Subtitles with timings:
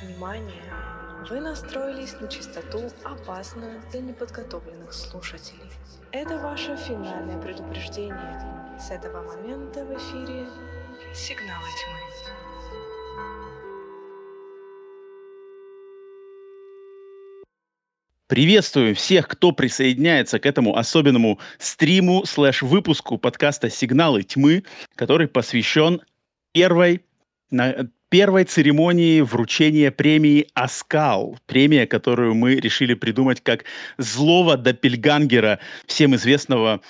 [0.00, 0.62] Внимание!
[1.28, 5.72] Вы настроились на частоту, опасную для неподготовленных слушателей.
[6.12, 8.78] Это ваше финальное предупреждение.
[8.78, 10.46] С этого момента в эфире
[11.12, 11.98] «Сигналы тьмы».
[18.28, 24.62] Приветствую всех, кто присоединяется к этому особенному стриму слэш-выпуску подкаста «Сигналы тьмы»,
[24.94, 26.02] который посвящен
[26.52, 27.04] первой,
[27.50, 31.38] на, первой церемонии вручения премии «Аскал».
[31.46, 33.64] Премия, которую мы решили придумать как
[33.98, 36.80] злого допельгангера всем известного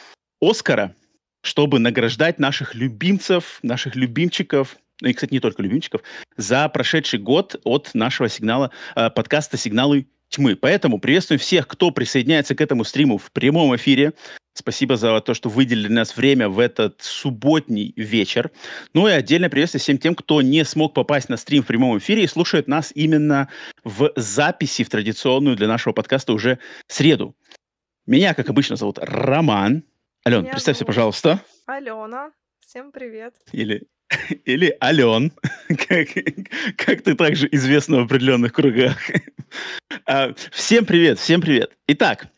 [0.41, 0.95] «Оскара»,
[1.43, 6.03] чтобы награждать наших любимцев, наших любимчиков, ну и, кстати, не только любимчиков,
[6.37, 10.57] за прошедший год от нашего сигнала, э, подкаста «Сигналы тьмы».
[10.57, 14.13] Поэтому приветствуем всех, кто присоединяется к этому стриму в прямом эфире.
[14.59, 18.51] Спасибо за то, что выделили нас время в этот субботний вечер.
[18.93, 22.25] Ну и отдельное приветствие всем тем, кто не смог попасть на стрим в прямом эфире
[22.25, 23.49] и слушает нас именно
[23.85, 27.37] в записи, в традиционную для нашего подкаста уже среду.
[28.05, 29.85] Меня, как обычно, зовут Роман.
[30.27, 31.41] Ален, Меня представься, зовут пожалуйста.
[31.67, 33.35] Алена, всем привет.
[33.53, 33.85] Или,
[34.45, 35.31] или Ален,
[35.69, 36.09] как,
[36.77, 38.99] как ты также известна в определенных кругах.
[40.05, 41.73] А, Всем привет, всем привет.
[41.87, 42.29] Итак,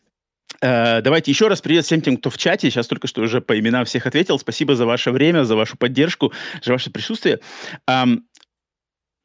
[0.61, 2.69] давайте еще раз привет всем тем, кто в чате.
[2.69, 4.37] Сейчас только что уже по именам всех ответил.
[4.39, 6.31] Спасибо за ваше время, за вашу поддержку,
[6.63, 7.39] за ваше присутствие.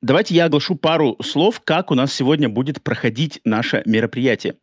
[0.03, 4.57] Давайте я оглашу пару слов, как у нас сегодня будет проходить наше мероприятие.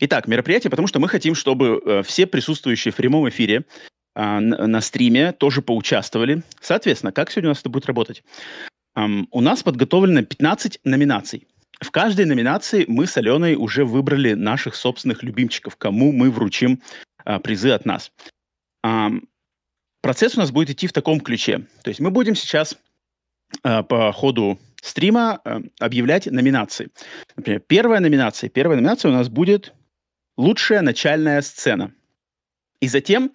[0.00, 3.66] Итак, мероприятие, потому что мы хотим, чтобы э, все присутствующие в прямом эфире
[4.14, 6.42] а, на, стриме тоже поучаствовали.
[6.60, 8.24] Соответственно, как сегодня у нас это будет работать?
[8.96, 11.46] У нас подготовлено 15 номинаций.
[11.80, 16.82] В каждой номинации мы с Аленой уже выбрали наших собственных любимчиков, кому мы вручим
[17.24, 18.12] а, призы от нас.
[18.82, 19.28] Ам,
[20.02, 21.66] процесс у нас будет идти в таком ключе.
[21.82, 22.76] То есть мы будем сейчас
[23.62, 26.90] а, по ходу стрима а, объявлять номинации.
[27.36, 28.50] Например, первая номинация.
[28.50, 29.72] Первая номинация у нас будет
[30.36, 31.94] «Лучшая начальная сцена».
[32.80, 33.32] И затем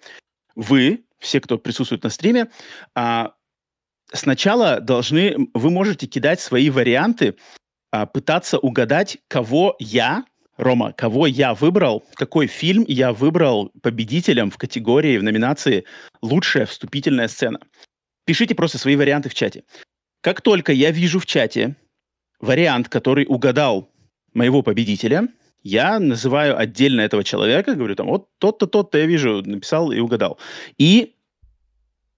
[0.54, 2.48] вы, все, кто присутствует на стриме,
[2.94, 3.34] а,
[4.12, 7.36] сначала должны, вы можете кидать свои варианты,
[7.96, 10.24] а, пытаться угадать, кого я,
[10.58, 15.84] Рома, кого я выбрал, какой фильм я выбрал победителем в категории, в номинации
[16.20, 17.58] «Лучшая вступительная сцена».
[18.26, 19.64] Пишите просто свои варианты в чате.
[20.20, 21.76] Как только я вижу в чате
[22.38, 23.88] вариант, который угадал
[24.34, 25.28] моего победителя,
[25.62, 30.38] я называю отдельно этого человека, говорю там, вот тот-то, тот-то я вижу, написал и угадал.
[30.76, 31.14] И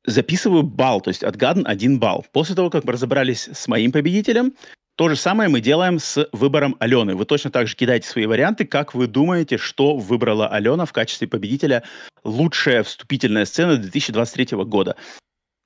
[0.07, 2.27] записываю балл, то есть отгадан один балл.
[2.33, 4.55] После того, как мы разобрались с моим победителем,
[4.99, 7.15] то же самое мы делаем с выбором Алены.
[7.15, 11.29] Вы точно так же кидаете свои варианты, как вы думаете, что выбрала Алена в качестве
[11.29, 11.85] победителя
[12.25, 14.97] лучшая вступительная сцена 2023 года.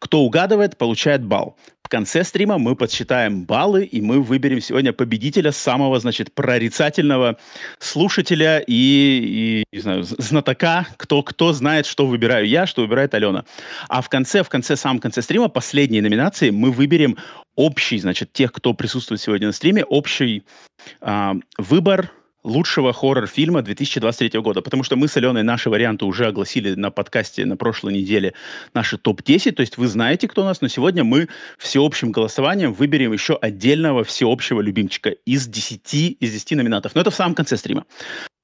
[0.01, 1.57] Кто угадывает, получает балл.
[1.83, 7.39] В конце стрима мы подсчитаем баллы, и мы выберем сегодня победителя самого, значит, прорицательного
[7.79, 13.45] слушателя и, и не знаю, знатока, кто, кто знает, что выбираю я, что выбирает Алена.
[13.89, 17.17] А в конце, в конце, самом конце стрима, последней номинации, мы выберем
[17.57, 20.45] общий, значит, тех, кто присутствует сегодня на стриме, общий
[21.01, 22.11] а, выбор
[22.45, 27.45] лучшего хоррор-фильма 2023 года, потому что мы с Аленой наши варианты уже огласили на подкасте
[27.45, 28.35] на прошлой неделе,
[28.75, 33.13] наши топ-10, то есть вы знаете, кто у нас, но сегодня мы всеобщим голосованием выберем
[33.13, 37.85] еще отдельного всеобщего любимчика из 10, из 10 номинатов, но это в самом конце стрима.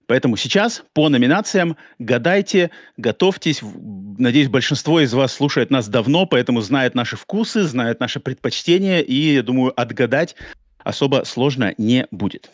[0.09, 3.61] Поэтому сейчас по номинациям гадайте, готовьтесь.
[3.63, 9.35] Надеюсь, большинство из вас слушает нас давно, поэтому знает наши вкусы, знает наши предпочтения, и,
[9.35, 10.35] я думаю, отгадать
[10.79, 12.51] особо сложно не будет.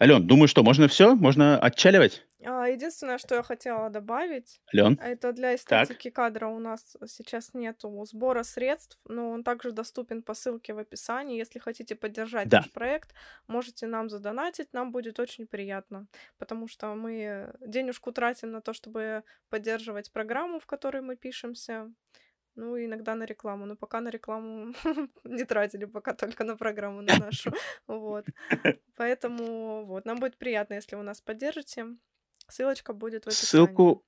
[0.00, 1.14] Ален, думаю, что можно все?
[1.14, 2.22] Можно отчаливать?
[2.44, 4.98] А, Единственное, что я хотела добавить, Ален?
[5.00, 10.34] это для эстетики кадра у нас сейчас нету сбора средств, но он также доступен по
[10.34, 11.36] ссылке в описании.
[11.38, 12.58] Если хотите поддержать Да.
[12.58, 13.14] наш проект,
[13.46, 16.06] можете нам задонатить, нам будет очень приятно,
[16.38, 21.92] потому что мы денежку тратим на то, чтобы поддерживать программу, в которой мы пишемся,
[22.54, 24.72] ну иногда на рекламу, но пока на рекламу
[25.24, 27.52] не тратили, пока только на программу на нашу,
[27.86, 28.26] вот.
[28.96, 31.86] Поэтому вот, нам будет приятно, если вы нас поддержите.
[32.50, 33.46] Ссылочка будет в описании.
[33.46, 34.04] Ссылку...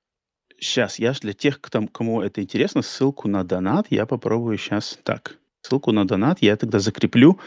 [0.59, 5.37] Сейчас, я для тех, кто, кому это интересно, ссылку на донат я попробую сейчас так.
[5.61, 7.39] Ссылку на донат я тогда закреплю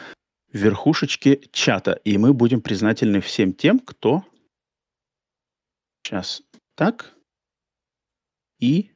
[0.53, 4.25] в верхушечке чата, и мы будем признательны всем тем, кто...
[6.03, 6.43] Сейчас,
[6.75, 7.15] так.
[8.59, 8.91] И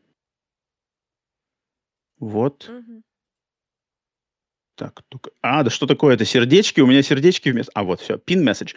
[2.18, 3.02] вот Мгм.
[4.76, 5.02] так.
[5.08, 5.30] Только...
[5.42, 6.14] А, да что такое?
[6.14, 6.80] Это сердечки?
[6.80, 7.72] У меня сердечки вместо...
[7.74, 8.74] А, вот, все, pin message.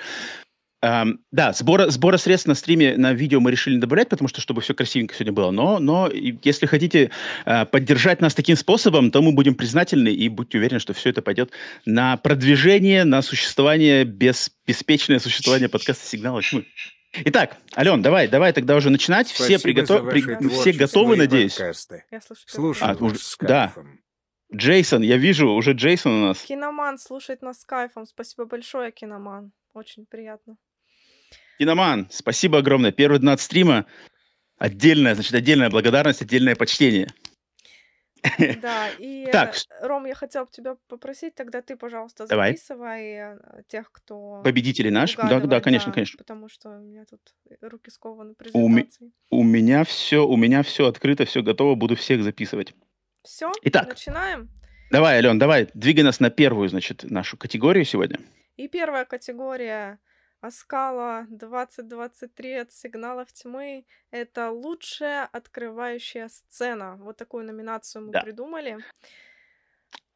[0.84, 4.42] Эм, да, сбора, сбора средств на стриме на видео мы решили не добавлять, потому что,
[4.42, 5.52] чтобы все красивенько сегодня было.
[5.52, 7.12] Но, но если хотите
[7.46, 11.22] э, поддержать нас таким способом, то мы будем признательны и будьте уверены, что все это
[11.22, 11.52] пойдет
[11.86, 16.66] на продвижение, на существование, без, беспечное существование подкаста «Сигнала тьмы».
[17.26, 19.28] Итак, Ален, давай, давай тогда уже начинать.
[19.28, 20.10] Спасибо все, приготов...
[20.10, 20.50] При...
[20.50, 21.54] все готовы, надеюсь?
[21.54, 22.06] Подкасты.
[22.12, 23.18] Я слушаю, Слушаю а, уже...
[23.40, 23.74] Да.
[24.56, 26.42] Джейсон, я вижу, уже Джейсон у нас.
[26.42, 28.06] Киноман слушает нас с кайфом.
[28.06, 29.52] Спасибо большое, Киноман.
[29.74, 30.58] Очень приятно.
[31.60, 32.92] Киноман, спасибо огромное.
[32.92, 33.86] Первый донат стрима.
[34.58, 37.08] Отдельная, значит, отдельная благодарность, отдельное почтение.
[38.62, 39.56] Да, и, так.
[39.56, 42.52] Э, Ром, я хотела бы тебя попросить, тогда ты, пожалуйста, Давай.
[42.52, 44.42] записывай э, тех, кто...
[44.44, 45.16] Победители наш?
[45.16, 46.18] Да, да, конечно, да, конечно.
[46.18, 47.20] Потому что у меня тут
[47.62, 49.12] руки скованы презентацией.
[49.30, 52.74] У, у меня все, у меня все открыто, все готово, буду всех записывать.
[53.24, 54.50] Все, Итак, начинаем?
[54.92, 58.20] Давай, Ален, давай, двигай нас на первую, значит, нашу категорию сегодня.
[58.58, 60.00] И первая категория
[60.44, 66.98] Аскала 2023 от сигналов тьмы— это лучшая открывающая сцена.
[66.98, 68.20] Вот такую номинацию мы да.
[68.20, 68.78] придумали.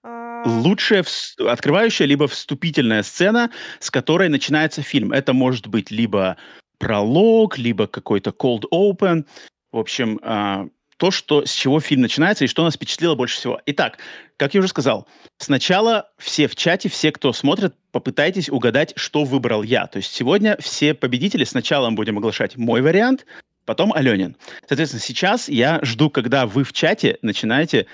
[0.03, 1.39] А, лучшая в...
[1.39, 5.13] открывающая либо вступительная сцена, с которой начинается фильм.
[5.13, 6.35] Это может быть либо
[6.77, 9.25] пролог, либо какой-то cold open.
[9.71, 13.61] В общем, а, то, что, с чего фильм начинается и что нас впечатлило больше всего.
[13.67, 13.99] Итак,
[14.35, 15.07] как я уже сказал,
[15.38, 19.88] сначала все в чате, все, кто смотрит, попытайтесь угадать, что выбрал я.
[19.88, 23.25] То есть сегодня все победители сначала мы будем оглашать мой вариант,
[23.65, 24.35] потом Аленин.
[24.67, 27.85] Соответственно, сейчас я жду, когда вы в чате начинаете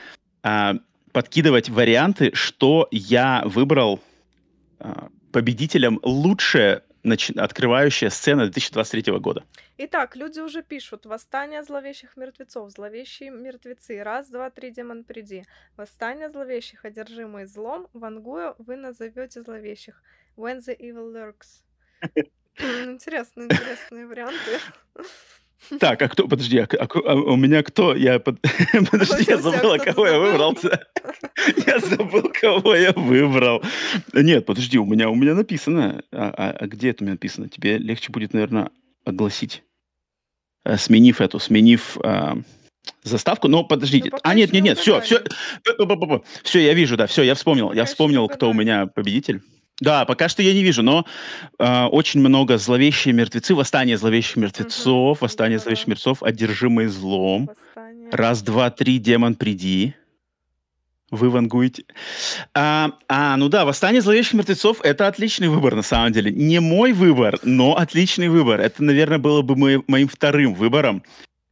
[0.41, 0.75] а,
[1.11, 3.99] подкидывать варианты, что я выбрал
[4.79, 7.31] а, победителем лучшее нач...
[7.31, 9.43] открывающая сцена 2023 года.
[9.77, 11.05] Итак, люди уже пишут.
[11.05, 12.71] Восстание зловещих мертвецов.
[12.71, 14.01] Зловещие мертвецы.
[14.01, 15.43] Раз, два, три, демон, приди.
[15.77, 17.87] Восстание зловещих, одержимые злом.
[17.93, 20.01] Вангую вы назовете зловещих.
[20.35, 21.61] When the evil lurks.
[22.57, 24.59] Интересные, интересные варианты.
[25.79, 27.95] Так, а кто, подожди, а, а, а у меня кто?
[27.95, 28.39] Я, под...
[28.91, 30.57] подожди, я забыла, кого я выбрал.
[31.67, 33.61] Я забыл, кого я выбрал.
[34.13, 36.03] Нет, подожди, у меня, у меня написано.
[36.11, 37.49] А, а, а где это у меня написано?
[37.49, 38.69] Тебе легче будет, наверное,
[39.03, 39.63] огласить.
[40.63, 42.37] А, сменив эту, сменив а,
[43.03, 43.47] заставку.
[43.47, 44.09] Но подождите.
[44.11, 45.21] Ну, а, нет, нет, нет, все, все.
[46.43, 47.73] Все, я вижу, да, все, я вспомнил.
[47.73, 49.41] Я вспомнил, кто у меня победитель.
[49.83, 51.05] Да, пока что я не вижу, но
[51.59, 55.63] э, очень много зловещие мертвецы, восстание зловещих мертвецов, угу, восстание да.
[55.63, 57.49] зловещих мертвецов, одержимые злом.
[57.49, 58.09] Восстание.
[58.09, 59.93] Раз, два, три, демон, приди.
[61.11, 61.83] Вы вангуете.
[62.53, 66.31] А, а, ну да, восстание зловещих мертвецов это отличный выбор, на самом деле.
[66.31, 68.61] Не мой выбор, но отличный выбор.
[68.61, 71.03] Это, наверное, было бы мой, моим вторым выбором.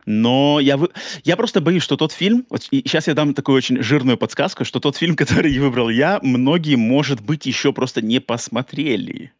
[0.05, 0.89] Но я, вы...
[1.23, 2.45] я просто боюсь, что тот фильм...
[2.49, 6.75] Вот сейчас я дам такую очень жирную подсказку, что тот фильм, который выбрал я, многие,
[6.75, 9.33] может быть, еще просто не посмотрели.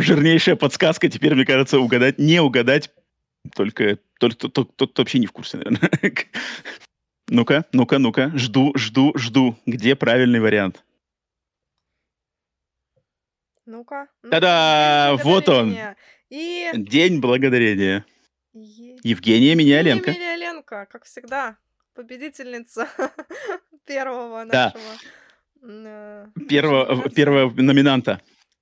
[0.00, 1.08] Жирнейшая подсказка.
[1.08, 2.90] Теперь, мне кажется, угадать, не угадать,
[3.54, 5.90] только, только тот, кто вообще не в курсе, наверное.
[7.32, 8.32] Ну-ка, ну-ка, ну-ка.
[8.34, 9.56] Жду, жду, жду.
[9.64, 10.82] Где правильный вариант?
[13.66, 14.08] Ну-ка.
[14.24, 15.16] Ну Та-да!
[15.22, 15.76] Вот он.
[16.30, 16.70] И...
[16.74, 18.04] День благодарения.
[18.54, 18.96] Е...
[19.02, 20.10] Евгения Миняленко.
[20.10, 21.56] Евгения Миняленко, как всегда,
[21.94, 22.88] победительница
[23.86, 24.72] первого да.
[24.72, 24.92] нашего...
[25.62, 28.20] Э, первого, первого номинанта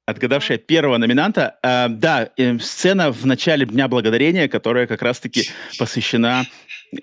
[0.09, 1.59] отгадавшая первого номинанта.
[1.62, 6.47] Э, да, э, сцена в начале Дня Благодарения, которая как раз-таки посвящена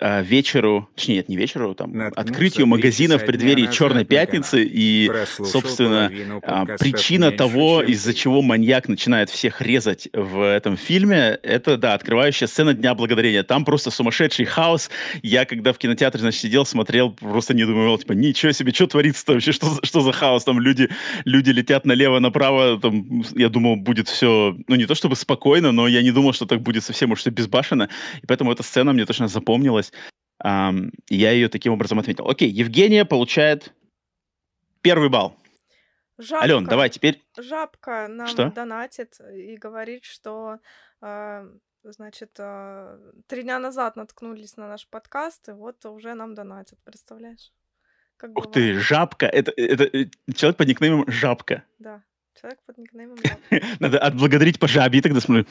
[0.00, 4.64] э, вечеру, точнее, нет, не вечеру, там, Наткнулся открытию магазина в преддверии Черной Пятницы.
[4.64, 11.76] И, собственно, э, причина того, из-за чего маньяк начинает всех резать в этом фильме, это,
[11.76, 13.42] да, открывающая сцена Дня Благодарения.
[13.42, 14.90] Там просто сумасшедший хаос.
[15.22, 19.34] Я, когда в кинотеатре, значит, сидел, смотрел, просто не думал, типа, ничего себе, что творится-то
[19.34, 20.44] вообще, что, что за хаос?
[20.44, 20.88] Там люди,
[21.24, 26.02] люди летят налево-направо, там я думал, будет все, ну, не то чтобы спокойно, но я
[26.02, 27.88] не думал, что так будет совсем уж все безбашенно.
[28.22, 29.28] И поэтому эта сцена мне точно
[29.76, 29.92] запомнилась.
[30.44, 32.28] Um, я ее таким образом отметил.
[32.28, 33.72] Окей, Евгения получает
[34.82, 35.34] первый балл.
[36.18, 37.24] Жабка, Ален, давай теперь.
[37.38, 38.50] Жабка нам что?
[38.50, 40.58] донатит и говорит, что
[41.02, 41.50] э,
[41.82, 47.52] значит, э, три дня назад наткнулись на наш подкаст, и вот уже нам донатят, представляешь?
[48.16, 51.64] Как Ух ты, Жабка, это, это, это человек под никнеймом Жабка.
[51.78, 52.02] Да.
[52.40, 53.16] Человек под никнеймом
[53.80, 55.46] Надо отблагодарить по жабе, тогда смотрю.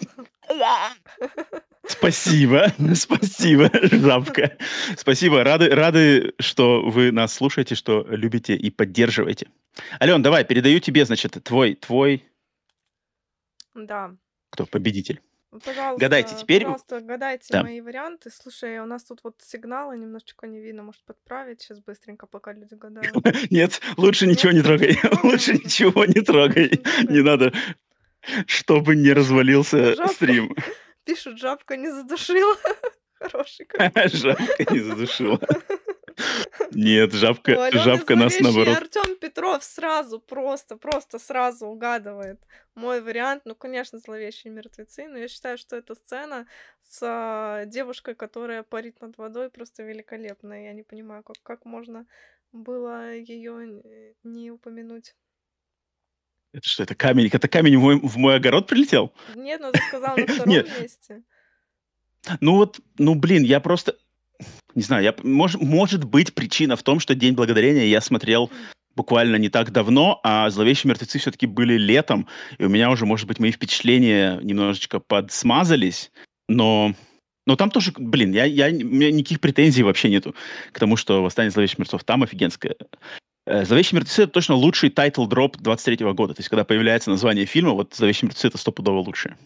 [1.87, 4.57] Спасибо, спасибо, жабка.
[4.97, 9.47] Спасибо, рады, рады, что вы нас слушаете, что любите и поддерживаете.
[10.01, 12.23] Ален, давай, передаю тебе, значит, твой, твой...
[13.75, 14.15] Да.
[14.49, 15.21] Кто победитель?
[15.59, 16.29] Гадайте.
[16.29, 16.61] Пожалуйста, Теперь...
[16.63, 17.63] пожалуйста, гадайте Да.
[17.63, 18.29] мои варианты.
[18.29, 20.83] Слушай, у нас тут вот сигналы немножечко не видно.
[20.83, 23.13] Может, подправить сейчас быстренько, пока люди гадают?
[23.51, 24.97] Нет, лучше ничего не трогай.
[25.23, 26.83] Лучше ничего не трогай.
[27.09, 27.53] Не надо,
[28.47, 30.55] чтобы не развалился стрим.
[31.03, 32.55] Пишут, жабка не задушила.
[33.19, 33.67] Хороший.
[34.13, 35.39] Жабка не задушила.
[36.71, 38.77] Нет, жабка, Алены жабка нас наоборот.
[38.77, 42.39] Артем Петров сразу, просто, просто сразу угадывает
[42.75, 43.43] мой вариант.
[43.45, 46.47] Ну, конечно, зловещие мертвецы, но я считаю, что эта сцена
[46.89, 50.65] с а, девушкой, которая парит над водой, просто великолепная.
[50.65, 52.05] Я не понимаю, как, как можно
[52.51, 53.81] было ее
[54.23, 55.15] не упомянуть.
[56.53, 57.29] Это что, это камень?
[57.31, 59.13] Это камень в мой, в мой огород прилетел?
[59.35, 61.23] Нет, ну ты сказал на втором месте.
[62.39, 63.97] ну вот, ну блин, я просто...
[64.75, 68.51] Не знаю, я, мож, может быть причина в том, что День Благодарения я смотрел
[68.95, 72.27] буквально не так давно, а «Зловещие мертвецы» все-таки были летом,
[72.57, 76.11] и у меня уже, может быть, мои впечатления немножечко подсмазались,
[76.49, 76.93] но,
[77.45, 80.35] но там тоже, блин, я, я, у меня никаких претензий вообще нету
[80.71, 82.75] к тому, что «Восстание зловещих мертвецов» там офигенское.
[83.45, 87.45] Э, «Зловещие мертвецы»— это точно лучший title drop 23 года, то есть когда появляется название
[87.45, 89.37] фильма, вот «Зловещие мертвецы»— это стопудово лучшее.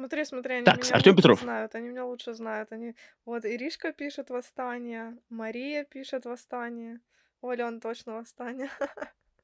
[0.00, 1.40] Смотри, смотри, они Так, меня Артем лучше Петров.
[1.42, 2.72] знают, они меня лучше знают.
[2.72, 2.94] Они...
[3.26, 7.00] Вот Иришка пишет «Восстание», Мария пишет «Восстание»,
[7.42, 8.70] Оля, точно «Восстание».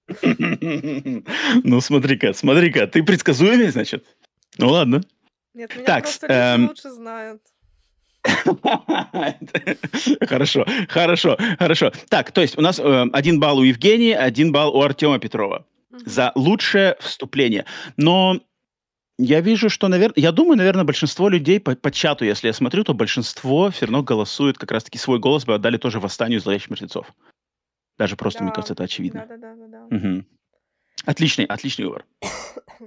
[1.63, 4.07] Ну, смотри-ка, смотри-ка, ты предсказуемый, значит?
[4.57, 5.03] Ну, ладно.
[5.53, 7.43] Нет, меня Так, просто эм, лучше знают.
[10.27, 11.93] Хорошо, хорошо, хорошо.
[12.09, 15.67] Так, то есть у нас э, один балл у Евгении, один балл у Артема Петрова
[15.91, 17.67] за лучшее вступление.
[17.99, 18.41] Но
[19.19, 22.85] я вижу, что, наверное, я думаю, наверное, большинство людей по, по чату, если я смотрю,
[22.85, 27.11] то большинство все равно голосует, как раз-таки свой голос бы отдали тоже восстанию зловещих мертвецов.
[27.99, 29.27] Даже просто, мне Да, кажется, это очевидно.
[29.27, 29.87] да-да-да-да-да.
[29.91, 30.27] Мгм.
[31.05, 32.05] Отличный, отличный выбор.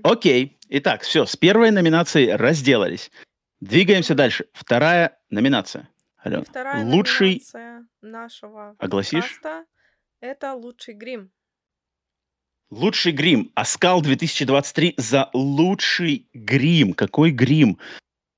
[0.03, 0.59] Окей.
[0.69, 3.11] Итак, все, с первой номинацией разделались.
[3.59, 4.45] Двигаемся дальше.
[4.53, 5.89] Вторая номинация.
[6.23, 7.27] И Ален, вторая лучший...
[7.53, 9.39] номинация нашего Огласишь?
[10.21, 11.31] это «Лучший грим».
[12.71, 13.51] Лучший грим.
[13.55, 16.93] Оскал 2023 за лучший грим.
[16.93, 17.79] Какой грим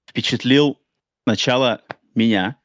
[0.09, 0.79] впечатлил
[1.27, 1.81] сначала
[2.15, 2.55] меня,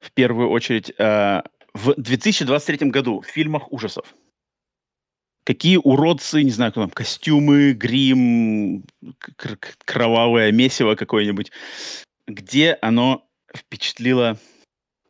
[0.00, 1.42] в первую очередь, э,
[1.74, 4.14] в 2023 году в фильмах ужасов?
[5.44, 8.84] Какие уродцы, не знаю, там, костюмы, грим,
[9.84, 11.50] кровавое месиво какое-нибудь.
[12.26, 14.38] Где оно впечатлило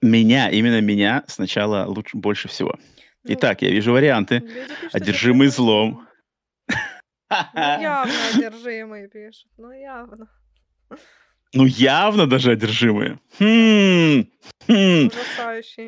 [0.00, 2.76] меня, именно меня, сначала лучше, больше всего?
[3.24, 4.36] Итак, я вижу варианты.
[4.36, 6.08] Одержимый «Одержимый злом.
[6.58, 6.66] Ну,
[7.54, 10.28] явно одержимые пишут, ну, явно.
[11.54, 13.18] Ну, явно даже одержимые.
[13.38, 14.24] Хм,
[14.66, 15.10] хм.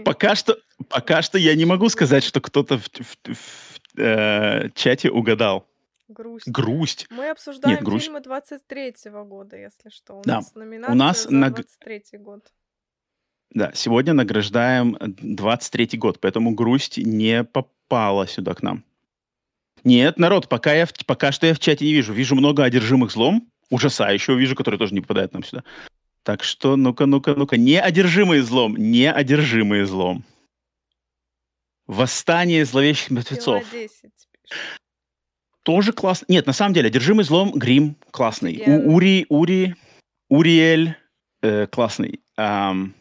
[0.04, 5.10] Пока что, пока что я не могу сказать, что кто-то в, в- в, э, чате
[5.10, 5.66] угадал.
[6.08, 6.46] Грусть.
[6.48, 7.06] Грусть.
[7.10, 8.04] Мы обсуждаем грусть.
[8.06, 10.18] фильмы 23-го года, если что.
[10.18, 10.36] У Да.
[10.36, 12.46] нас номинация нас за наг- 23-й год.
[13.54, 18.84] Да, сегодня награждаем 23-й год, поэтому грусть не попала сюда к нам.
[19.84, 22.12] Нет, народ, пока, я в- пока что я в чате не вижу.
[22.12, 25.62] Вижу много одержимых злом, ужасающего вижу, который тоже не попадает нам сюда.
[26.24, 30.24] Так что, ну-ка, ну-ка, ну-ка, не одержимые злом, не одержимые злом.
[31.86, 33.62] Восстание зловещих мертвецов.
[33.70, 34.80] Пила 10 пишет.
[35.62, 36.24] Тоже классно.
[36.28, 38.62] Нет, на самом деле, одержимый злом Грим классный.
[38.66, 39.76] У, Ури, Ури,
[40.28, 40.96] Уриэль
[41.42, 42.20] э, классный.
[42.36, 42.94] Ам,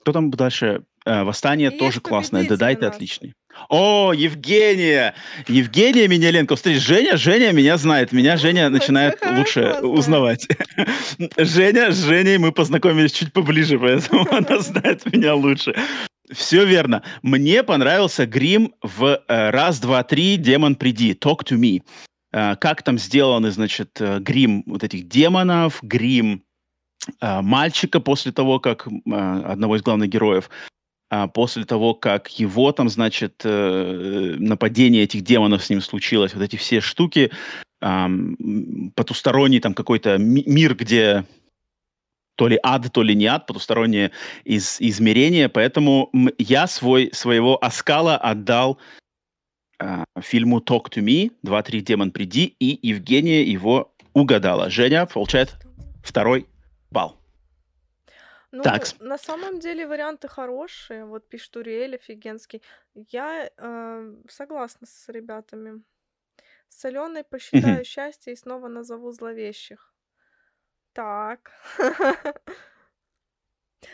[0.00, 0.82] кто там дальше?
[1.04, 2.44] Э, Восстание И тоже есть классное.
[2.44, 3.34] Дедайт отличный.
[3.68, 5.14] О, Евгения!
[5.48, 6.56] Евгения Меняленко.
[6.56, 8.12] Смотри, Женя, Женя меня знает.
[8.12, 10.46] Меня Женя начинает лучше узнавать.
[11.36, 15.74] Женя, с Женей мы познакомились чуть поближе, поэтому она знает меня лучше.
[16.30, 17.02] Все верно.
[17.22, 21.12] Мне понравился грим в э, раз, два, три, демон, приди.
[21.14, 21.82] Talk to me.
[22.32, 26.42] Э, как там сделаны, значит, э, грим вот этих демонов, грим
[27.20, 28.90] мальчика после того, как э,
[29.44, 30.50] одного из главных героев,
[31.10, 36.42] а после того, как его там, значит, э, нападение этих демонов с ним случилось, вот
[36.42, 37.30] эти все штуки,
[37.80, 41.24] потусторонний там какой-то ми- мир, где
[42.38, 44.10] то ли ад, то ли не ад, потустороннее
[44.44, 48.78] из, измерение, поэтому я свой, своего оскала отдал
[49.78, 54.70] а, фильму Talk to Me, 2-3 Демон приди, и Евгения его угадала.
[54.70, 55.56] Женя получает
[56.02, 56.46] второй
[56.90, 57.20] балл.
[58.50, 58.98] Ну, Такс.
[59.00, 61.04] на самом деле варианты хорошие.
[61.04, 62.62] Вот пишет Уриэль офигенский.
[62.94, 65.82] Я э, согласна с ребятами.
[66.68, 69.92] С Аленой посчитаю счастье и снова назову зловещих.
[70.92, 71.50] Так.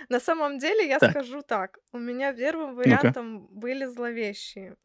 [0.08, 1.10] На самом деле я Так.
[1.10, 1.78] скажу так.
[1.92, 4.76] У меня первым вариантом были зловещие.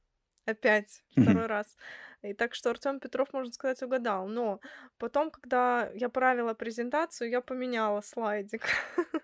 [0.46, 1.75] Опять, второй раз.
[2.22, 4.27] И так что Артем Петров, можно сказать, угадал.
[4.27, 4.60] Но
[4.98, 8.63] потом, когда я правила презентацию, я поменяла слайдик.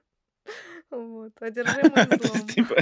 [0.92, 1.32] Вот.
[1.40, 1.90] Одержимый
[2.22, 2.48] злом.
[2.48, 2.76] типа,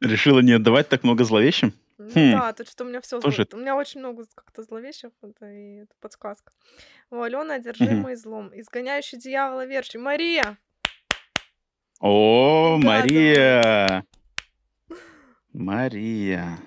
[0.00, 1.74] решила не отдавать так много зловещим?
[1.98, 3.46] Ну Хм, да, тут что у меня все тоже.
[3.52, 6.52] У меня очень много как-то зловещих, это и это подсказка.
[7.10, 8.52] У Алены одержимый злом.
[8.54, 9.98] Изгоняющий дьявола верчи.
[9.98, 10.56] Мария!
[11.98, 14.04] О, Да, да.
[15.52, 16.58] Мария!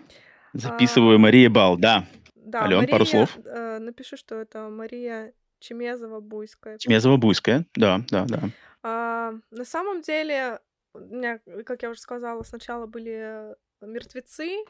[0.53, 2.05] Записываю А, Мария Бал, да.
[2.35, 3.37] да, Ален, пару Мария, слов.
[3.45, 6.77] э, напиши, что это Мария Чемезова-Буйская.
[6.77, 8.39] Чмезова-Буйская, да, да, да.
[8.83, 10.59] А, на самом деле,
[10.93, 14.63] у меня, как я уже сказала, сначала были мертвецы,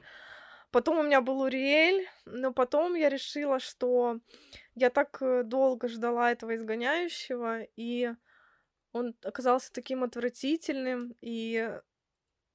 [0.72, 4.20] потом у меня был Уриэль, но потом я решила, что
[4.76, 8.12] я так э, долго ждала этого изгоняющего, и
[8.92, 11.80] он оказался таким отвратительным, и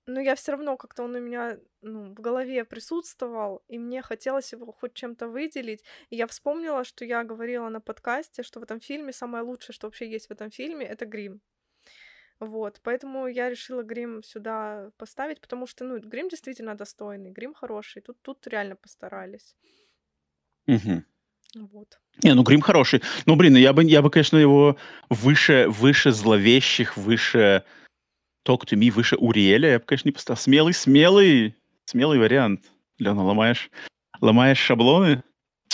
[0.09, 4.53] ну, я все равно как-то он у меня ну, в голове присутствовал, и мне хотелось
[4.53, 5.85] его хоть чем-то выделить.
[6.11, 9.87] И я вспомнила, что я говорила на подкасте, что в этом фильме самое лучшее, что
[9.87, 11.41] вообще есть в этом фильме, это грим.
[12.41, 18.01] Вот, поэтому я решила грим сюда поставить, потому что, ну, грим действительно достойный, грим хороший,
[18.01, 19.57] тут, тут реально постарались.
[20.67, 21.05] Мгм.
[21.55, 21.99] Вот.
[22.23, 23.03] Не, ну Грим хороший.
[23.27, 24.77] Ну, блин, я бы, я бы, конечно, его
[25.09, 27.65] выше, выше зловещих, выше
[28.49, 30.39] Talk to Me, выше Уриэля, я бы, конечно, не поставил.
[30.41, 32.65] Смелый, смелый, смелый вариант.
[32.99, 33.71] Лена, ломаешь,
[34.23, 35.23] ломаешь шаблоны.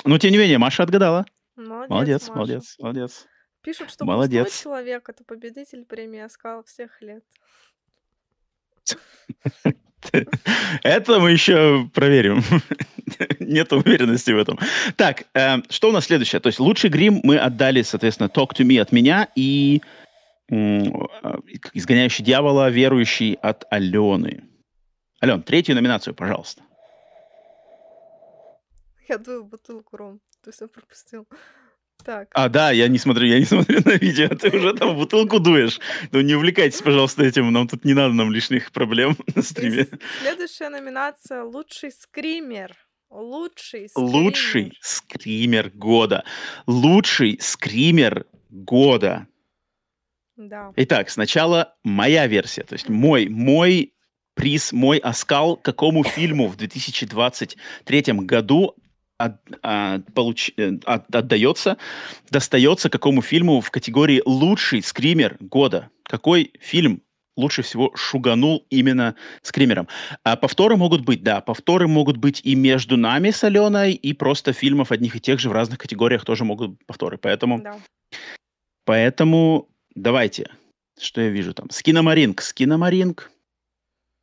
[0.04, 1.24] Но, тем не менее, Маша отгадала.
[1.56, 2.34] Молодец, Молодец, Маша.
[2.34, 3.26] молодец, молодец.
[3.62, 4.44] Пишут, что Молодец.
[4.46, 7.22] пустой человек это победитель премии Оскал всех лет.
[10.82, 12.42] Это мы еще проверим.
[13.38, 14.58] Нет уверенности в этом.
[14.96, 16.40] Так, э, что у нас следующее?
[16.40, 19.80] То есть лучший грим мы отдали, соответственно, Talk to Me от меня и
[20.48, 24.44] изгоняющий дьявола, верующий от Алены.
[25.22, 26.62] Ален, третью номинацию, пожалуйста.
[29.08, 31.26] Я дую бутылку, Ром, ты все пропустил.
[32.04, 35.38] Так, А, да, я не смотрю, я не смотрю на видео, ты уже там бутылку
[35.40, 35.80] дуешь.
[36.12, 39.86] Ну, не увлекайтесь, пожалуйста, этим, нам тут не надо нам лишних проблем на стриме.
[40.20, 42.74] следующая номинация «Лучший скример».
[43.10, 44.10] Лучший скример.
[44.12, 46.24] Лучший скример года.
[46.66, 49.28] Лучший скример года.
[50.36, 50.72] Да.
[50.76, 53.92] Итак, сначала моя версия, то есть мой, мой
[54.34, 58.74] приз, мой оскал какому фильму в 2023 году
[59.16, 61.76] от- а, получ- э, от- отдается,
[62.30, 65.90] достается какому фильму в категории лучший скример года.
[66.02, 67.00] Какой фильм
[67.36, 69.86] лучше всего шуганул именно скримером?
[70.24, 74.52] А повторы могут быть, да, повторы могут быть и между нами с Аленой, и просто
[74.52, 77.16] фильмов одних и тех же в разных категориях тоже могут быть повторы.
[77.18, 77.76] Поэтому Да.
[78.84, 80.50] Поэтому давайте,
[81.00, 81.70] что я вижу там?
[81.70, 82.40] Скиномаринг.
[82.42, 83.30] Скиномаринг.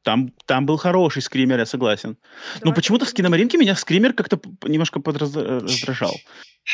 [0.03, 2.17] Там, там был хороший скример, я согласен.
[2.55, 3.12] Но Давай почему-то в попробуем.
[3.12, 5.62] скиномаринге меня скример как-то немножко подраз- э.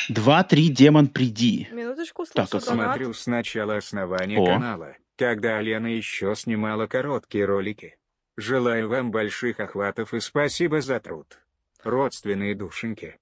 [0.10, 1.68] Два-три, демон, приди.
[1.72, 2.96] Минуточку, Так, слышу как донат.
[2.96, 4.46] Смотрю с начала основания О.
[4.46, 7.98] канала, когда Алена еще снимала короткие ролики.
[8.38, 11.40] Желаю вам больших охватов и спасибо за труд.
[11.84, 13.18] Родственные душеньки.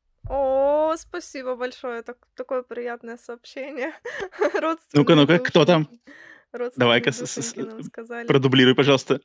[0.85, 3.93] О, спасибо большое, так, такое приятное сообщение.
[4.93, 5.89] Ну-ка, ну-ка, кто там?
[6.75, 7.11] Давай-ка.
[8.27, 9.19] Продублируй, пожалуйста.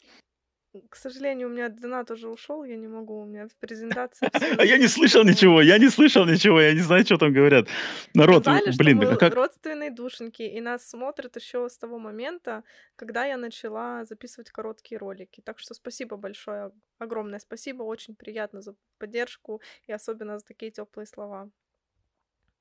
[0.88, 4.30] К сожалению, у меня донат уже ушел, я не могу, у меня в презентации
[4.60, 7.66] А я не слышал ничего, я не слышал ничего, я не знаю, что там говорят.
[8.14, 9.34] Народ, что блин, а как...
[9.34, 12.62] родственные душеньки, и нас смотрят еще с того момента,
[12.94, 15.40] когда я начала записывать короткие ролики.
[15.40, 21.06] Так что спасибо большое, огромное спасибо, очень приятно за поддержку и особенно за такие теплые
[21.06, 21.50] слова.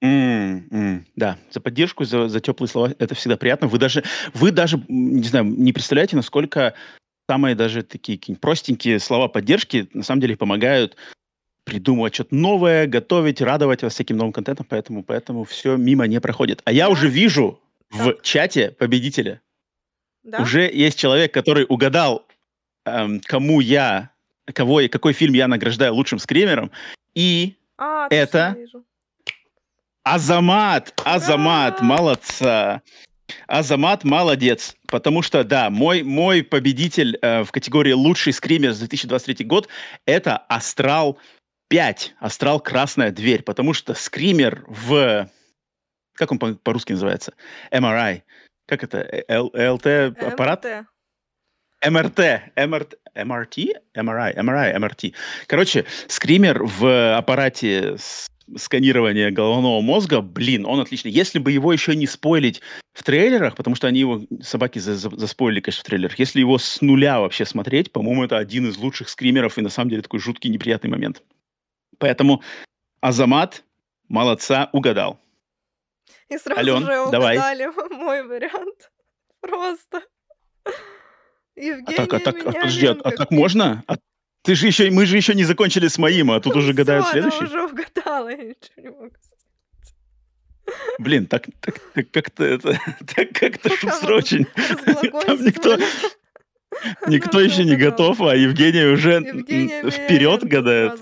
[0.01, 3.67] М, м, Да, за поддержку, за, за теплые слова, это всегда приятно.
[3.67, 6.73] Вы даже, вы даже, не знаю, не представляете, насколько
[7.29, 10.95] самые даже такие какие-нибудь простенькие слова поддержки на самом деле помогают
[11.63, 16.63] придумывать что-то новое, готовить, радовать вас всяким новым контентом, поэтому, поэтому все мимо не проходит.
[16.65, 16.89] А я Да.
[16.89, 17.59] уже вижу
[17.91, 18.23] в Так.
[18.23, 19.41] чате победителя.
[20.23, 20.41] Да?
[20.41, 22.25] Уже есть человек, который угадал,
[22.85, 24.09] эм, кому я,
[24.51, 26.71] кого, и какой фильм я награждаю лучшим скримером,
[27.13, 28.57] и А, это-.
[30.03, 31.83] Азамат, Азамат, Ура!
[31.85, 32.81] молодца.
[33.47, 39.45] Азамат молодец, потому что, да, мой, мой победитель э, в категории «Лучший скример» за 2023
[39.45, 39.67] год—
[40.05, 41.19] это «Астрал
[41.71, 42.59] 5», «Астрал.
[42.59, 45.29] Красная дверь», потому что скример в...
[46.15, 47.33] Как он по- по-русски называется?
[47.71, 48.23] MRI.
[48.67, 48.99] Как это?
[48.99, 49.85] Э, Л- ЛТ
[50.21, 50.65] аппарат?
[50.65, 50.87] МТ.
[51.81, 52.19] МРТ,
[52.57, 53.57] МРТ, МРТ,
[53.95, 55.15] MRI, MRI, МРТ.
[55.47, 61.11] Короче, скример в аппарате с- сканирования головного мозга, блин, он отличный.
[61.11, 62.61] Если бы его еще не спойлить
[62.93, 66.57] в трейлерах, потому что они его, собаки, за- за- заспойлили, конечно, в трейлерах, если его
[66.57, 70.19] с нуля вообще смотреть, по-моему, это один из лучших скримеров и на самом деле такой
[70.19, 71.21] жуткий неприятный момент.
[71.97, 72.41] Поэтому
[73.01, 73.63] Азамат,
[74.07, 75.19] молодца, угадал.
[76.29, 77.37] И сразу Алён, же давай.
[77.37, 78.91] угадали мой вариант.
[79.41, 80.01] Просто.
[80.65, 80.71] А
[81.61, 83.83] Евгения так, а так, а подожди, а, а так можно?
[83.87, 83.95] А
[84.43, 87.19] ты же еще, мы же еще не закончили с моим, а тут уже гадают Всё,
[87.19, 87.53] она следующий.
[87.53, 87.98] уже угадала,
[88.29, 89.15] я ничего не могу.
[90.99, 92.73] Блин, так, так, так как-то это,
[93.15, 93.69] так как-то
[94.13, 94.45] очень.
[95.25, 95.77] Там никто,
[97.07, 99.19] никто она еще не готов, а Евгения уже
[99.89, 100.99] вперед гадает.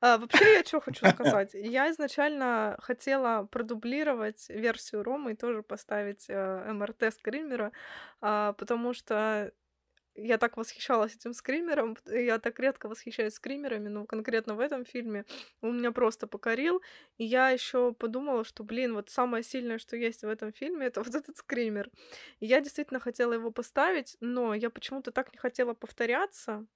[0.00, 1.50] А, вообще, я что хочу сказать.
[1.54, 7.72] Я изначально хотела продублировать версию Ромы и тоже поставить э, МРТ скримера,
[8.20, 9.52] а, потому что
[10.22, 15.24] я так восхищалась этим скримером, я так редко восхищаюсь скримерами, но конкретно в этом фильме
[15.60, 16.82] он меня просто покорил,
[17.18, 21.02] и я еще подумала, что, блин, вот самое сильное, что есть в этом фильме, это
[21.04, 21.90] вот этот скример.
[22.40, 26.66] И я действительно хотела его поставить, но я почему-то так не хотела повторяться,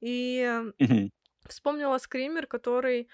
[0.00, 1.10] и Мгм.
[1.48, 3.08] вспомнила скример, который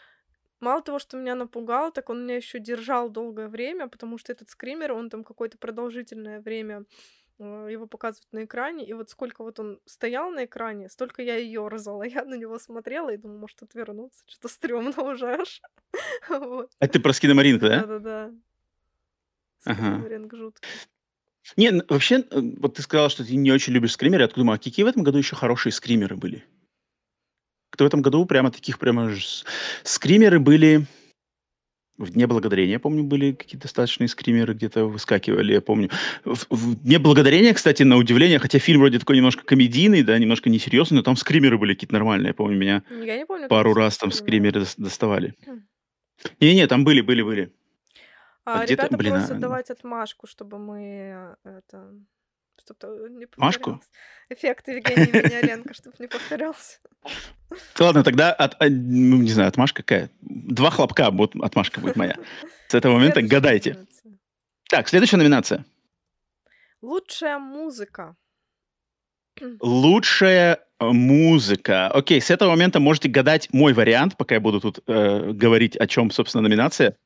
[0.60, 4.50] мало того, что меня напугал, так он меня еще держал долгое время, потому что этот
[4.50, 6.84] скример, он там какое-то продолжительное время
[7.38, 11.52] его показывают на экране, и вот сколько вот он стоял на экране, столько я ее
[11.52, 12.02] ёрзала.
[12.06, 15.62] Я на него смотрела и думала, может, отвернуться, что-то стрёмно уже аж.
[16.28, 16.70] Вот.
[16.78, 17.80] А ты про скиномаринку, да?
[17.80, 18.32] Да-да-да.
[19.64, 19.96] Ага.
[19.98, 20.68] Скримеринг жуткий.
[21.56, 24.22] Не, вообще, э, вот ты сказала, что ты не очень любишь скримеры.
[24.22, 26.44] Я думаю, а какие в этом году еще хорошие скримеры были?
[27.70, 29.12] Кто в этом году прямо таких прямо
[29.82, 30.86] скримеры были
[31.98, 35.90] в Дне Благодарения, я помню, были какие-то достаточные скримеры где-то выскакивали, я помню.
[36.24, 40.48] В, в Дне Благодарения, кстати, на удивление, хотя фильм вроде такой немножко комедийный, да, немножко
[40.48, 42.28] несерьезный, но там скримеры были какие-то нормальные.
[42.28, 44.60] Я помню, меня Я не помню, пару раз там скримеры.
[44.60, 45.34] скримеры дос- доставали.
[45.44, 45.60] Хм.
[46.40, 47.52] Не-не, там были, были, были.
[48.44, 51.92] А, А ребята блин, просят а, давать отмашку, чтобы мы э, это
[52.60, 53.72] чтобы не Машку?
[53.72, 53.88] повторялось.
[54.30, 56.78] Эффект Евгения Емельяненко, чтобы не повторялся.
[57.78, 60.10] Ладно, тогда, от, а, ну, не знаю, отмашка какая?
[60.20, 62.16] Два хлопка, вот отмашка будет моя.
[62.68, 63.72] С этого момента гадайте.
[63.72, 64.18] номинация.
[64.68, 65.64] Так, следующая номинация.
[66.82, 68.16] Лучшая музыка.
[69.60, 71.88] Лучшая э, музыка.
[71.88, 75.86] Окей, с этого момента можете гадать мой вариант, пока я буду тут э, говорить, о
[75.86, 76.96] чем, собственно, номинация.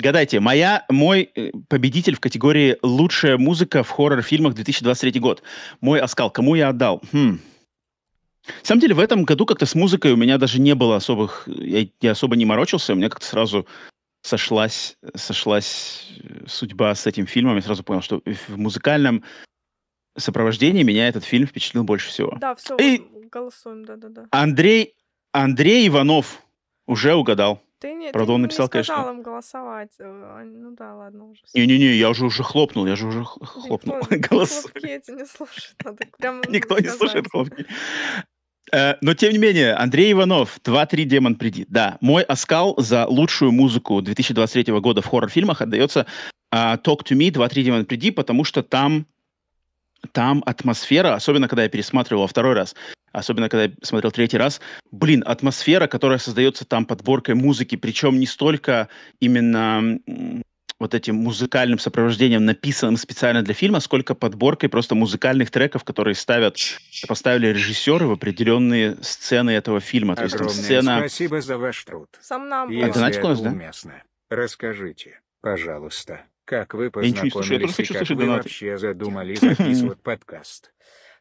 [0.00, 5.42] Гадайте, моя, мой э, победитель в категории «Лучшая музыка в хоррор-фильмах 2023 год».
[5.82, 6.30] Мой оскал.
[6.30, 7.02] Кому я отдал?
[7.12, 7.38] Хм.
[8.46, 11.46] На самом деле, в этом году как-то с музыкой у меня даже не было особых...
[11.46, 13.66] Я, я особо не морочился, у меня как-то сразу
[14.22, 17.56] сошлась, сошлась э, судьба с этим фильмом.
[17.56, 19.22] Я сразу понял, что в музыкальном
[20.16, 22.38] сопровождении меня этот фильм впечатлил больше всего.
[22.40, 24.28] Да, все, И- голосуем, да-да-да.
[24.30, 24.94] Андрей,
[25.32, 26.42] Андрей Иванов
[26.86, 27.62] уже угадал.
[27.80, 29.16] Ты не, Правда, ты он не написал, сказал конечно.
[29.16, 29.90] им голосовать.
[29.98, 31.40] э, они- Ну да, ладно уже.
[31.54, 33.96] Не-не-не, я уже уже хлопнул, я же уже хлопнул.
[34.30, 34.60] Голос.
[34.60, 37.64] хлопки эти не слушает, надо прям Никто не слушает хлопки.
[38.72, 41.64] Э, Но, тем не менее, Андрей Иванов, 2-3 Демон приди.
[41.68, 46.06] Да, мой оскал за лучшую музыку 2023 года в хоррор-фильмах отдается
[46.52, 49.06] а, Talk to Me, 2-3 Демон приди, потому что там,
[50.12, 52.74] там атмосфера, особенно когда я пересматривал во второй раз,
[53.12, 58.26] особенно когда я смотрел третий раз, блин, атмосфера, которая создается там подборкой музыки, причем не
[58.26, 58.88] столько
[59.20, 59.98] именно
[60.78, 66.56] вот этим музыкальным сопровождением, написанным специально для фильма, сколько подборкой просто музыкальных треков, которые ставят,
[67.06, 70.16] поставили режиссеры в определенные сцены этого фильма.
[70.16, 70.98] То есть там Огромное сцена...
[71.00, 72.08] спасибо за ваш труд.
[72.22, 73.50] Сам нам Если Это знаете, это да?
[73.50, 78.24] уместно, расскажите, пожалуйста, как вы Я ничего не слышу, я познакомились и хочу как вы
[78.24, 78.42] донаты.
[78.44, 80.72] вообще задумали записывать подкаст.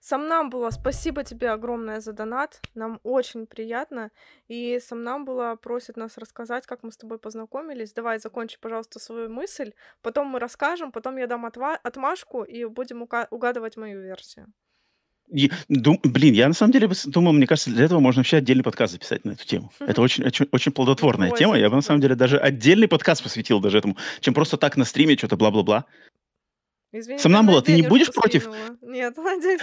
[0.01, 2.61] Сомнамбула, спасибо тебе огромное за донат.
[2.73, 4.11] Нам очень приятно.
[4.47, 7.93] И Сомнамбула просит нас рассказать, как мы с тобой познакомились.
[7.93, 9.73] Давай, закончи, пожалуйста, свою мысль.
[10.01, 14.47] Потом мы расскажем, потом я дам отва- отмашку и будем угадывать мою версию.
[15.31, 18.63] И дум- блин, я на самом деле думал, мне кажется, для этого можно вообще отдельный
[18.63, 19.71] подкаст записать на эту тему.
[19.79, 21.55] Это очень, очень, очень плодотворная тема.
[21.57, 24.85] Я бы на самом деле даже отдельный подкаст посвятил даже этому, чем просто так на
[24.85, 25.85] стриме что-то бла-бла-бла.
[26.91, 28.49] Извини, Сомнамбула, я ты не будешь против?
[28.81, 29.15] Нет,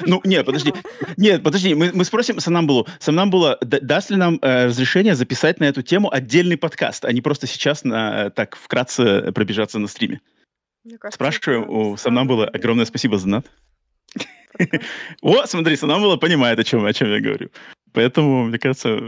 [0.06, 0.72] Ну, нет, подожди.
[1.16, 2.86] Нет, подожди, мы, мы спросим Сомнамбулу.
[3.00, 7.20] Сомнамбула, д- даст ли нам э, разрешение записать на эту тему отдельный подкаст, а не
[7.20, 10.20] просто сейчас на, э, так вкратце пробежаться на стриме?
[11.00, 12.44] Кажется, Спрашиваю это у Сомнамбулы.
[12.44, 13.44] странно, Огромное да, спасибо за подкаст.
[15.20, 17.50] О, смотри, Сомнамбула понимает, о чем, о чем я говорю.
[17.92, 19.00] Поэтому, мне кажется,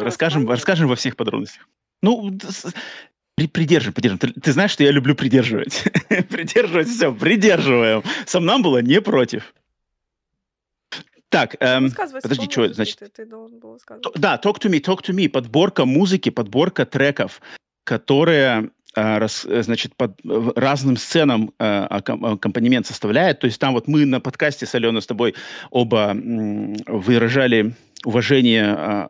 [0.00, 1.68] расскажем, расскажем во всех подробностях.
[2.02, 2.30] Ну,
[3.36, 4.18] при- придержим, придержим.
[4.18, 5.84] Ты, ты знаешь, что я люблю придерживать.
[6.30, 8.02] придерживать все, придерживаем.
[8.26, 9.54] Сомнамбула не против.
[11.28, 11.90] Так, эм,
[12.22, 14.12] подожди, по что, значит, Ты, ты должен был То-.
[14.14, 15.28] Да, Talk to Me, Talk to Me.
[15.28, 17.40] Подборка музыки, подборка треков,
[17.84, 21.52] которые, а, рас- э, значит, под в- разным сценам
[21.90, 23.40] акком- аккомпанемент составляет.
[23.40, 25.34] То есть там вот мы на подкасте с Аленой с тобой
[25.70, 29.08] оба м, выражали уважение а,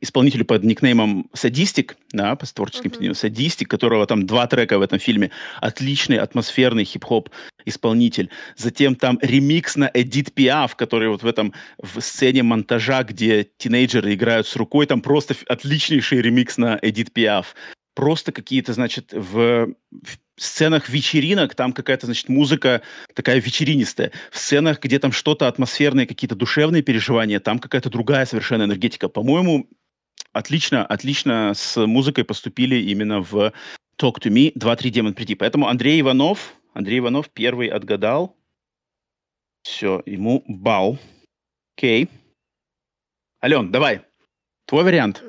[0.00, 3.10] исполнителю под никнеймом Садистик, да, по творческим Мгм.
[3.10, 5.30] uh Садистик, которого там два трека в этом фильме.
[5.60, 7.28] Отличный атмосферный хип-хоп
[7.64, 8.30] исполнитель.
[8.56, 14.14] Затем там ремикс на Эдит Пиаф, который вот в этом в сцене монтажа, где тинейджеры
[14.14, 17.54] играют с рукой, там просто отличнейший ремикс на Эдит Пиаф.
[17.94, 22.82] Просто какие-то, значит, в, в сценах вечеринок там какая-то, значит, музыка
[23.14, 24.12] такая вечеринистая.
[24.30, 29.08] В сценах, где там что-то атмосферные, какие-то душевные переживания, там какая-то другая совершенно энергетика.
[29.08, 29.68] По-моему,
[30.32, 33.52] отлично, отлично с музыкой поступили именно в
[34.00, 35.34] Talk to Me 2-3 Демон Приди.
[35.34, 38.36] Поэтому Андрей Иванов, Андрей Иванов первый отгадал.
[39.62, 40.98] Все, ему бал.
[41.76, 42.08] Окей.
[43.42, 44.02] Ален, давай.
[44.66, 45.22] Твой вариант.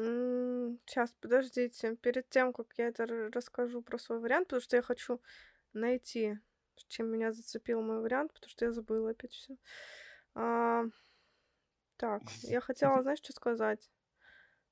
[0.93, 1.95] Сейчас, подождите.
[1.95, 5.19] Перед тем, как я это расскажу про свой вариант, потому что я хочу
[5.73, 6.37] найти,
[6.87, 9.57] чем меня зацепил мой вариант, потому что я забыла опять все.
[11.97, 13.89] так, я хотела, знаешь, что сказать?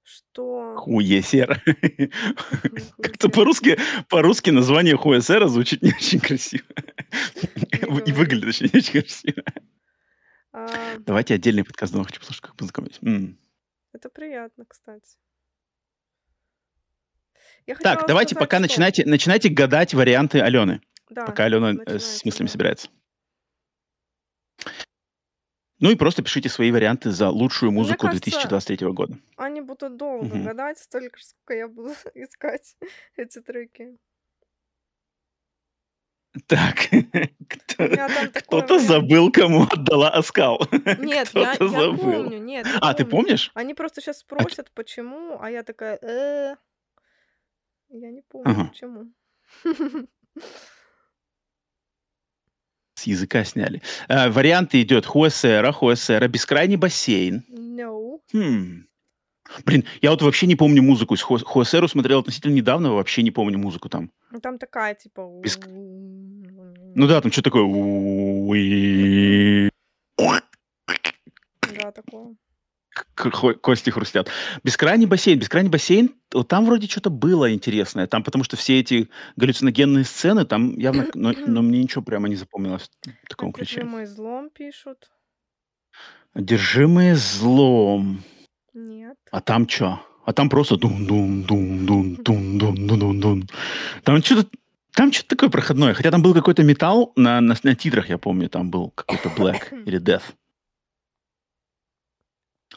[0.03, 0.75] Что...
[0.77, 1.59] Хуесер.
[3.01, 6.67] Как-то по-русски, по-рузки название Хуесера звучит не очень красиво.
[8.05, 9.43] И выглядит очень не очень красиво.
[10.51, 12.99] А, Давайте отдельный подкаст дома хочу послушать, как познакомились.
[13.91, 15.17] Это приятно, кстати.
[17.67, 20.81] Я Так, давайте сказать, пока что- начинайте, начинайте гадать варианты Алены.
[21.09, 22.89] Да, Пока Алена э, начинайте, с мыслями собирается.
[25.79, 29.17] Ну и просто пишите свои варианты за лучшую Мне музыку кажется, 2023 года.
[29.35, 30.43] Они будут долго Мгм.
[30.45, 32.75] гадать, столько, ж, сколько я буду искать
[33.17, 33.97] эти треки.
[36.47, 36.75] Так,
[38.33, 40.65] кто-то забыл, кому отдала оскал.
[40.99, 43.23] Нет, я, я помню, нет, я А, ты помню.
[43.25, 43.51] помнишь?
[43.53, 46.55] Они просто сейчас спросят, почему, а я такая, э
[47.91, 48.65] я не помню, Ага.
[48.69, 49.11] почему.
[52.95, 53.81] С языка сняли.
[54.07, 57.43] А, варианты идет Хуэсера, Хуэсера, Бескрайний бассейн.
[57.49, 58.19] No.
[58.31, 58.85] Хм.
[59.65, 61.15] Блин, я вот вообще не помню музыку.
[61.17, 64.11] С Хо- Хуэсеру смотрел относительно недавно, вообще не помню музыку там.
[64.31, 65.21] Ну, Там такая, типа...
[65.43, 67.65] Беск- Ну да, там что такое?
[71.75, 72.35] Да, такое.
[73.15, 74.29] Кости хрустят.
[74.63, 75.39] Бескрайний бассейн.
[75.39, 78.07] Бескрайний бассейн, вот там вроде что-то было интересное.
[78.07, 81.07] Там потому что все эти галлюциногенные сцены, там явно...
[81.13, 82.89] Но, но мне ничего прямо не запомнилось
[83.23, 83.81] в таком ключе.
[83.81, 85.11] Одержимый злом пишут.
[86.33, 88.23] Одержимые злом.
[88.73, 89.17] Нет.
[89.31, 89.99] А там что?
[90.25, 93.49] А там просто дун дун дун дун дун дун дун дун дун.
[94.03, 94.47] Там что-то
[94.93, 95.93] там что-то такое проходное.
[95.93, 99.83] Хотя там был какой-то металл на, на, на титрах, я помню, там был какой-то Black
[99.85, 100.23] или Death.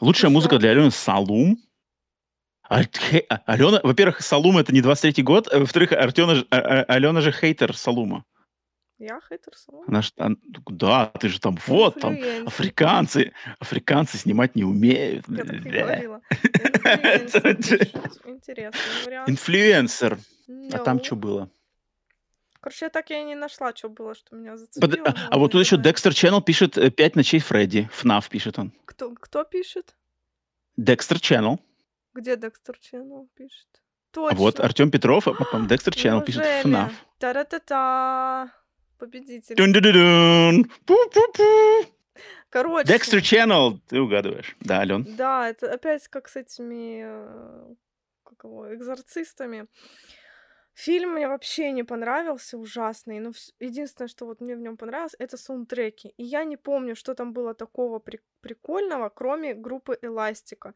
[0.01, 1.57] Лучшая музыка для Алены Салум.
[2.67, 7.21] А- хе- а- Алена, во-первых, Салум это не 23-й год, а во-вторых, Артена, а- Алена
[7.21, 8.25] же хейтер Салума.
[8.97, 9.83] Я хейтер салон.
[9.89, 15.25] Она ж, ан- да, ты же там, вот, там, африканцы, африканцы снимать не умеют.
[15.27, 15.83] Я так Бля.
[15.83, 16.21] говорила.
[18.25, 19.29] Интересный вариант.
[19.29, 20.17] Инфлюенсер.
[20.71, 21.03] А там No.
[21.03, 21.49] что было?
[22.65, 25.05] Короче, я так и не нашла, что было, что меня Под- зацепило.
[25.05, 25.77] а, но а вот тут еще.
[25.77, 27.87] Декстер Channel пишет э, «Пять ночей Фредди».
[27.93, 28.73] ФНАФ пишет он.
[28.85, 29.95] Кто, кто пишет?
[30.75, 31.59] Декстер Channel.
[32.15, 33.67] Где Декстер Ченнел пишет?
[33.73, 34.37] А Точно.
[34.39, 36.43] вот Артем Петров, а потом Декстер Channel пишет?
[36.63, 36.91] ФНАФ.
[37.19, 38.51] Та-ра-та-та.
[38.97, 39.55] Победитель.
[39.55, 40.65] Дун-ду-ду-дун.
[40.87, 41.85] Пу-пу-пу.
[42.49, 42.87] Короче.
[42.87, 44.55] Декстер Channel, ты угадываешь.
[44.61, 45.05] Да, Ален.
[45.15, 47.75] Да, это опять как с этими э,
[48.23, 49.67] как его, экзорцистами.
[50.75, 53.19] Фильм мне вообще не понравился, ужасный.
[53.19, 56.09] Но единственное, что вот мне в нем понравилось, это саундтреки.
[56.17, 60.73] И я не помню, что там было такого при- прикольного, кроме группы Эластика.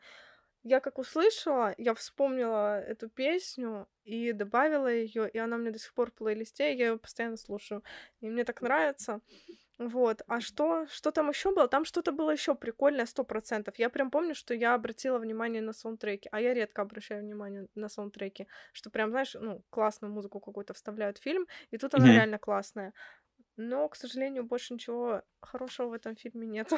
[0.64, 5.94] Я как услышала, я вспомнила эту песню и добавила ее, и она меня до сих
[5.94, 7.84] пор в плейлисте, я ее постоянно слушаю.
[8.22, 9.22] И мне так нравится.
[9.80, 10.22] Вот.
[10.28, 11.68] А что, что там еще было?
[11.70, 13.80] Там что-то было еще прикольное, сто процентов.
[13.80, 16.28] Я прям помню, что я обратила внимание на саундтреки.
[16.34, 18.48] А я редко обращаю внимание на саундтреки.
[18.74, 22.12] Что прям, знаешь, ну, классную музыку какую-то вставляют в фильм, и тут она Мгм.
[22.12, 22.94] реально классная.
[23.58, 26.74] Но, к сожалению, больше ничего хорошего в этом фильме нет.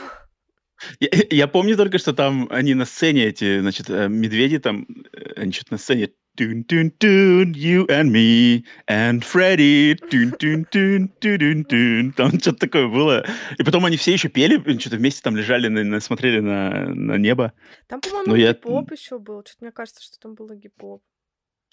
[0.99, 5.33] Я, я помню только, что там они на сцене, эти, значит, э, медведи там, э,
[5.35, 9.95] они что-то на сцене Тун тун тун, you and me and Freddy.
[9.95, 12.13] Тун тун тун, тун тун.
[12.13, 13.25] Там что-то такое было.
[13.59, 17.17] И потом они все еще пели, что-то вместе там лежали, на, на- смотрели на, на
[17.17, 17.51] небо.
[17.87, 19.41] Там, по-моему, Ну, я- гип-поп еще был.
[19.45, 21.03] Что-то мне кажется, что там было гип-поп.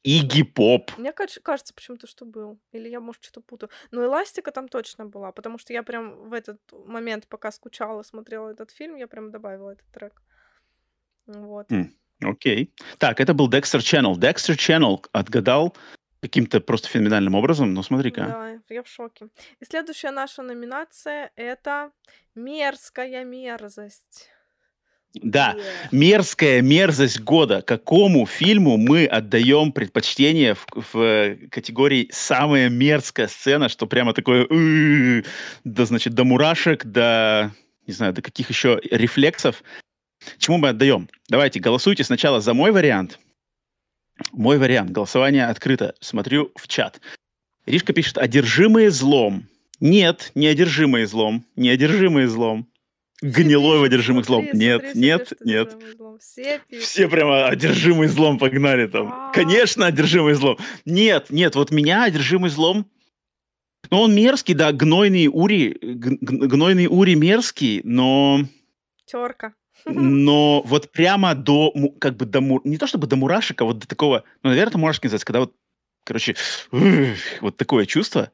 [0.05, 0.93] Игги Поп.
[0.97, 2.59] Мне каж- кажется почему-то, что был.
[2.73, 3.69] Или я, может, что-то путаю.
[3.91, 8.49] Но эластика там точно была, потому что я прям в этот момент, пока скучала, смотрела
[8.51, 10.23] этот фильм, я прям добавила этот трек.
[11.27, 11.71] Вот.
[11.73, 11.93] М.
[12.23, 12.73] Окей.
[12.99, 14.15] Так, это был Dexter Channel.
[14.15, 15.77] Dexter Channel отгадал
[16.21, 17.75] каким-то просто феноменальным образом.
[17.75, 18.23] Ну, смотри-ка.
[18.69, 19.29] Да, я в шоке.
[19.61, 21.91] И следующая наша номинация— это
[22.35, 24.29] «Мерзкая мерзость».
[25.15, 25.63] Да, Е.
[25.91, 27.63] мерзкая мерзость года.
[27.63, 34.47] Какому фильму мы отдаем предпочтение в, в, э, категории самая мерзкая сцена, что прямо такое,
[35.65, 37.53] да, значит, до мурашек, до,
[37.87, 39.63] не знаю, до каких еще рефлексов.
[40.39, 41.09] Чему мы отдаем?
[41.29, 43.19] Давайте, голосуйте сначала за мой вариант.
[44.33, 44.91] Мой вариант.
[44.91, 45.95] Голосование открыто.
[46.01, 47.01] Смотрю в чат.
[47.67, 49.47] Ришка пишет, одержимые злом.
[49.81, 51.45] Нет, не одержимые злом.
[51.57, 52.69] Не одержимые злом.
[53.21, 54.45] Гнилой в одержимых злом.
[54.45, 55.77] смотри, Нет, смотри, нет, нет.
[56.81, 59.33] Все прямо одержимый злом погнали там.
[59.33, 60.57] Конечно, одержимый злом.
[60.85, 62.87] Нет, нет, вот меня одержимый злом.
[63.91, 68.41] Ну, он мерзкий, да, гнойный Ури, гнойный Ури мерзкий, но,
[69.07, 69.55] Терка.
[69.85, 73.89] Но вот прямо до, как бы до, не то чтобы до мурашек, а вот до
[73.89, 75.55] такого, ну, наверное, это мурашки называется, когда вот,
[76.05, 76.37] короче,
[77.41, 78.31] вот такое чувство.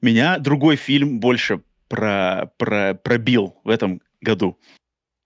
[0.00, 4.58] Меня другой фильм больше про, про, пробил в этом году.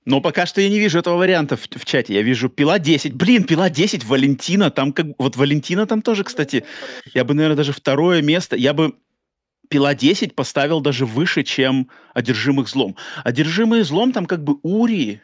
[0.04, 2.14] Но пока что я не вижу этого варианта в, в чате.
[2.14, 3.12] Я вижу Пила 10.
[3.12, 4.70] Блин, Пила 10, Валентина.
[4.70, 5.06] Там как...
[5.18, 6.64] Вот Валентина там тоже, кстати.
[7.12, 8.56] Я бы, наверное, даже второе место...
[8.56, 8.94] Я бы
[9.68, 12.96] Пила 10 поставил даже выше, чем Одержимых злом.
[13.22, 15.20] Одержимые злом там как бы Ури.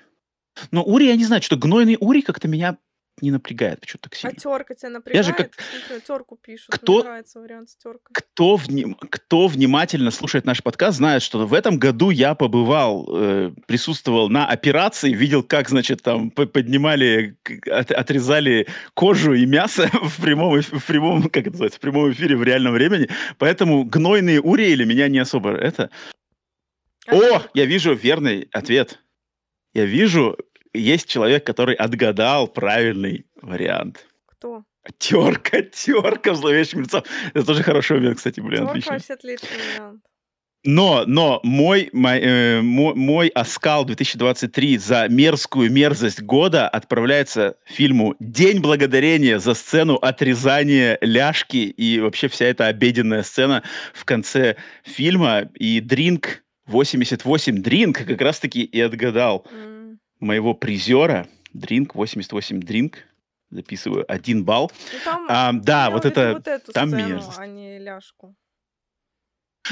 [0.70, 2.76] Но Ури, я не знаю, что гнойный Ури как-то меня
[3.20, 4.34] не напрягает почему-то так А сильно.
[4.34, 5.26] терка тебя Я напрягает?
[5.26, 6.66] же как- Смотри, терку пишут.
[6.74, 8.12] Кто- Мне нравится вариант с теркой.
[8.12, 13.52] Кто, вним- кто внимательно слушает наш подкаст, знает, что в этом году я побывал, э,
[13.68, 17.36] присутствовал на операции, видел, как, значит, там поднимали,
[17.70, 22.36] от- отрезали кожу и мясо в прямом, в прямом, как это называется, в прямом эфире
[22.36, 23.08] в реальном времени.
[23.38, 25.88] Поэтому гнойные уриэли меня не особо это.
[27.06, 27.50] А О, терка?
[27.54, 28.98] я вижу верный ответ.
[29.74, 30.36] Я вижу,
[30.72, 34.06] есть человек, который отгадал правильный вариант.
[34.26, 34.64] Кто?
[34.98, 36.84] Терка, терка в зловещем.
[37.34, 38.92] Это тоже хороший момент, кстати, блин, Терка отлично.
[38.92, 40.02] вообще отличный вариант.
[40.66, 48.16] Но, но мой, мой, э, мой, мой Оскал 2023 за мерзкую мерзость года отправляется фильму
[48.18, 55.50] «День благодарения» за сцену отрезания ляжки и вообще вся эта обеденная сцена в конце фильма.
[55.54, 59.98] И Дринк 88 Дринк как раз-таки и отгадал М.
[60.20, 61.26] моего призера.
[61.52, 62.98] Дринк 88 Дринк.
[63.50, 64.72] Записываю один балл.
[64.92, 66.34] Ну, там А, да, вот это...
[66.34, 67.38] вот эту там сцену, мерзость.
[67.38, 68.34] а не ляжку.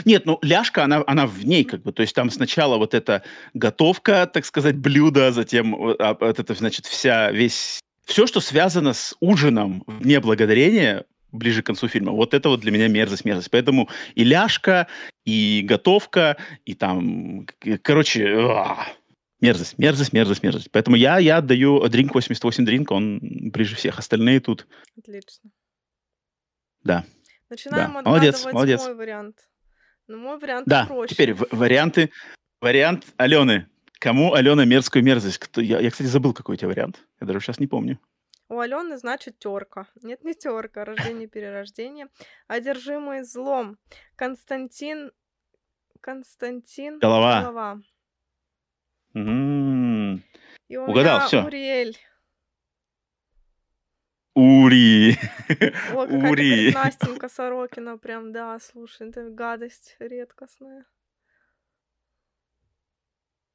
[0.05, 3.23] Нет, ну ляжка, она, она в ней как бы, то есть там сначала вот эта
[3.53, 8.95] готовка, так сказать, блюда, затем вот а, вот это, значит, вся, весь, все, что связано
[8.95, 13.25] с ужином в Дне Благодарения, ближе к концу фильма, вот это вот для меня мерзость,
[13.25, 13.51] мерзость.
[13.51, 14.87] Поэтому и ляжка,
[15.25, 17.47] и готовка, и там,
[17.83, 18.87] короче, а,
[19.41, 20.71] мерзость, мерзость, мерзость, мерзость.
[20.71, 24.67] Поэтому я, я отдаю Дринк 88 Дринк, он ближе всех, остальные тут,
[24.99, 25.51] Отлично.
[26.85, 27.05] да.
[27.51, 28.03] Начинаем Да.
[28.03, 28.81] Молодец, молодец.
[28.83, 29.37] мой вариант.
[30.09, 31.15] Ну, мой вариант Да, проще.
[31.15, 32.11] теперь варианты.
[32.61, 33.67] Вариант Алены.
[33.99, 35.39] Кому Алена мерзкую мерзость?
[35.39, 37.05] Кто, я, я, кстати, забыл, какой у тебя вариант.
[37.21, 37.99] Я даже сейчас не помню.
[38.53, 39.87] У Алены, значит, терка.
[40.03, 42.09] Нет, не терка, рождение, перерождение.
[42.49, 43.79] Одержимый злом.
[44.15, 45.11] Константин...
[46.03, 46.99] Константин...
[46.99, 47.41] Голова.
[47.41, 47.81] Голова.
[49.15, 51.47] И у Угадал, меня всё.
[51.47, 51.97] Уриэль.
[54.35, 55.17] Ури.
[55.95, 56.75] О, Ури.
[56.75, 57.97] Настенька Сорокина.
[57.97, 60.85] Прям, да, слушай, это гадость редкостная.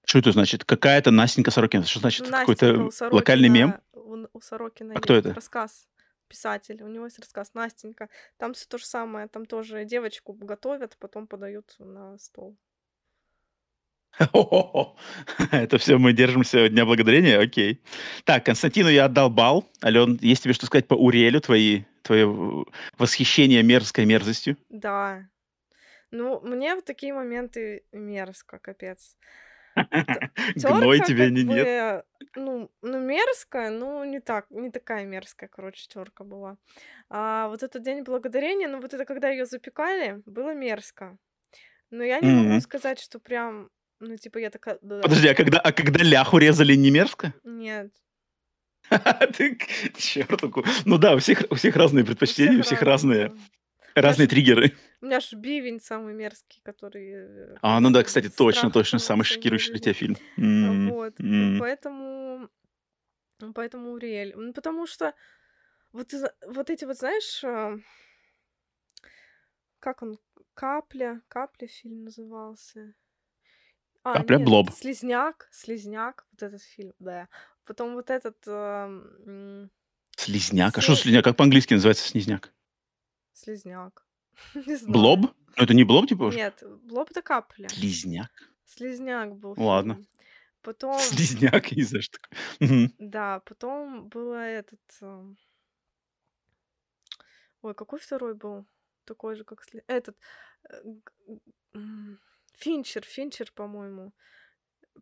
[0.07, 0.63] Что это значит?
[0.63, 1.83] Какая-то Настенька Сорокина.
[1.85, 2.29] Что значит?
[2.29, 3.75] Какой-то локальный мем?
[3.91, 5.35] У, у Сорокина А кто есть это?
[5.35, 5.89] рассказ.
[6.29, 6.81] Писатель.
[6.81, 8.07] У него есть рассказ Настенька.
[8.37, 9.27] Там всё то же самое.
[9.27, 12.57] Там тоже девочку готовят, потом подают на стол.
[15.51, 17.37] Это все мы держимся Дня Благодарения?
[17.39, 17.83] Окей.
[18.23, 19.69] Так, Константину я отдал бал.
[19.83, 21.41] Ален, есть тебе что сказать по Уриэлю?
[21.41, 22.65] Твои, твое
[22.97, 24.55] восхищение мерзкой мерзостью?
[24.69, 25.27] Да.
[26.11, 29.17] Ну, мне в такие моменты мерзко, капец.
[30.55, 32.05] Гной тебе не нет.
[32.35, 36.57] ну, ну, мерзкая, ну, не так, не такая мерзкая, короче, терка была.
[37.09, 41.17] А вот этот День Благодарения, ну, вот это когда ее запекали, было мерзко.
[41.89, 44.75] Но я не могу сказать, что прям, ну, типа, я такая...
[44.75, 47.33] Подожди, а когда, а когда ляху резали, не мерзко?
[47.43, 47.91] Нет.
[49.37, 49.57] Ты,
[49.97, 50.41] черт,
[50.85, 53.33] ну да, у всех, у всех разные предпочтения, у всех разные.
[54.01, 54.73] Разные триггеры.
[55.01, 57.11] У меня ж бивень самый мерзкий, который...
[57.13, 60.17] э, А, ну да, э, кстати, точно, точно, самый шокирующий для тебя фильм.
[60.37, 61.19] М, Вот.
[61.19, 61.57] м.
[61.59, 62.49] Поэтому...
[63.53, 64.33] Поэтому Уриэль.
[64.53, 65.13] Потому что
[65.91, 66.11] вот,
[66.47, 67.77] вот эти вот, знаешь, а,
[69.79, 70.19] как он,
[70.53, 72.93] Капля, Капля фильм назывался.
[74.03, 74.71] А, Капля, нет, Блоб.
[74.71, 77.27] Слизняк, Слизняк, вот этот фильм, да.
[77.65, 79.71] Потом вот этот ам, м,
[80.15, 80.77] Слизняк.
[80.77, 81.23] А что Слиз- слизняк?
[81.23, 82.51] Как по-английски называется слизняк?
[83.37, 84.05] Слизняк.
[84.87, 85.19] Блоб?
[85.21, 86.23] Ну это не блоб, типа?
[86.23, 86.37] уже?
[86.37, 87.69] Нет, Блоб это Капля.
[87.69, 88.31] Слизняк.
[88.65, 89.53] Слизняк был.
[89.57, 89.93] Ладно.
[89.95, 90.07] фильм.
[90.61, 92.39] Потом, Слизняк, не знаю, что такое.
[92.59, 92.93] Мгм.
[92.99, 94.79] да, потом было этот...
[95.01, 95.37] ам,
[97.61, 98.65] Ой, какой второй был?
[99.05, 99.63] Такой же, как...
[99.63, 100.17] сли- Этот...
[100.69, 101.39] э, г-
[101.73, 102.19] м,
[102.53, 104.13] Финчер, Финчер, по-моему.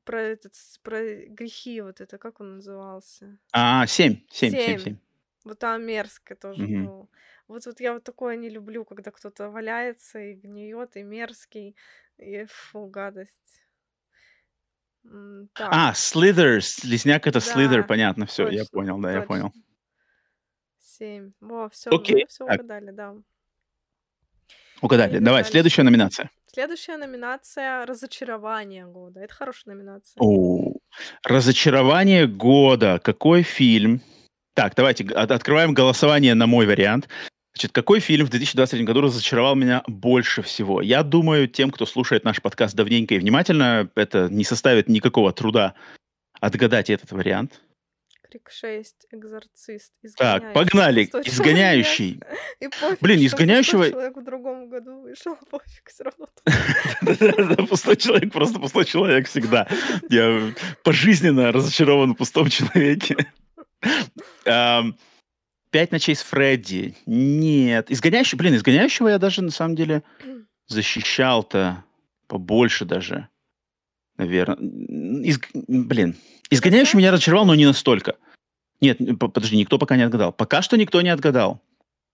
[0.03, 0.55] Про этот...
[0.55, 3.37] с- Про грехи вот это, как он назывался?
[3.51, 4.79] А, семь, семь, семь, Семь.
[4.79, 4.97] семь.
[5.45, 6.85] Вот там мерзко тоже Мгм.
[6.85, 7.09] был.
[7.47, 11.75] Вот, вот я вот такое не люблю, когда кто-то валяется и гниет, и мерзкий,
[12.17, 13.61] и фу, гадость.
[15.53, 17.39] Так, А, Slither, слизняк это
[17.81, 19.27] да, понятно, все, я понял, да, я точно.
[19.27, 19.53] понял.
[20.79, 21.33] Семь.
[21.39, 23.15] Во, все, мы все так, угадали, да.
[24.81, 25.19] угадали.
[25.19, 26.31] Давай, следующая номинация.
[26.47, 29.19] Следующая номинация «Разочарование года».
[29.19, 30.15] Это хорошая номинация.
[30.19, 30.73] О,
[31.23, 32.99] разочарование года.
[33.03, 34.01] Какой фильм?
[34.53, 37.09] Так, давайте открываем голосование на мой вариант.
[37.55, 40.81] Значит, какой фильм в 2023 году разочаровал меня больше всего?
[40.81, 45.73] Я думаю, тем, кто слушает наш подкаст давненько и внимательно, это не составит никакого труда
[46.41, 47.61] отгадать этот вариант.
[48.29, 51.03] Крик 6, «Экзорцист», Так, «Изгоняющий», погнали.
[51.05, 51.33] «Пустой человек».
[51.33, 52.19] Изгоняющий.
[52.59, 53.83] И пофиг, Блин, изгоняющего...
[53.83, 57.67] «Пустой человек» в другом году вышел, пофиг, все равно.
[57.67, 59.65] Пустой человек, просто пустой человек всегда.
[60.09, 60.51] Я
[60.83, 63.15] пожизненно разочарован в пустом человеке.
[65.75, 66.95] Пять ночей с Фредди.
[67.05, 67.91] Нет.
[67.91, 70.03] Изгоняющий, блин, изгоняющего я даже на самом деле
[70.67, 71.83] защищал-то
[72.27, 73.27] побольше даже.
[74.15, 74.55] Наверное.
[74.57, 76.15] Блин.
[76.49, 78.15] Изгоняющий меня разочаровал, но не настолько.
[78.79, 80.31] Нет, подожди, никто пока не отгадал.
[80.31, 81.61] Пока что никто не отгадал.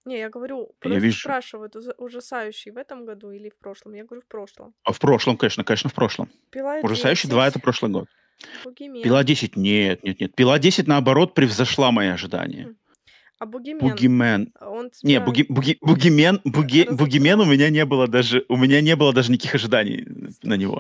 [0.05, 1.20] Не, я говорю, Я вижу.
[1.20, 3.93] спрашивают, ужасающий в этом году или в прошлом?
[3.93, 4.74] Я говорю, в прошлом.
[4.82, 6.32] А в прошлом, конечно, конечно, в прошлом.
[6.49, 8.07] Пила Ужасающий 2 это 10, прошлый год.
[8.64, 9.03] Бугимен.
[9.03, 10.34] Пила 10, нет, нет, нет.
[10.34, 12.64] Пила 10, наоборот, превзошла мои ожидания.
[12.64, 12.78] М.
[13.41, 14.53] А Бугимен, Бугимен.
[14.61, 16.95] он Не, тебя буги, буги, бугимен, буги, разочаровал?
[16.95, 20.05] бугимен у меня не было даже, у меня не было даже никаких ожиданий
[20.43, 20.79] на него.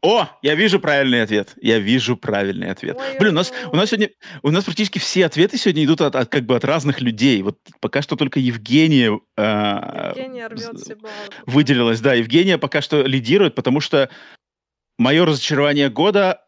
[0.00, 1.52] О, я вижу правильный ответ.
[1.60, 2.98] Я вижу правильный ответ.
[3.18, 4.08] Блин, у нас, у нас сегодня,
[4.42, 7.42] у нас практически все ответы сегодня идут от, от, как бы от разных людей.
[7.42, 10.48] Вот пока что только Евгения, а, Евгения
[11.44, 12.00] выделилась.
[12.00, 14.08] Да, Евгения пока что лидирует, потому что
[14.98, 16.40] мое разочарование года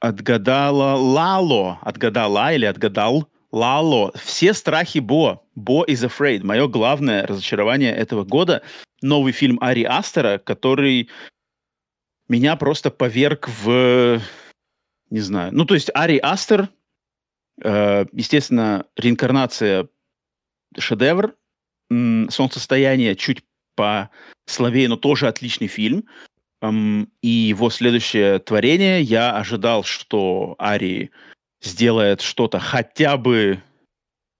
[0.00, 1.78] отгадала Лало.
[1.82, 4.12] Отгадала или отгадал Лало.
[4.16, 5.42] Все страхи Бо.
[5.54, 6.42] Бо is afraid.
[6.42, 8.62] Мое главное разочарование этого года.
[9.02, 11.10] Новый фильм Ари Астера, который
[12.28, 14.20] меня просто поверг в...
[15.10, 15.52] Не знаю.
[15.54, 16.70] Ну, то есть Ари Астер,
[17.62, 19.88] э, естественно, реинкарнация
[20.78, 21.34] шедевр.
[21.90, 23.44] Солнцестояние чуть
[23.76, 26.06] послабее, но тоже отличный фильм.
[26.62, 31.10] Ам, И его следующее творение, я ожидал, что Ари
[31.62, 33.62] сделает что-то хотя бы,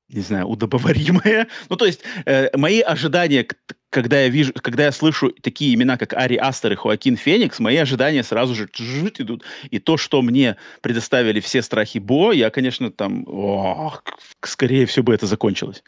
[0.09, 1.49] не знаю, удобоваримое.
[1.69, 3.47] Ну, то есть, э, мои ожидания,
[3.91, 7.77] когда я вижу, когда я слышу такие имена, как Ари Астер и Хоакин Феникс, мои
[7.77, 9.45] ожидания сразу же идут.
[9.71, 14.03] И то, что мне предоставили все страхи Бо, я, конечно, там, ох,
[14.43, 15.83] скорее всего бы это закончилось.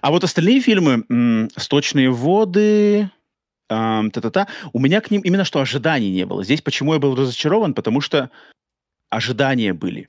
[0.00, 3.10] А вот остальные фильмы, м, «Сточные воды»,
[3.68, 6.44] та-та-та, у меня к ним именно что ожиданий не было.
[6.44, 7.72] Здесь почему я был разочарован?
[7.72, 8.30] Потому что
[9.08, 10.08] ожидания были.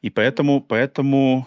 [0.00, 1.46] И поэтому, поэтому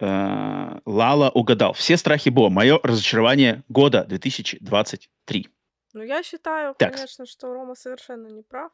[0.00, 1.72] э, Лала угадал.
[1.72, 2.50] Все страхи Бо.
[2.50, 5.48] Мое разочарование года 2023.
[5.94, 6.94] Ну, я считаю, Так.
[6.94, 8.72] конечно, что Рома совершенно не прав.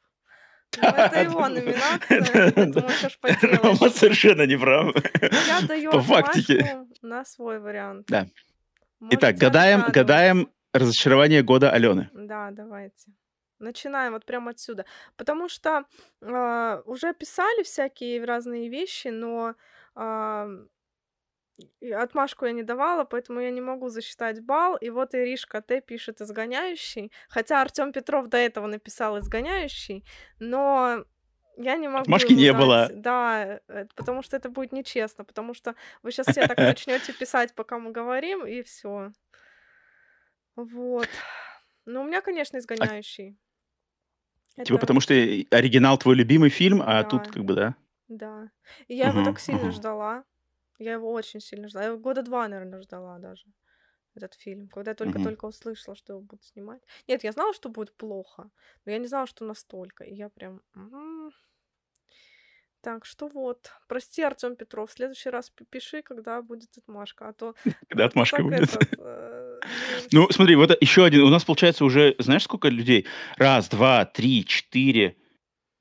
[0.83, 2.21] Но это его номинация,
[3.63, 4.95] Рома совершенно не прав.
[5.47, 6.87] Я даю По фактике.
[7.03, 8.07] на свой вариант.
[8.09, 8.27] Да.
[9.11, 12.09] Итак, гадаем, гадаем разочарование года Алены.
[12.15, 13.13] Да, давайте.
[13.63, 14.85] Начинаем вот прямо отсюда.
[15.17, 15.85] Потому что
[16.21, 19.55] а, уже писали всякие разные вещи, но
[19.95, 20.49] а,
[21.81, 24.77] и отмашку я не давала, поэтому я не могу засчитать балл.
[24.77, 27.13] И вот Иришка Т пишет изгоняющий.
[27.29, 30.05] Хотя Артем Петров до этого написал изгоняющий,
[30.41, 31.05] но
[31.57, 32.03] я не могу.
[32.03, 32.89] Отмашки ему не дать- было.
[32.93, 37.55] Да, э, потому что это будет нечестно, потому что вы сейчас все так начнете писать,
[37.55, 39.13] пока мы говорим, и все.
[40.57, 41.09] Вот.
[41.85, 43.39] Ну, у меня, конечно, изгоняющий.
[44.57, 47.09] Типа Это- потому что оригинал твой любимый фильм, а Да.
[47.09, 47.74] тут как бы, да?
[48.09, 48.50] Да.
[48.88, 49.72] И я его Мгм, так сильно мгм.
[49.72, 50.24] ждала.
[50.78, 51.84] Я его очень сильно ждала.
[51.84, 53.46] Я его года два, наверное, ждала даже.
[54.14, 54.68] Этот фильм.
[54.68, 56.82] Когда я только-только услышала, что его будут снимать.
[57.09, 58.50] Нет, я знала, что будет плохо,
[58.84, 60.05] но я не знала, что настолько.
[60.05, 60.61] И я прям...
[62.83, 63.70] Так, что вот.
[63.87, 67.55] Прости, Артем Петров, в следующий раз пиши, когда будет отмашка, а то...
[67.89, 68.76] Когда отмашка будет.
[68.99, 69.61] э,
[70.11, 71.22] Ну, смотри, вот еще один.
[71.22, 73.07] У нас получается уже, знаешь, сколько людей?
[73.37, 75.16] Раз, два, три, четыре,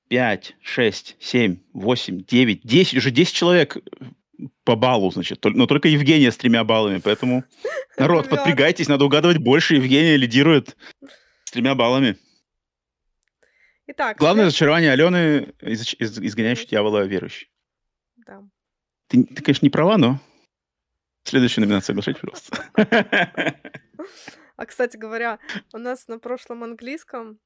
[0.09, 2.99] пять, шесть, семь, восемь, девять, десять.
[2.99, 3.81] Уже десять человек э,
[4.63, 5.43] по баллу, значит.
[5.43, 7.01] Но только Евгения с тремя баллами.
[7.03, 7.45] Поэтому,
[7.97, 9.73] народ, подпрягайтесь, надо угадывать больше.
[9.73, 10.77] Евгения лидирует
[11.45, 12.19] с тремя баллами.
[13.91, 17.51] Итак, Главное разочарование Алены, из, из- изгоняющий дьявола верующий.
[18.15, 18.41] да.
[19.07, 20.17] Ты, ты, конечно, не права, но
[21.25, 23.59] следующую номинацию соглашайте, пожалуйста.
[24.55, 25.39] А, кстати говоря,
[25.73, 27.39] у нас на прошлом английском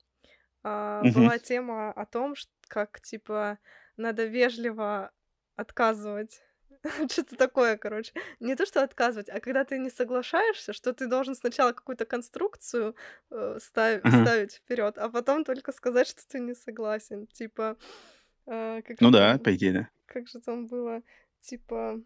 [0.64, 2.36] а, была тема о том,
[2.68, 3.58] как, типа,
[3.98, 5.12] надо вежливо
[5.56, 6.42] отказывать.
[7.12, 8.14] Что-то такое, короче.
[8.40, 12.96] Не то, что отказывать, а когда ты не соглашаешься, что ты должен сначала какую-то конструкцию
[13.32, 14.22] э, ставь- Ага.
[14.26, 17.28] ставить вперед, а потом только сказать, что ты не согласен.
[17.28, 17.76] Типа,
[18.48, 19.90] э, как Ну да, там- по идее, да.
[20.06, 21.02] как же там было,
[21.42, 22.00] типа,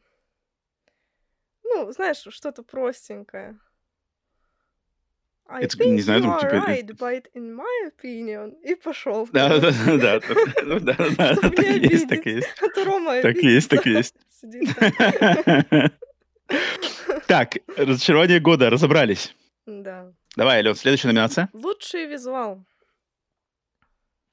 [1.63, 3.59] ну, знаешь, что-то простенькое.
[5.51, 8.55] I Это, think не знаю, you там, are типа, э, right, but in my opinion,
[8.61, 9.27] и пошел.
[9.31, 10.19] Да, да, да,
[10.63, 11.31] ну да, да,
[11.63, 12.47] есть, так есть.
[12.61, 14.15] А то Рома Так есть, так есть.
[14.41, 14.69] Сидит
[17.27, 17.57] так.
[17.77, 19.35] Разочарование года, разобрались.
[19.65, 20.11] Да.
[20.35, 21.49] Давай, Ален, следующая номинация.
[21.53, 22.63] Лучший визуал.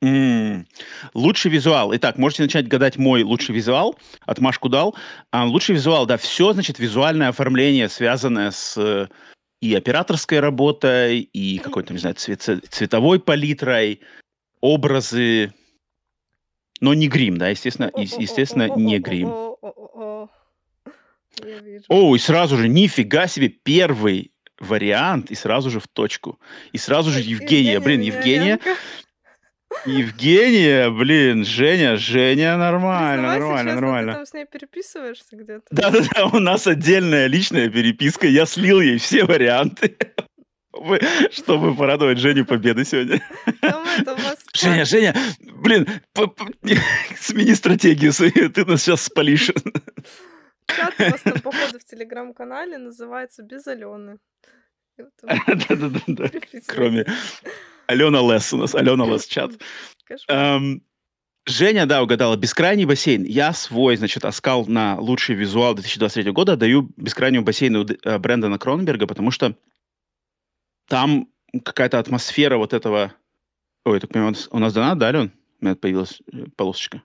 [0.02, 0.66] М,
[1.14, 1.94] Лучший визуал.
[1.96, 3.98] Итак, можете начать гадать мой лучший визуал.
[4.26, 4.94] Отмашку дал.
[5.32, 9.08] А, лучший визуал, да, все, значит, визуальное оформление, связанное с
[9.62, 14.02] и операторской работой, и какой-то, не знаю, цвет- цветовой палитрой,
[14.60, 15.54] образы,
[16.80, 19.28] но не грим, да, естественно, естественно, не грим.
[21.88, 26.40] О, и сразу же, нифига себе, первый вариант, и сразу же в точку.
[26.72, 28.58] И сразу же Евгения, блин, Евгения.
[29.84, 34.12] Евгения, блин, Женя, Женя, нормально, Признавайся нормально, честно, нормально.
[34.12, 35.64] Ты там с ней переписываешься где-то?
[35.70, 38.26] Да-да-да, у нас отдельная личная переписка.
[38.26, 39.96] Я слил ей все варианты,
[40.76, 41.00] чтобы-
[41.32, 43.20] чтобы порадовать Женю победой сегодня.
[44.54, 45.86] Женя, Женя, блин,
[47.18, 49.50] смени стратегию свою, ты нас сейчас спалишь.
[50.66, 54.18] чат там, походу, в телеграм-канале называется «Без Алены».
[55.22, 56.30] Да-да-да,
[56.66, 57.04] кроме
[57.86, 59.50] Алена Лес у нас, Алена Лес чат.
[60.28, 60.82] Эм,
[61.44, 62.36] Женя, да, угадала.
[62.36, 63.24] «Бескрайний бассейн».
[63.24, 69.06] Я свой, значит, оскал на лучший визуал 2023 года даю «Бескрайнему бассейну» э, Брэндона Кронберга,
[69.06, 69.54] потому что
[70.86, 71.28] там
[71.64, 73.12] какая-то атмосфера вот этого...
[73.84, 75.32] Ой, я так понимаю, у нас- донат, да, Ален?
[75.60, 77.02] У меня появилась э, полосочка.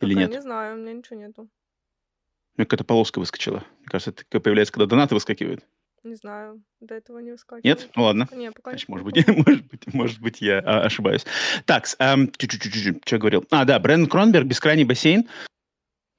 [0.00, 0.30] Или Пока нет?
[0.32, 1.42] Не знаю, у меня ничего нету.
[1.42, 3.64] У меня какая-то полоска выскочила.
[3.80, 5.64] Мне кажется, это появляется, когда донаты выскакивают.
[6.02, 7.62] Не знаю, до этого не выскакивало.
[7.64, 7.88] Нет?
[7.96, 8.28] Ну ладно.
[8.32, 11.24] Не, пока Значит, может быть, может быть, может быть, я а, ошибаюсь.
[11.64, 13.46] Так, эм, что я говорил?
[13.50, 15.28] А, да, Брэндон Кронберг, «Бескрайний бассейн».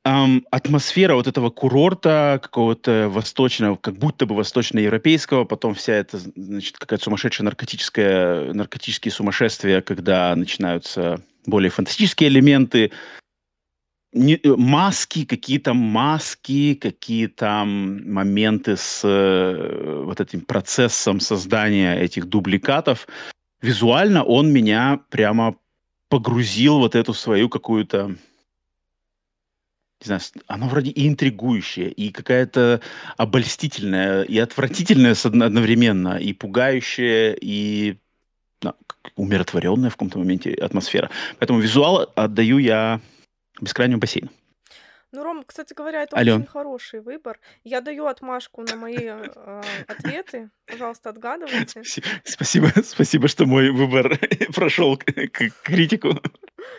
[0.08, 6.78] Ам, атмосфера вот этого курорта какого-то восточного, как будто бы восточноевропейского, потом вся эта, значит,
[6.78, 12.92] какая-то сумасшедшая наркотическая, наркотические сумасшествия, когда начинаются более фантастические элементы,
[14.14, 22.26] не- э, маски, какие-то маски, какие-то м, моменты с э, вот этим процессом создания этих
[22.30, 23.08] дубликатов.
[23.64, 25.56] Визуально он меня прямо
[26.10, 28.16] погрузил вот эту свою какую-то
[30.06, 32.82] не знаю, оно вроде и интригующее, и какая-то
[33.18, 37.98] обольстительная, и отвратительная одновременно, и пугающая, и
[39.16, 41.10] умиротворенная в каком-то моменте атмосфера.
[41.40, 43.02] Поэтому визуал отдаю я
[43.62, 44.30] бескрайнему бассейну.
[45.16, 46.42] Ну, Ром, кстати говоря, это Алён.
[46.42, 47.40] очень хороший выбор.
[47.64, 50.50] Я даю отмашку на мои э, ответы.
[50.66, 51.80] Пожалуйста, отгадывайте.
[51.82, 54.20] Спаси- Спасибо, спасибо, что мой выбор
[54.56, 55.06] прошел к
[55.64, 56.10] критику.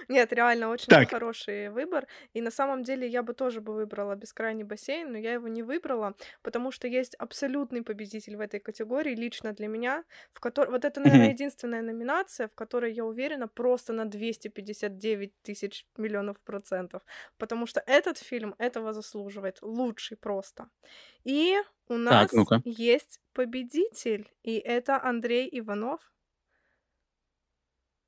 [0.09, 1.11] Нет, реально очень Так.
[1.11, 2.07] хороший выбор.
[2.34, 5.62] И на самом деле я бы тоже бы выбрала бескрайний бассейн, но я его не
[5.62, 10.84] выбрала, потому что есть абсолютный победитель в этой категории лично для меня, в которой вот
[10.84, 17.03] это, наверное, единственная номинация, в которой я уверена просто на 259 тысяч миллионов процентов,
[17.39, 20.68] потому что этот фильм этого заслуживает, лучший просто.
[21.24, 21.57] И
[21.89, 22.61] у нас ну-ка.
[22.64, 26.01] есть победитель, и это Андрей Иванов.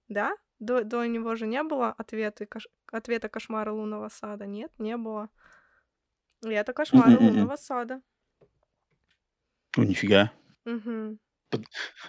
[0.09, 0.37] Да?
[0.59, 4.47] До, до него же не было ответа, кош- ответа кошмара лунного сада.
[4.47, 5.29] Нет, не было.
[6.43, 6.73] И это
[7.12, 7.27] Мгм-мгм.
[7.27, 8.03] лунного сада.
[9.77, 10.33] Ну, нифига.
[10.64, 11.19] Мгм.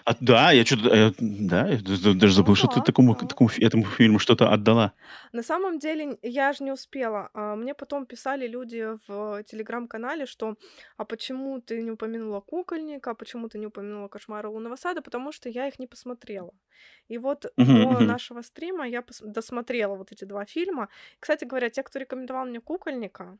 [0.04, 1.78] А, да, я что-то, да, я
[2.14, 4.92] даже забыл, что ты такому, такому этому фильму что-то отдала.
[5.32, 7.30] На самом деле я же не успела.
[7.34, 10.56] А, Мне потом писали люди в телеграм-канале, что
[10.96, 15.32] а почему ты не упомянула кукольника, а почему ты не упомянула кошмара лунного сада, потому
[15.32, 16.52] что я их не посмотрела.
[17.08, 20.88] И вот Мгм, до нашего стрима я досмотрела вот эти два фильма.
[21.18, 23.38] Кстати говоря, те, кто рекомендовал мне кукольника,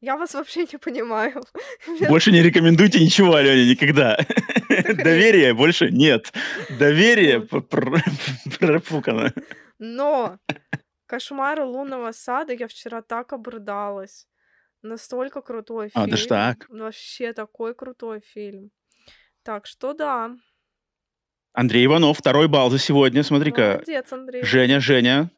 [0.00, 1.42] я вас вообще не понимаю.
[2.08, 4.16] Больше не рекомендуйте ничего, Алене, никогда.
[4.68, 4.96] хрень.
[4.96, 6.32] Доверия больше нет.
[6.78, 7.40] Доверие
[8.60, 9.32] пропукано.
[9.78, 10.38] Но
[11.06, 14.26] кошмары лунного сада я вчера так обрыдалась.
[14.82, 16.10] Настолько крутой А, фильм.
[16.10, 16.66] даже так?
[16.68, 18.70] Вообще такой крутой фильм.
[19.42, 20.36] Так что да.
[21.52, 23.22] Андрей Иванов, второй балл за сегодня.
[23.22, 23.72] Смотри-ка.
[23.74, 24.42] Молодец, Андрей.
[24.44, 25.30] Женя, Женя.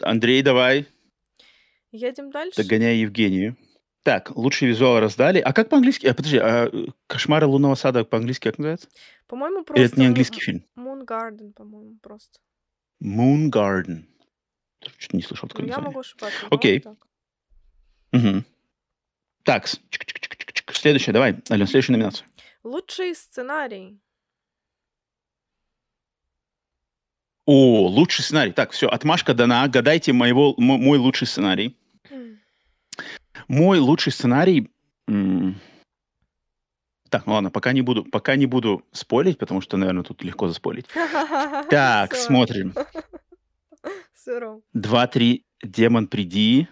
[0.00, 0.86] Андрей, давай.
[1.90, 2.62] Едем дальше.
[2.62, 3.56] Догоняй Евгению.
[4.06, 5.40] Так, лучший визуал раздали.
[5.40, 6.06] А как по-английски?
[6.06, 8.88] А, подожди, а э, «Кошмары лунного сада» по-английски как называется?
[9.26, 9.82] По-моему, Или просто...
[9.84, 10.64] это не английский фильм?
[10.78, 12.38] Moon Garden, по-моему, просто.
[13.02, 14.04] Moon Garden.
[14.96, 15.86] Что-то не слышал Ну, такое я название.
[15.88, 16.46] могу ошибаться.
[16.52, 16.80] Окей.
[16.82, 17.00] по-моему,
[18.12, 18.22] так.
[18.22, 18.44] Мгм.
[19.42, 20.72] Так, с- чик-чик-чик-чик-чик.
[20.72, 22.28] следующая, давай, Ален, следующая номинация.
[22.62, 23.98] Лучший сценарий.
[27.44, 28.52] О, лучший сценарий.
[28.52, 29.66] Так, все, отмашка дана.
[29.66, 31.76] Гадайте моего, мой лучший сценарий.
[33.48, 34.70] Мой лучший сценарий...
[37.08, 40.48] Так, ну ладно, пока не буду, пока не буду спорить, потому что, наверное, тут легко
[40.48, 40.86] заспорить.
[41.70, 42.74] Так, смотрим.
[44.72, 46.66] Два-три, демон, приди.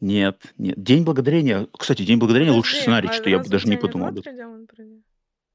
[0.00, 0.82] Нет, нет.
[0.82, 1.68] День благодарения.
[1.78, 4.08] Кстати, День благодарения лучший Подожди, сценарий, а что я бы даже не подумал.
[4.08, 4.36] этом.
[4.36, 5.02] демона приди?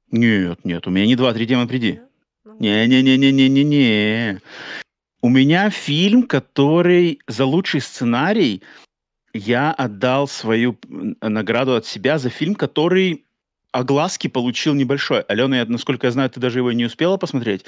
[0.09, 1.99] Нет, нет, у меня не два-три демон, приди.
[2.43, 4.39] Ну, Не-не-не-не-не-не.
[5.21, 8.63] У меня фильм, который за лучший сценарий
[9.33, 10.77] я отдал свою
[11.21, 13.25] награду от себя за фильм, который
[13.71, 15.21] огласки получил небольшой.
[15.21, 17.63] Алена, я, насколько я знаю, ты даже его не успела посмотреть.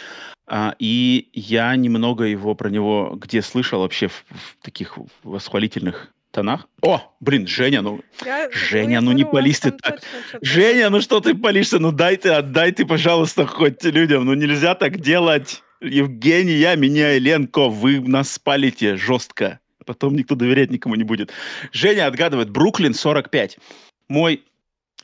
[0.45, 6.67] А, и я немного его про него где слышал вообще в, в таких восхвалительных тонах.
[6.81, 10.01] О, блин, Женя, ну я- Женя, я ну не пались ты так.
[10.41, 11.79] Женя, ну что ты палишься?
[11.79, 14.25] Ну дай ты, отдай ты, пожалуйста, хоть людям.
[14.25, 15.63] Ну нельзя так делать.
[15.79, 19.59] Евгения, меня, Ленко, вы нас спалите жестко.
[19.83, 21.31] Потом никто доверять никому не будет.
[21.71, 22.49] Женя отгадывает.
[22.49, 23.57] Бруклин 45.
[24.09, 24.43] Мой,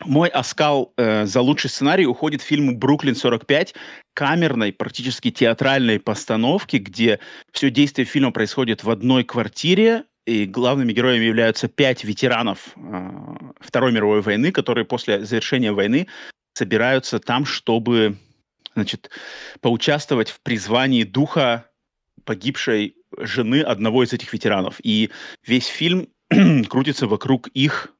[0.06, 3.74] мой оскал э, за лучший сценарий уходит фильму «Бруклин 45»,
[4.14, 7.20] камерной, практически театральной постановки, где
[7.52, 13.10] все действие фильма происходит в одной квартире, и главными героями являются пять ветеранов э,
[13.60, 16.08] Второй мировой войны, которые после завершения войны
[16.54, 18.18] собираются там, чтобы
[18.76, 19.10] значит,
[19.62, 21.69] поучаствовать в призвании духа
[22.30, 24.80] погибшей жены одного из этих ветеранов.
[24.84, 25.10] И
[25.44, 26.10] весь фильм
[26.70, 27.92] крутится вокруг их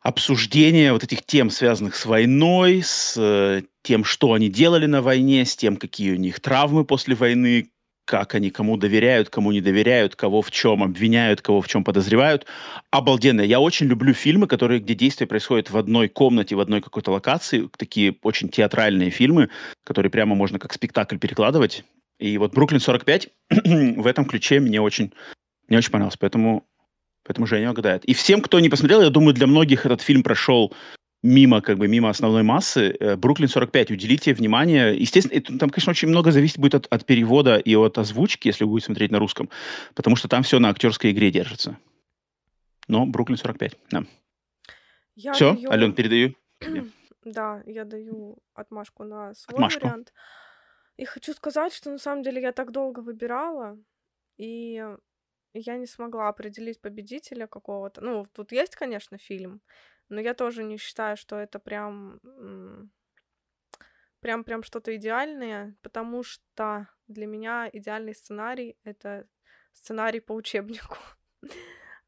[0.00, 5.44] обсуждения вот этих тем, связанных с войной, с э, тем, что они делали на войне,
[5.44, 7.72] с тем, какие у них травмы после войны,
[8.04, 12.46] как они кому доверяют, кому не доверяют, кого в чем обвиняют, кого в чем подозревают.
[12.92, 13.40] Обалденно.
[13.40, 17.68] Я очень люблю фильмы, которые, где действие происходит в одной комнате, в одной какой-то локации.
[17.76, 19.50] Такие очень театральные фильмы,
[19.82, 21.82] которые прямо можно как спектакль перекладывать.
[22.20, 23.30] И вот «Бруклин 45»
[24.00, 25.12] в этом ключе мне очень,
[25.68, 26.18] мне очень понравился.
[26.20, 26.66] Поэтому,
[27.24, 28.04] поэтому Женя угадает.
[28.04, 30.72] И всем, кто не посмотрел, я думаю, для многих этот фильм прошел
[31.22, 32.96] мимо, как бы, мимо основной массы.
[33.00, 34.94] Э, «Бруклин 45», уделите внимание.
[34.96, 38.64] Естественно, это- там, конечно, очень много зависит будет от, от перевода и от озвучки, если
[38.64, 39.48] вы будете смотреть на русском,
[39.94, 41.76] потому что там все на актерской игре держится.
[42.88, 44.04] Но «Бруклин 45», да.
[45.14, 46.34] Я Все, даю- Ален, передаю.
[47.22, 49.84] Да, я даю отмашку на свой Отмашку.
[49.84, 50.12] вариант.
[51.00, 53.78] И хочу сказать, что на самом деле я так долго выбирала,
[54.36, 54.84] и
[55.54, 58.02] я не смогла определить победителя какого-то.
[58.02, 59.62] Ну, тут есть, конечно, фильм,
[60.10, 62.20] но я тоже не считаю, что это прям
[64.20, 69.26] прям прям что-то идеальное, потому что для меня идеальный сценарий это
[69.72, 70.98] сценарий по учебнику.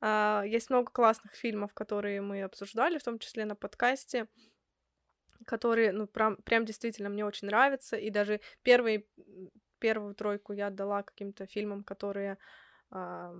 [0.04, 4.26] А, Есть много классных фильмов, которые мы обсуждали, в том числе на подкасте,
[5.46, 7.96] которые, ну, прям, прям действительно мне очень нравятся.
[7.96, 12.38] И даже первый, м, первую тройку я отдала каким-то фильмам, которые,
[12.90, 13.34] а,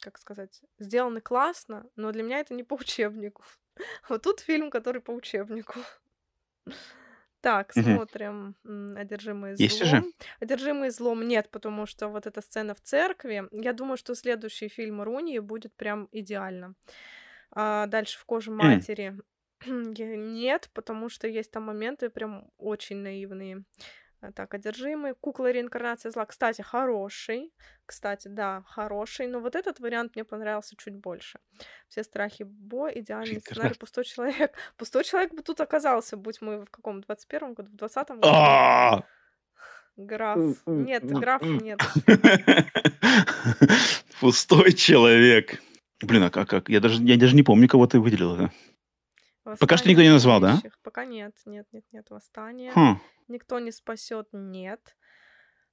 [0.00, 3.42] как сказать, сделаны классно, но для меня это не по учебнику.
[4.08, 5.80] Вот тут фильм, который по учебнику.
[7.40, 8.54] Так, смотрим.
[8.96, 10.02] Одержимые Есть уже?
[10.02, 10.12] злом.
[10.40, 13.48] Одержимые злом нет, потому что вот эта сцена в церкви.
[13.50, 16.74] Я думаю, что следующий фильм Руни будет прям идеально.
[17.50, 19.18] А дальше в коже матери
[19.66, 23.64] нет, потому что есть там моменты прям очень наивные.
[24.22, 25.14] А, Так, одержимый.
[25.20, 26.24] Кукла реинкарнация зла.
[26.26, 27.52] Кстати, хороший.
[27.86, 29.26] Кстати, да, хороший.
[29.26, 31.40] Но вот этот вариант мне понравился чуть больше.
[31.88, 34.52] Все страхи Бо, идеальный сценарий, пустой человек.
[34.76, 38.28] Пустой человек бы тут оказался, будь мы в каком, 21-м году, в 20-м году.
[38.32, 39.02] А!
[39.96, 40.38] Граф.
[40.66, 41.80] Нет, граф нет.
[44.20, 45.60] Пустой человек.
[46.00, 46.68] Блин, а как, как?
[46.68, 48.50] Я даже, я даже не помню, кого ты выделила.
[49.44, 49.56] Да?
[49.58, 50.60] Пока что Восстание никто не назвал, да?
[50.82, 52.10] Пока нет, нет, нет, нет.
[52.10, 52.72] Восстание.
[52.74, 53.00] Хм.
[53.28, 54.96] Никто не спасет, нет.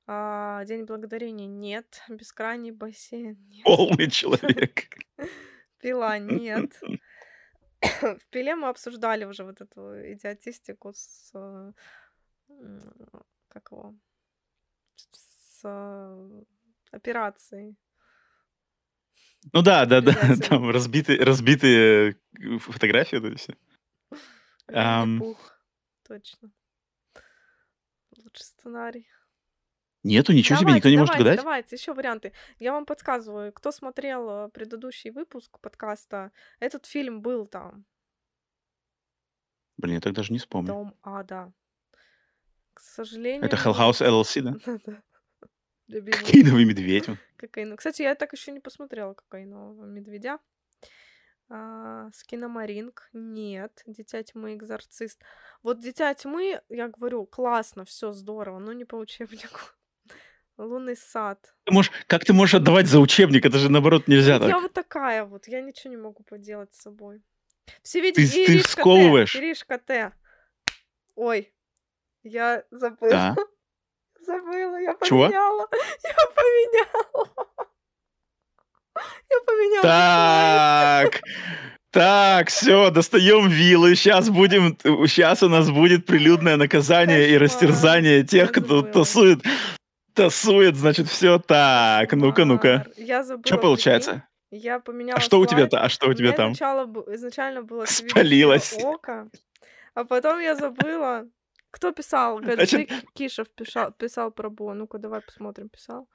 [0.07, 2.01] А, День благодарения нет.
[2.09, 3.63] Бескрайний бассейн нет.
[3.63, 4.89] Полный человек.
[5.79, 6.79] Пила нет.
[8.01, 11.31] В пиле мы обсуждали уже вот эту идиотистику с
[13.49, 13.95] как его
[15.11, 16.43] с э,
[16.91, 17.75] операцией.
[19.53, 20.13] Ну да, да, да.
[20.49, 23.35] Там разбитые, разбитые э, фотографии.
[23.35, 23.53] всё.
[24.67, 25.19] Ам.
[25.19, 25.59] Винни-Пух.
[26.07, 26.51] Точно.
[28.17, 29.07] Лучший сценарий.
[30.03, 31.39] Нету, ничего себе, никто Давайте, не может давайте, гадать?
[31.43, 32.33] давайте, еще варианты.
[32.57, 37.85] Я вам подсказываю, кто смотрел э, предыдущий выпуск подкаста, этот фильм был там.
[39.77, 40.67] Блин, я так даже не вспомню.
[40.67, 41.51] Дом ада.
[42.73, 43.73] К сожалению, Это Hell.
[43.77, 44.55] House LLC, да?
[44.65, 45.01] Да-да.
[45.89, 47.05] Любимый Кокаиновый медведь.
[47.35, 47.75] кокаин.
[47.75, 50.37] Кстати, я так еще не посмотрела кокаинового медведя.
[51.49, 53.09] А, Скиномаринг.
[53.11, 53.81] Нет.
[53.87, 55.19] Дитя тьмы, экзорцист.
[55.63, 59.59] Вот Дитя тьмы, я говорю, классно, все здорово, но не по учебнику.
[60.57, 61.55] Лунный сад.
[61.63, 63.47] Ты можешь, как ты можешь отдавать за учебник?
[63.47, 64.61] Это же наоборот нельзя я так.
[64.61, 67.23] вот такая вот, я ничего не могу поделать с собой.
[67.81, 69.39] Все Ты, видите, ты Иришка Т.
[69.39, 70.13] Иришка Т.
[71.15, 71.51] Ой,
[72.21, 73.11] я забыла.
[73.11, 73.35] Да.
[74.29, 75.23] Забыла, я Чего?
[75.25, 75.67] поменяла.
[76.03, 77.47] Я поменяла.
[79.31, 79.81] Я поменяла.
[79.81, 81.21] Так,
[81.91, 83.95] так, все, достаем вилы.
[83.95, 84.77] Сейчас будем,
[85.07, 88.93] сейчас у нас будет прилюдное наказание и растерзание тех, Я кто забыла.
[88.93, 89.39] тасует,
[90.13, 92.11] тасует, значит, все так.
[92.13, 92.85] Ну-ка, ну-ка.
[92.97, 94.27] Я забыла, Что получается?
[94.51, 95.81] Я поменяла А что у тебя-то?
[95.81, 96.51] А что у У тебя там?
[96.53, 98.73] изначально, изначально было Спалилось.
[98.83, 99.27] око,
[99.95, 101.25] а потом я забыла.
[101.71, 102.39] Кто писал?
[102.41, 104.73] Гаджи Кишев писал, писал про Бо.
[104.73, 106.09] Ну-ка, давай посмотрим, писал.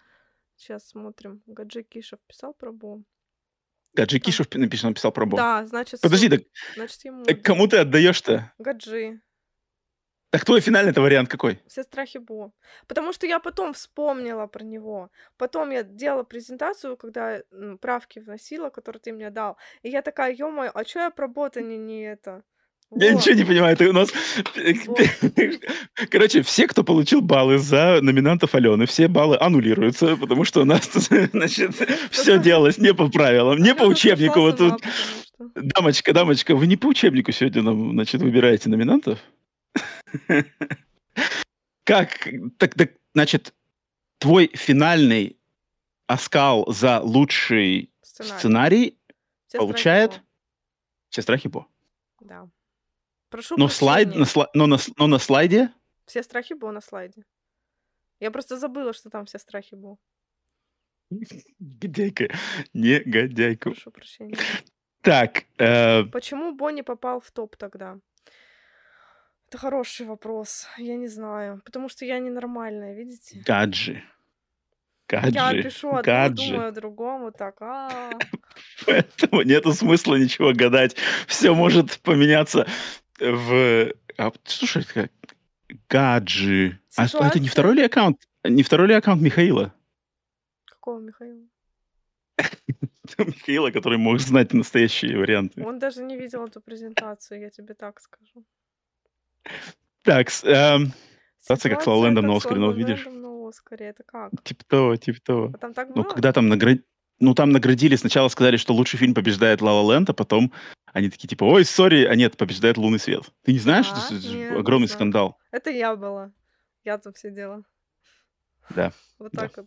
[0.56, 1.42] Сейчас смотрим.
[1.46, 3.02] Гаджи Кишев писал про Бо.
[3.94, 5.36] Гаджи Кишев написал, написал про Бо.
[5.36, 6.40] Да, значит, Подожди, так,
[6.74, 7.24] значит ему.
[7.24, 8.52] так кому ты отдаешь-то?
[8.58, 9.20] Гаджи.
[10.30, 11.62] Так твой финальный-то вариант какой?
[11.68, 12.52] Все страхи Бо.
[12.88, 15.10] Потому что я потом вспомнила про него.
[15.36, 17.40] Потом я делала презентацию, когда
[17.80, 19.56] правки вносила, которые ты мне дал.
[19.82, 22.42] И я такая, ё а чё я про бота не, не это?
[22.96, 23.76] Я ничего не понимаю.
[23.76, 24.10] Ты у нас...
[26.10, 30.88] Короче, все, кто получил баллы за номинантов Алены, все баллы аннулируются, потому что у нас,
[31.32, 31.72] значит,
[32.10, 34.40] все делалось не по правилам, не по учебнику.
[34.40, 34.82] Вот тут,
[35.54, 39.18] дамочка, дамочка, вы не по учебнику сегодня нам, значит, выбираете номинантов?
[41.84, 42.28] Как?
[42.58, 43.54] Так, так, значит,
[44.18, 45.36] твой финальный
[46.06, 48.38] оскал за лучший Сценарий.
[48.38, 48.98] сценарий
[49.48, 50.22] Все страхи получает Бо.
[51.10, 51.66] все страхи Бо.
[52.20, 52.48] Да.
[53.34, 55.68] Прошу Но, слайд, на, сла- но, на, но на слайде
[56.06, 57.24] Все страхи Бо на слайде.
[58.20, 59.98] Я просто забыла, что там все страхи Бо.
[61.10, 62.28] Негодяйка.
[62.74, 63.70] Негодяйка.
[63.70, 64.36] Прошу прощения.
[65.00, 67.98] Так, э, Почему Бо не попал в топ тогда?
[69.48, 70.68] Это хороший вопрос.
[70.78, 71.60] Я не знаю.
[71.64, 73.42] Потому что я ненормальная, видите?
[73.44, 74.04] гаджи.
[75.10, 75.62] Я Гаджи.
[75.64, 76.46] пишу одно, гаджи.
[76.52, 77.56] думаю о другом, вот так.
[77.62, 78.10] а
[78.86, 80.94] Поэтому нету смысла ничего гадать.
[81.26, 82.66] Все может поменяться
[83.18, 83.92] в...
[84.18, 85.10] а, слушай, это.
[85.88, 86.78] Гаджи.
[86.96, 88.18] А что, это не Ситуация- второй ли аккаунт?
[88.44, 89.72] Не второй ли аккаунт Михаила?
[90.66, 91.42] Какого Михаила?
[93.18, 95.64] Михаила, который мог знать настоящие варианты.
[95.64, 98.44] Он даже не видел эту презентацию, я тебе так скажу.
[100.02, 100.92] Так, эм,
[101.40, 103.04] Ситуация как с как на Оскаре, La ну, видишь?
[103.06, 104.30] На Оскаре, это как?
[104.42, 105.50] типа того, типа того.
[105.54, 106.84] А там так Ну, когда там наградили...
[107.20, 110.52] Ну, там наградили, сначала сказали, что лучший фильм побеждает «Ла Ла Ленд», а потом
[110.94, 113.24] они такие, типа, ой, сори, а нет, побеждает «Лунный свет».
[113.42, 114.96] Ты не знаешь, Да, что это огромный знаю.
[114.96, 115.38] скандал?
[115.50, 116.32] Это я была.
[116.84, 117.64] Я там сидела.
[118.70, 118.92] Да.
[119.18, 119.42] Вот Да.
[119.42, 119.66] так вот.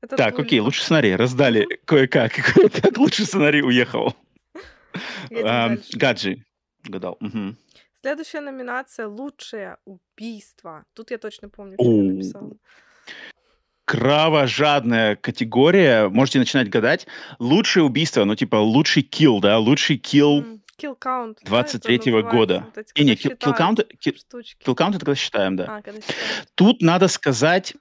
[0.00, 1.14] Это Так, окей, лучший сценарий.
[1.16, 2.32] Раздали кое-как.
[2.54, 4.14] Кое-как лучший сценарий уехал.
[5.30, 6.44] Гаджи.
[6.82, 7.18] Гадал.
[8.00, 10.84] Следующая номинация «Лучшее убийство».
[10.92, 12.52] Тут я точно помню, что я написала.
[13.84, 16.08] Кровожадная категория.
[16.08, 17.06] Можете начинать гадать.
[17.38, 19.58] Лучшее убийство, ну, типа, лучший килл, да?
[19.58, 20.44] Лучший килл
[20.76, 21.36] Kill count.
[21.44, 22.66] да, это 23-го называется, года.
[22.74, 25.66] вот эти, Не, не, kill, kill count, kill, kill count это когда считаем, да.
[25.68, 26.48] А, когда считают.
[26.56, 27.74] Тут надо сказать,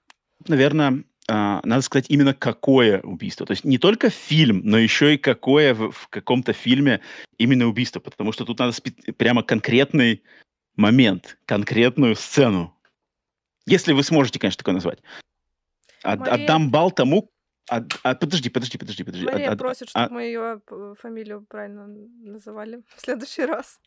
[0.48, 3.46] наверное, а, надо сказать именно какое убийство.
[3.46, 7.02] То есть не только фильм, но еще и какое в, в каком-то фильме
[7.38, 8.00] именно убийство.
[8.00, 8.76] Потому что тут надо
[9.18, 10.22] прямо конкретный
[10.76, 12.78] момент, конкретную сцену.
[13.66, 15.00] Если вы сможете, конечно, такое назвать.
[16.04, 17.32] От- Мария- Отдам бал тому...
[17.70, 19.26] от- а, подожди, подожди, подожди, подожди.
[19.26, 20.62] Мария от- просит, а- чтобы мы ее
[21.00, 23.80] фамилию правильно называли в следующий раз.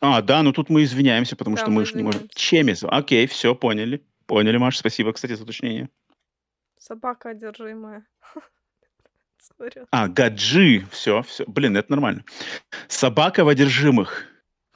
[0.00, 2.28] А, да, ну тут мы извиняемся, потому Да, что мы мы же не можем...
[2.34, 2.82] Чемис.
[2.84, 4.04] Окей, все, поняли.
[4.26, 5.88] Поняли, Маш, спасибо, кстати, за уточнение.
[6.78, 8.06] Собака одержимая.
[9.90, 10.86] А, гаджи.
[10.90, 11.44] Все, все.
[11.46, 12.24] Блин, это нормально.
[12.88, 14.26] Собака в одержимых.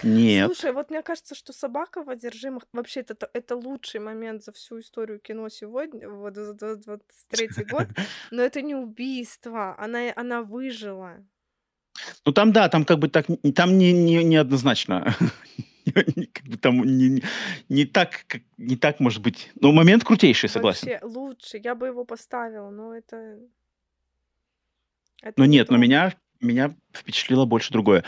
[0.02, 0.46] Нет.
[0.46, 4.80] Слушай, вот мне кажется, что собака в одержимых вообще это, это лучший момент за всю
[4.80, 7.86] историю кино сегодня, вот за 23 год,
[8.30, 11.24] но это не убийство, она, она выжила.
[12.26, 14.22] Ну там, да, там как бы так, там не, не.
[16.16, 17.22] Не- как бы Там не, не-
[17.68, 19.50] не так, как- не так может быть.
[19.60, 20.88] Ну, момент крутейший, согласен.
[20.88, 23.38] Вообще лучше, я бы его поставила, но это...
[25.20, 25.82] это Но не нет, но то.
[25.82, 26.14] меня,
[26.44, 28.04] меня впечатлило больше другое.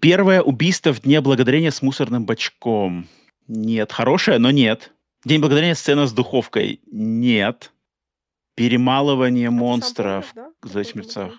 [0.00, 3.08] Первое убийство в Дне Благодарения с мусорным бачком.
[3.46, 3.92] Нет.
[3.92, 4.92] Хорошая, но нет.
[5.24, 6.80] День благодарения сцена с духовкой.
[6.90, 7.72] Нет.
[8.54, 10.32] Перемалывание сам монстров.
[10.34, 10.52] помнишь, да?
[10.60, 11.30] в Какой «Зайчьих был мерцах».
[11.30, 11.38] день?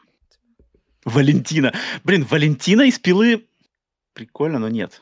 [1.05, 1.73] Валентина.
[2.03, 3.47] Блин, Валентина из пилы.
[4.13, 5.01] Прикольно, но нет.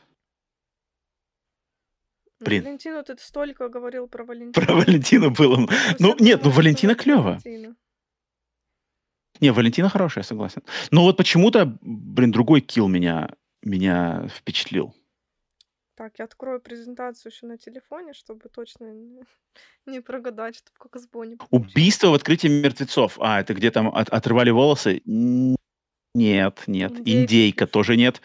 [2.40, 2.64] Ну, Блин.
[2.64, 4.76] Валентину ты столько говорил про Про Валентину.
[4.76, 5.68] Валентину было.
[5.98, 7.40] Ну, все нет, ну Валентина это клево.
[7.44, 7.76] Валентина.
[9.40, 10.62] Не, Валентина хорошая, согласен.
[10.90, 13.30] Но вот почему-то, блин, другой килл меня,
[13.62, 14.94] меня впечатлил.
[15.96, 19.22] Так, я открою презентацию еще на телефоне, чтобы точно не,
[19.86, 21.72] не прогадать, чтобы как с Бонни получилось.
[21.72, 23.18] Убийство в открытии мертвецов.
[23.20, 25.02] А, это где там от- отрывали волосы?
[26.14, 26.92] Нет, нет.
[26.92, 28.20] Индейка Индейка тоже нет.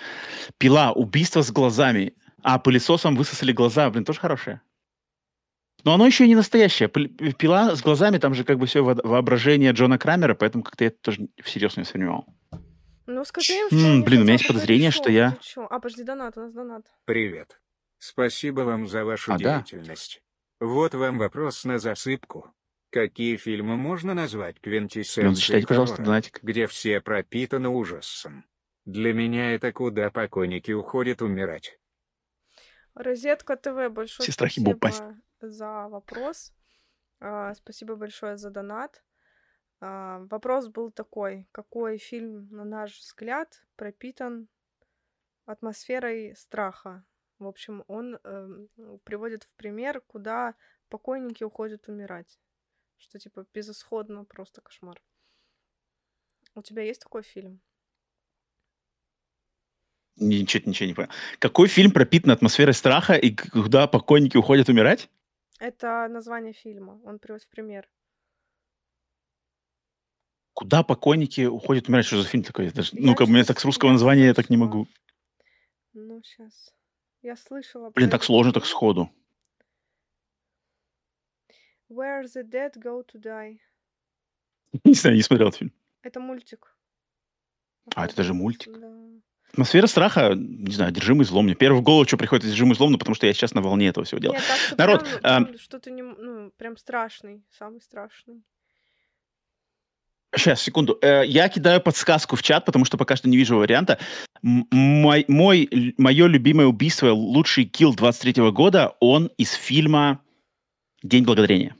[0.57, 0.91] Пила.
[0.91, 2.13] Убийство с глазами.
[2.43, 3.89] А, пылесосом высосали глаза.
[3.89, 4.61] Блин, тоже хорошее.
[5.83, 6.87] Но оно еще и не настоящее.
[6.89, 10.87] Пл- Пила с глазами, там же как бы все воображение Джона Крамера, поэтому как-то я
[10.89, 12.25] это тоже всерьез не воспринимал.
[13.05, 15.37] Ну, скажи им, что М, они блин, у меня есть подозрение, что я-?
[15.57, 16.85] А, подожди, донат, у нас донат.
[17.05, 17.59] Привет.
[17.97, 19.61] Спасибо вам за вашу А, да.
[19.61, 20.21] деятельность.
[20.61, 22.53] Вот вам вопрос на засыпку.
[22.89, 26.39] Какие фильмы можно назвать Ну, квинтэссенцией зачитайте, пожалуйста, донатик.
[26.43, 28.45] где все пропитаны ужасом?
[28.85, 31.77] Для меня это куда покойники уходят умирать.
[32.93, 35.03] Розетка ТВ, большое Все страхи спасибо будут пасть.
[35.49, 36.53] За вопрос.
[37.19, 39.03] А, спасибо большое за донат.
[39.79, 41.47] А, вопрос был такой.
[41.51, 44.47] Какой фильм, на наш взгляд, пропитан
[45.45, 47.05] атмосферой страха?
[47.39, 48.69] В общем, он эм,
[49.03, 50.55] приводит в пример, куда
[50.89, 52.39] покойники уходят умирать.
[52.97, 55.01] Что типа безысходно, просто кошмар.
[56.55, 57.61] У тебя есть такой фильм?
[60.15, 61.09] Ничего, ничего не понял.
[61.39, 65.09] Какой фильм пропитан атмосферой страха и куда покойники уходят умирать?
[65.59, 66.99] Это название фильма.
[67.03, 67.89] Он приводит в пример.
[70.53, 72.05] Куда покойники уходят умирать?
[72.05, 72.65] Что за фильм такой?
[72.65, 74.87] Я Ну-ка, чё-то так с русского названия я так не могу.
[75.93, 76.73] Ну, сейчас.
[77.21, 79.09] Я слышала Блин, так сложно, так сходу.
[81.89, 83.59] Where the dead go to die.
[84.83, 85.73] Не знаю, не смотрел этот фильм.
[86.01, 86.75] Это мультик.
[87.95, 88.77] А, это даже мультик.
[88.77, 88.91] Да.
[89.53, 91.45] Атмосфера страха, не знаю, одержимый злом.
[91.45, 93.87] Мне первое в голову, что приходит, одержимый злом, ну, потому что я сейчас на волне
[93.87, 94.33] этого всего дела.
[94.33, 98.41] Нет, так Народ, прям, а, прям что-то не, ну, прям страшный, самый страшный.
[100.35, 100.97] Сейчас, секунду.
[101.03, 103.99] Э, Я кидаю подсказку в чат, потому что пока что не вижу варианта.
[104.41, 110.19] Мой, мой, мое любимое убийство, лучший килл 23 года, он из фильма
[111.03, 111.75] «День благодарения».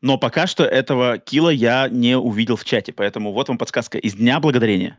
[0.00, 3.98] Но пока что этого килла я не увидел в чате, поэтому вот вам подсказка.
[3.98, 4.98] Из Дня благодарения.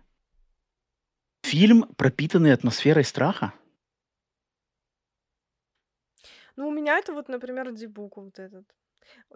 [1.43, 3.53] Фильм, пропитанный атмосферой страха?
[6.55, 8.65] Ну, у меня это вот, например, Дибук вот этот.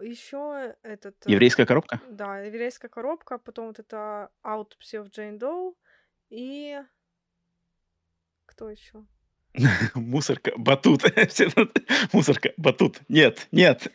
[0.00, 1.14] Еще этот...
[1.26, 2.00] э, Еврейская коробка?
[2.08, 5.74] Да, еврейская коробка, потом вот это Autopsy of Jane Doe
[6.30, 6.78] и...
[8.46, 9.04] Кто еще?
[9.94, 11.02] Мусорка, батут.
[11.28, 11.78] Все тут-
[12.14, 13.00] Мусорка, батут.
[13.08, 13.92] Нет, нет.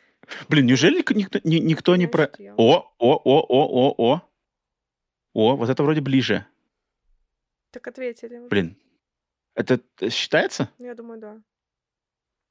[0.50, 2.30] Блин, неужели ник- никто, ни- никто не про...
[2.38, 2.54] Я.
[2.56, 4.22] О, о, о, о, о, о.
[5.34, 6.46] О, вот это вроде ближе.
[7.74, 8.38] Так ответили.
[8.38, 8.48] уже.
[8.50, 8.78] Блин.
[9.56, 10.70] Это э, считается?
[10.78, 11.42] Я думаю, да.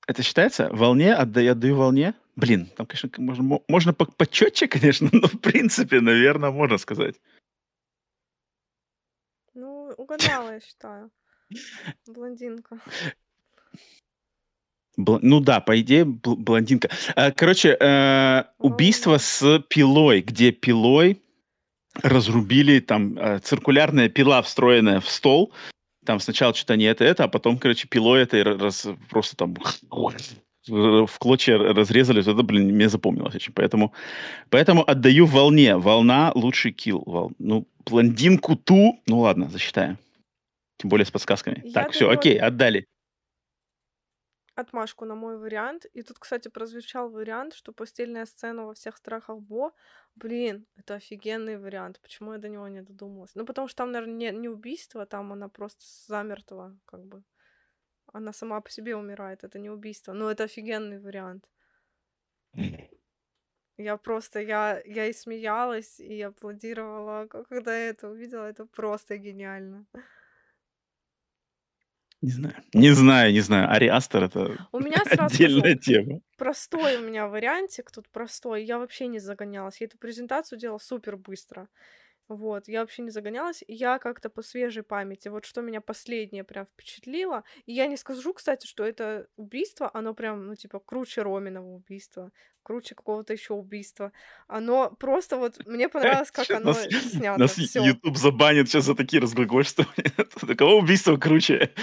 [0.09, 0.69] Это считается?
[0.73, 1.15] Волне?
[1.15, 2.15] Отдаю, отдаю волне?
[2.35, 7.21] Блин, там, конечно, можно, мо- можно по- почетче, конечно, но в принципе, наверное, можно сказать.
[9.55, 11.11] Ну, угадала, я считаю.
[12.07, 12.81] Блондинка.
[14.99, 16.91] Бл- ну да, по идее, бл- блондинка.
[17.15, 21.23] А, Короче, э, убийство с пилой, где пилой
[22.03, 25.53] разрубили, там, э, циркулярная пила, встроенная в стол.
[26.05, 29.55] Там сначала что-то не это, это, а потом, короче, пилой это раз, просто там
[30.69, 32.21] в клочья разрезали.
[32.23, 33.53] Это, блин, мне запомнилось очень.
[33.53, 33.93] Поэтому,
[34.51, 35.77] поэтому отдаю волне.
[35.77, 37.03] Волна лучший килл.
[37.07, 39.99] Вол- Ну, блондинку ту, ну ладно, засчитаем.
[40.79, 41.63] Тем более с подсказками.
[41.65, 42.87] Я так, все, даю- окей, отдали.
[44.55, 45.87] Отмашку на мой вариант.
[45.95, 49.73] И тут, кстати, прозвучал вариант, что постельная сцена во всех страхах Бо.
[50.15, 52.01] Блин, это офигенный вариант.
[52.01, 53.35] Почему я до него не додумалась?
[53.35, 57.23] Ну, потому что там, наверное, не, не убийство, там она просто замертва, как бы.
[58.13, 60.13] Она сама по себе умирает, это не убийство.
[60.13, 61.49] Но это офигенный вариант.
[63.79, 68.45] Я просто, я, я и смеялась, и аплодировала, когда я это увидела.
[68.45, 69.87] Это просто гениально.
[72.23, 72.55] Не знаю.
[72.73, 73.71] Не знаю, не знаю.
[73.71, 76.21] Ари Астер это У меня сразу отдельная скажу, тема.
[76.39, 78.65] простой у меня вариантик, тут простой.
[78.65, 79.81] Я вообще не загонялась.
[79.81, 81.69] Я эту презентацию делала супер быстро.
[82.29, 83.63] Вот, я вообще не загонялась.
[83.67, 87.43] И я как-то по свежей памяти, вот что меня последнее прям впечатлило.
[87.67, 92.31] И я не скажу, кстати, что это убийство, оно прям, ну, типа, круче Роминого убийства,
[92.63, 94.13] круче какого-то еще убийства.
[94.47, 97.41] Оно просто вот, мне понравилось, как оно нас, снято.
[97.41, 97.85] нас Всё.
[97.85, 100.13] YouTube забанит сейчас за такие разглагольствования.
[100.47, 101.75] Такого убийства круче.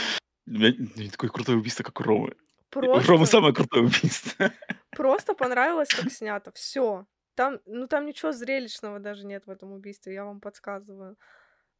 [0.50, 2.36] Не такое крутое убийство, как у Ромы.
[2.72, 4.52] Просто самое крутое убийство.
[4.96, 6.52] просто понравилось, как снято.
[6.54, 7.06] Всё.
[7.36, 11.18] Там, ну, там ничего зрелищного даже нет в этом убийстве, я вам подсказываю.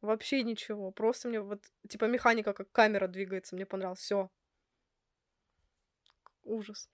[0.02, 0.92] Вообще ничего.
[0.92, 4.00] Просто мне вот, типа, механика, как камера двигается, мне понравилось.
[4.00, 4.30] Всё.
[6.44, 6.88] Ужас.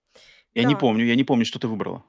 [0.53, 0.77] Я не Так.
[0.77, 2.03] помню, я не помню, что ты выбрала.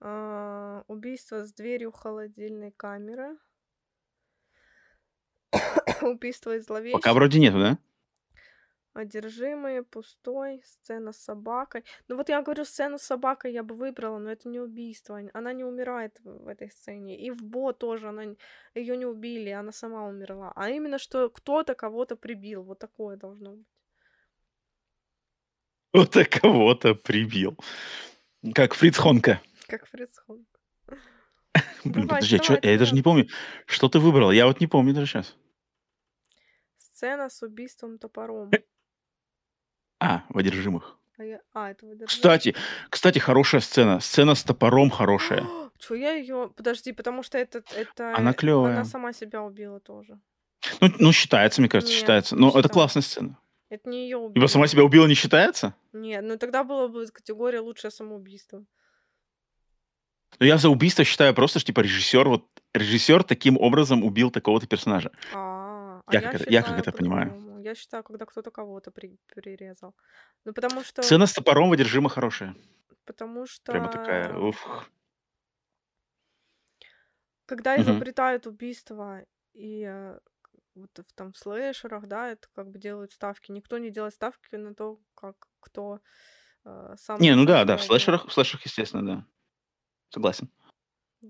[0.00, 3.36] А, убийство с дверью холодильной камеры.
[6.02, 7.14] Убийство из Пока зловещих.
[7.14, 7.78] вроде нету, да?
[8.94, 11.82] Одержимые, пустой, сцена с собакой.
[12.08, 15.18] Ну вот я говорю, сцену с собакой я бы выбрала, но это не убийство.
[15.32, 17.18] Она не умирает в этой сцене.
[17.18, 18.24] И в Бо тоже она
[18.74, 20.52] ее не убили, она сама умерла.
[20.56, 22.62] А именно, что кто-то кого-то прибил.
[22.64, 23.66] Вот такое должно быть.
[25.92, 27.56] Кто-то кого-то прибил.
[28.54, 29.40] Как Фриц Хонка.
[29.68, 30.46] Как Фриц Хонг.
[31.84, 33.28] Блин, Давайте, подожди, а чё- давайте, я даже не помню,
[33.66, 34.32] что ты выбрал.
[34.32, 35.36] Я вот не помню даже сейчас.
[36.76, 38.50] Сцена с убийством топором.
[40.02, 40.98] А, в одержимых.
[41.16, 41.40] А, я...
[41.54, 42.08] а это выдержать?
[42.16, 42.56] Кстати,
[42.90, 44.00] кстати, хорошая сцена.
[44.00, 45.44] Сцена с топором хорошая.
[45.78, 46.50] Чё я ее?
[46.56, 48.72] Подожди, потому что это это Она э, клевая.
[48.74, 50.18] Она сама себя убила тоже.
[50.80, 52.34] Ну, ну, считается, мне кажется, Нет, считается.
[52.36, 52.72] Но это считается.
[52.72, 53.38] классная сцена.
[53.68, 54.46] Это не ее Ибо убила.
[54.48, 55.74] сама себя убила не считается?
[55.92, 58.64] Нет, ну тогда была бы категория лучшее самоубийство.
[60.40, 64.66] Ну, я за убийство считаю просто, что, типа, режиссер, вот, режиссер таким образом убил такого-то
[64.66, 65.10] персонажа.
[65.32, 67.51] А, а Я я, как это- я как считаю это понимаю.
[67.62, 69.94] Я считаю, когда кто-то кого-то при- прирезал.
[70.44, 72.54] Ну потому что, Сцена с топором в одержимо хорошая.
[73.04, 74.88] потому что, Прямо такая, уф.
[77.46, 80.18] когда изобретают убийство и э,
[80.74, 83.52] вот в там в слэшерах, да, это как бы делают ставки.
[83.52, 86.00] Никто не делает ставки на то, как кто
[86.64, 89.26] э, сам Не, ну да, да, в слэшерах, в слэшерах, естественно, да.
[90.10, 90.50] Согласен.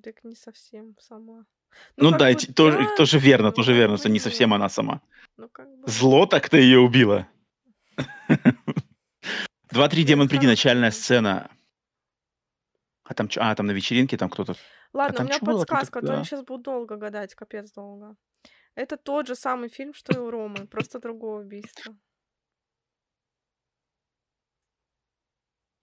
[0.03, 1.47] Так не совсем сама.
[1.97, 4.69] Ну, как да, бы тоже, да, тоже верно, ну, тоже верно, что не совсем она
[4.69, 5.01] сама.
[5.37, 5.89] Ну как бы.
[5.89, 7.27] Зло так-то ее убило.
[9.71, 11.51] Два-три демон приди, начальная сцена.
[13.05, 14.55] А там, а, там на вечеринке там кто-то...
[14.93, 18.17] Ладно, у там меня подсказка, а то они сейчас будут долго гадать, капец долго.
[18.75, 21.95] Это тот же самый фильм, что и у Ромы, просто другое убийство.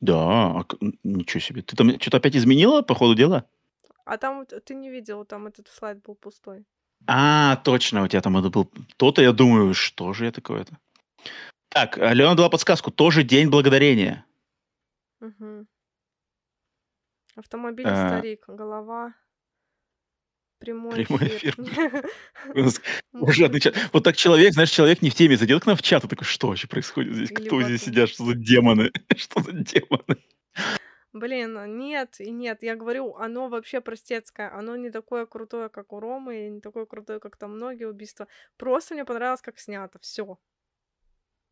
[0.01, 0.65] Да, а
[1.03, 1.61] ничего себе.
[1.61, 3.49] Ты там что-то опять изменила по ходу дела?
[4.09, 6.65] А там ты не видел, там этот слайд был пустой.
[7.05, 8.71] А, точно, у тебя там это был...
[8.97, 10.79] То-то я думаю, что же я такое-то?
[11.69, 12.89] Так, Алена дала подсказку.
[12.89, 14.25] Тоже День Благодарения.
[15.19, 15.67] Мгм.
[17.35, 18.09] Автомобильный А.
[18.17, 19.13] старик, голова,
[20.57, 21.55] прямой, Прямой эфир.
[22.55, 22.81] У нас
[23.13, 23.75] Жадный чат.
[23.93, 26.25] Вот так человек, знаешь, человек не в теме зайдет к нам в чат и такой,
[26.25, 27.29] что вообще происходит здесь?
[27.29, 28.09] Кто здесь сидят?
[28.09, 28.91] Что за демоны?
[29.15, 30.17] Что за демоны?
[31.13, 32.61] Блин, а нет и нет.
[32.61, 34.53] Я говорю, оно вообще простецкое.
[34.53, 38.27] Оно не такое крутое, как у Ромы, и не такое крутое, как там многие убийства.
[38.57, 39.97] Просто мне понравилось, как снято.
[39.99, 40.37] Все.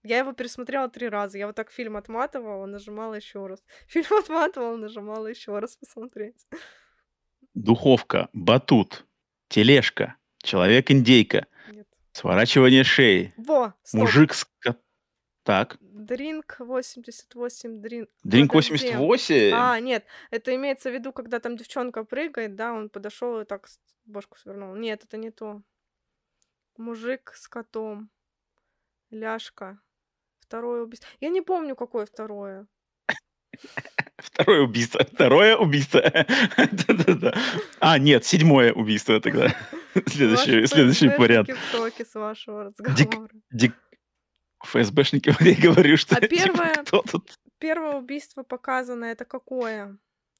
[0.03, 1.37] Я его пересмотрела три раза.
[1.39, 3.63] Я вот так фильм отматывала, нажимала еще раз.
[3.87, 6.45] Фильм отматывала, нажимала еще раз посмотреть.
[7.55, 9.05] Духовка, батут,
[9.47, 11.87] тележка, человек-индейка, Нет.
[12.11, 14.01] сворачивание шеи, Во, стоп.
[14.01, 14.45] мужик с...
[14.59, 14.77] ко-
[15.47, 18.09] Так, Дринк 88, дринк.
[18.25, 18.91] Дринк Подожди.
[18.91, 19.51] 88.
[19.55, 23.69] А, нет, это имеется в виду, когда там девчонка прыгает, да, он подошел и так
[24.03, 24.75] бошку свернул.
[24.75, 25.61] Нет, это не то.
[26.75, 28.09] Мужик с котом.
[29.09, 29.79] Ляжка.
[30.41, 31.07] Второе убийство.
[31.21, 32.67] Я не помню, какое второе.
[34.17, 35.01] Второе убийство.
[35.05, 36.01] Второе убийство.
[37.79, 39.55] А, нет, седьмое убийство тогда.
[40.07, 41.49] Следующий, следующий вариант.
[41.71, 43.29] С вашего разговора.
[44.63, 47.33] ФСБшники, вот я говорю, что А типа, первое- кто тут?
[47.59, 49.97] Первое убийство показано, это какое?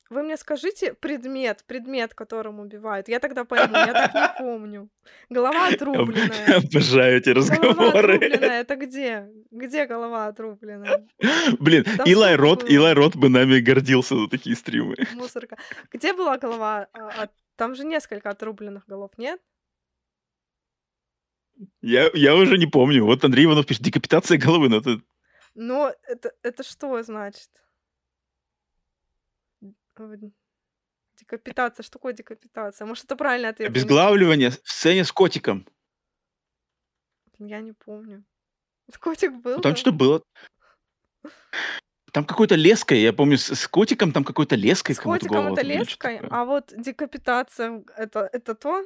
[0.10, 3.10] Вы мне скажите предмет, предмет, которым убивают.
[3.10, 4.90] Я тогда пойму, я так не помню.
[5.30, 6.58] Голова отрубленная.
[6.60, 8.16] Обожаю эти Голова разговоры.
[8.16, 9.28] отрубленная, это где?
[9.52, 11.06] Где голова отрубленная?
[11.60, 12.70] Блин, Там Илай Рот, было?
[12.72, 14.96] Илай Рот бы нами гордился за такие стримы.
[15.14, 15.58] Мусорка.
[15.92, 16.88] Где была голова?
[16.94, 19.42] А, а, Там же несколько отрубленных голов, нет?
[21.82, 23.06] Я, я уже не помню.
[23.06, 24.70] Вот Андрей Иванов пишет, декапитация головы.
[24.70, 25.02] Но это
[25.56, 27.50] Но это, это что значит?
[31.20, 31.84] Декапитация.
[31.84, 32.86] Что такое декапитация?
[32.86, 33.70] Может, это правильный ответ?
[33.70, 35.66] Обезглавливание в сцене с котиком.
[37.40, 38.24] Я не помню.
[39.00, 39.58] Котик был?
[39.58, 39.76] Ну, Там да?
[39.76, 40.24] что было?
[42.14, 46.20] Там какой-то леской, я помню, с, с котиком там какой-то леской С котиком это леской,
[46.30, 48.84] а вот декапитация это, это то?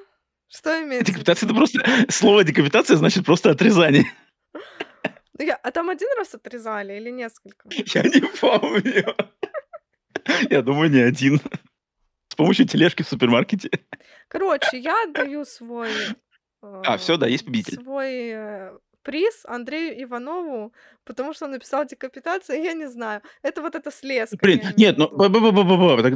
[0.53, 1.11] Что имеется?
[1.11, 1.79] Декапитация это просто...
[2.09, 4.05] Слово декапитация значит просто отрезание.
[4.53, 7.69] Ну, я- А там один раз отрезали или несколько?
[7.71, 9.15] Я не помню.
[10.49, 11.39] Я думаю, не один.
[12.27, 13.69] С помощью тележки в супермаркете.
[14.27, 15.89] Короче, я отдаю свой...
[16.61, 17.81] А, э, все, да, есть победитель.
[17.81, 18.71] Свой э,
[19.03, 20.73] приз Андрею Иванову,
[21.03, 23.21] потому что он написал декапитацию, я не знаю.
[23.41, 24.37] Это вот это слезка.
[24.41, 25.09] Блин, нет, ну,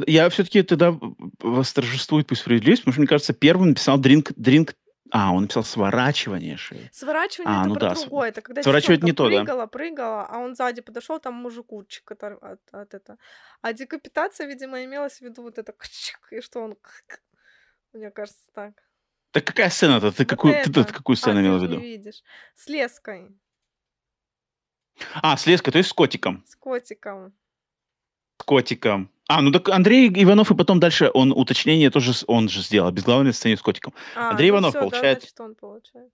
[0.08, 0.98] я все-таки тогда
[1.40, 4.74] восторжествует пусть справедливость, потому что, мне кажется, первым написал дринк, дринк,
[5.12, 6.90] а, он написал сворачивание шеи.
[6.92, 8.30] Сворачивание А, это ну про да, другое.
[8.30, 9.38] Это когда сворачивать не то, да.
[9.38, 13.18] прыгала, прыгала, а он сзади подошел, там мужику чик отор- от, от это.
[13.62, 15.74] А декапитация, видимо, имелась в виду вот это
[16.32, 16.78] и что он
[17.94, 18.74] мне кажется так.
[19.36, 20.14] Так какая сцена-то?
[20.14, 20.86] Ты какую, ты это.
[20.86, 21.78] какую А, сцену ты имела в виду?
[21.78, 22.24] видишь.
[22.56, 23.36] С леской,
[25.22, 26.42] А, слезка, то есть с котиком.
[26.48, 27.34] с котиком.
[28.40, 29.10] С котиком.
[29.28, 32.88] А, ну так Андрей Иванов и потом дальше он уточнение тоже с- он же сделал.
[32.88, 33.94] Обезглавленная сцене с котиком.
[34.16, 36.14] А, Андрей ну Иванов да, получает- значит, он получает.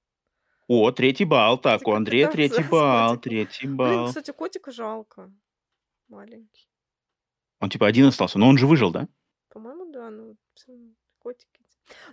[0.67, 1.59] О, третий балл.
[1.59, 3.17] Так, у Андрея третий с балл.
[3.19, 4.07] Третий Блин, балл.
[4.07, 5.31] кстати, котика жалко.
[6.07, 6.67] Маленький.
[7.59, 9.07] Он типа один остался, но он же выжил, да?
[9.49, 10.35] По-моему, да, ну,
[11.19, 11.60] котики.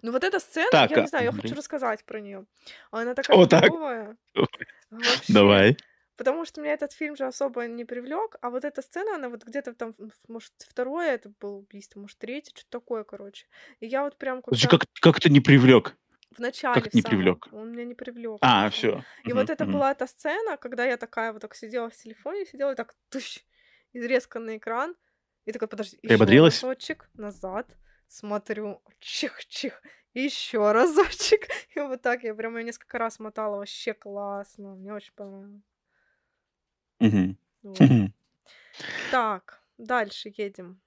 [0.03, 2.45] Ну вот эта сцена, Так, я а, не знаю, я хочу рассказать про нее.
[2.91, 3.70] Она такая О, так.
[3.70, 5.33] Вообще.
[5.33, 5.76] Давай.
[6.16, 9.45] Потому что меня этот фильм же особо не привлек, а вот эта сцена, она вот
[9.45, 9.95] где-то там,
[10.26, 13.47] может, второе это было убийство, может, третье, что-то такое, короче.
[13.79, 15.97] И я вот прям когда как, как это не привлек?
[16.31, 17.49] в начале как не самом, привлек?
[17.53, 18.39] он меня не привлек.
[18.41, 19.05] А, все.
[19.24, 22.72] И вот это была эта сцена, когда я такая вот так сидела в телефоне, сидела
[22.72, 23.45] и так тыщ,
[23.93, 24.95] и резко на экран,
[25.45, 27.66] и такая, подожди, еще разочек назад,
[28.09, 29.82] смотрю, чих-чих,
[30.14, 31.46] еще разочек.
[31.76, 35.62] И вот так я прям её несколько раз мотала, вообще классно, мне очень понравилось.
[37.62, 37.78] Вот.
[39.11, 40.80] Так, дальше едем.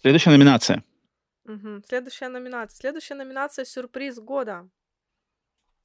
[0.00, 0.82] Следующая номинация.
[1.86, 2.76] Следующая номинация.
[2.76, 4.68] Следующая номинация «Сюрприз года».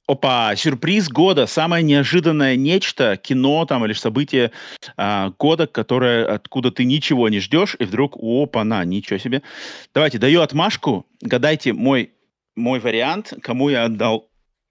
[0.08, 4.52] Опа, сюрприз года, самое неожиданное нечто, кино там или событие
[4.96, 9.42] а, года, которое откуда ты ничего не ждешь, и вдруг, опа, на, ничего себе.
[9.92, 12.14] Давайте, даю отмашку, гадайте мой,
[12.56, 14.30] мой вариант, кому я отдал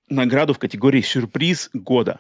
[0.09, 2.19] награду в категории сюрприз года.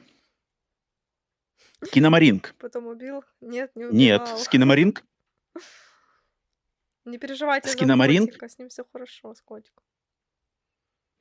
[1.91, 2.53] Киномаринг.
[2.59, 3.23] Потом убил?
[3.41, 4.37] Нет, не Нет, убивал.
[4.37, 5.03] Скиномаринг.
[7.05, 8.29] Не переживайте за Скиномаринг?
[8.29, 9.83] котика, с ним все хорошо, с котиком.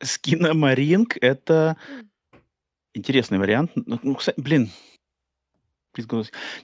[0.03, 1.77] Скиномаринг— это
[2.95, 3.73] интересный вариант.
[3.75, 4.71] Ну, ну, кстати, блин.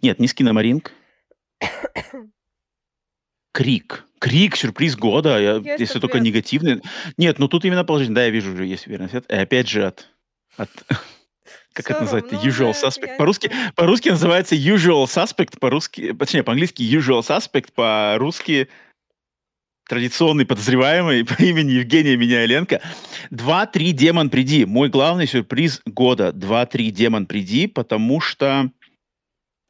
[0.02, 0.92] Нет, не скиномаринг.
[3.52, 4.04] Крик.
[4.18, 5.38] Крик, сюрприз года.
[5.40, 6.24] Я- Есть если только ответ.
[6.32, 6.82] негативный.
[7.16, 8.14] Нет, ну тут именно положительный.
[8.16, 9.24] Да, я вижу уже, есть верный ответ.
[9.30, 10.08] И опять же от...
[10.56, 10.70] от
[11.74, 12.34] как Всё это называется?
[12.36, 13.06] равно Usual suspect.
[13.08, 18.68] я По-русски, по-русски называется usual suspect, по-русски, точнее, по-английски usual suspect, по-русски
[19.92, 22.80] традиционный подозреваемый по имени Евгения Миняйленко.
[23.30, 24.64] 2-3 демон приди.
[24.64, 26.30] Мой главный сюрприз года.
[26.30, 28.70] 2-3 демон приди, потому что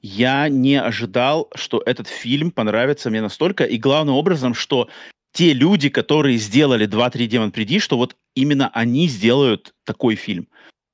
[0.00, 3.64] я не ожидал, что этот фильм понравится мне настолько.
[3.64, 4.88] И главным образом, что
[5.32, 10.46] те люди, которые сделали 2-3 демон приди, что вот именно они сделают такой фильм.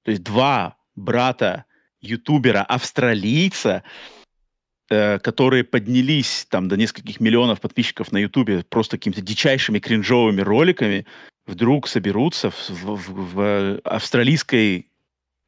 [0.07, 1.67] То есть два брата
[2.01, 3.83] ютубера австралийца,
[4.89, 11.07] которые поднялись там до нескольких миллионов подписчиков на ютубе просто какими-то дичайшими кринжовыми роликами,
[11.47, 14.87] вдруг соберутся в, в- в- в австралийской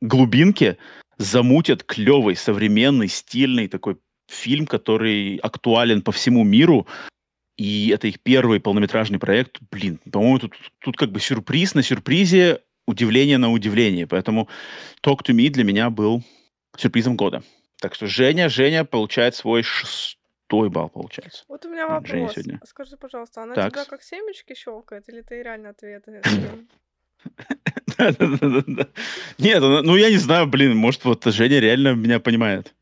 [0.01, 0.77] глубинке,
[1.19, 3.97] замутят клевый, современный, стильный такой
[4.29, 6.87] фильм, который актуален по всему миру.
[7.59, 9.59] И это их первый полнометражный проект.
[9.71, 14.07] Блин, по-моему, тут, тут как бы сюрприз на сюрпризе, удивление на удивление.
[14.07, 14.49] Поэтому
[15.03, 16.23] Talk to Me для меня был
[16.77, 17.43] сюрпризом года.
[17.81, 21.45] Так что Женя, Женя получает свой шестой балл, получается.
[21.49, 22.35] Вот у меня М, Женя вопрос.
[22.35, 22.61] сегодня.
[22.67, 23.73] Скажи, пожалуйста, она Так.
[23.73, 26.23] тебя как семечки щелкает, или ты реально ответы?
[29.39, 32.75] Нет, ну я не знаю, блин, может, вот Женя реально меня понимает,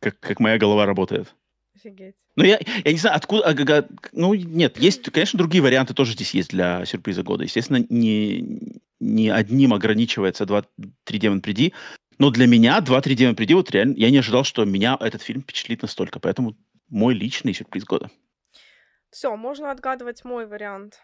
[0.00, 1.34] как, как моя голова работает.
[1.74, 2.16] Офигеть.
[2.36, 3.48] Ну, я, я не знаю, откуда...
[3.48, 7.44] а, Ну, нет, есть, конечно, другие варианты тоже здесь есть для сюрприза года.
[7.44, 8.60] Естественно, не,
[9.00, 10.64] не одним ограничивается 2-3
[11.18, 11.72] демон приди,
[12.18, 15.42] но для меня 2-3 демон приди, вот реально, я не ожидал, что меня этот фильм
[15.42, 16.56] впечатлит настолько, поэтому
[16.88, 18.10] мой личный сюрприз года.
[19.10, 21.00] Все, можно отгадывать мой вариант.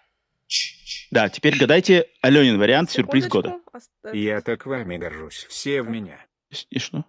[1.11, 3.59] Да, теперь гадайте Аленин вариант сюрприз года.
[3.73, 5.47] Ос- это- Я так вами горжусь.
[5.49, 6.19] Все в меня.
[6.71, 7.05] И что?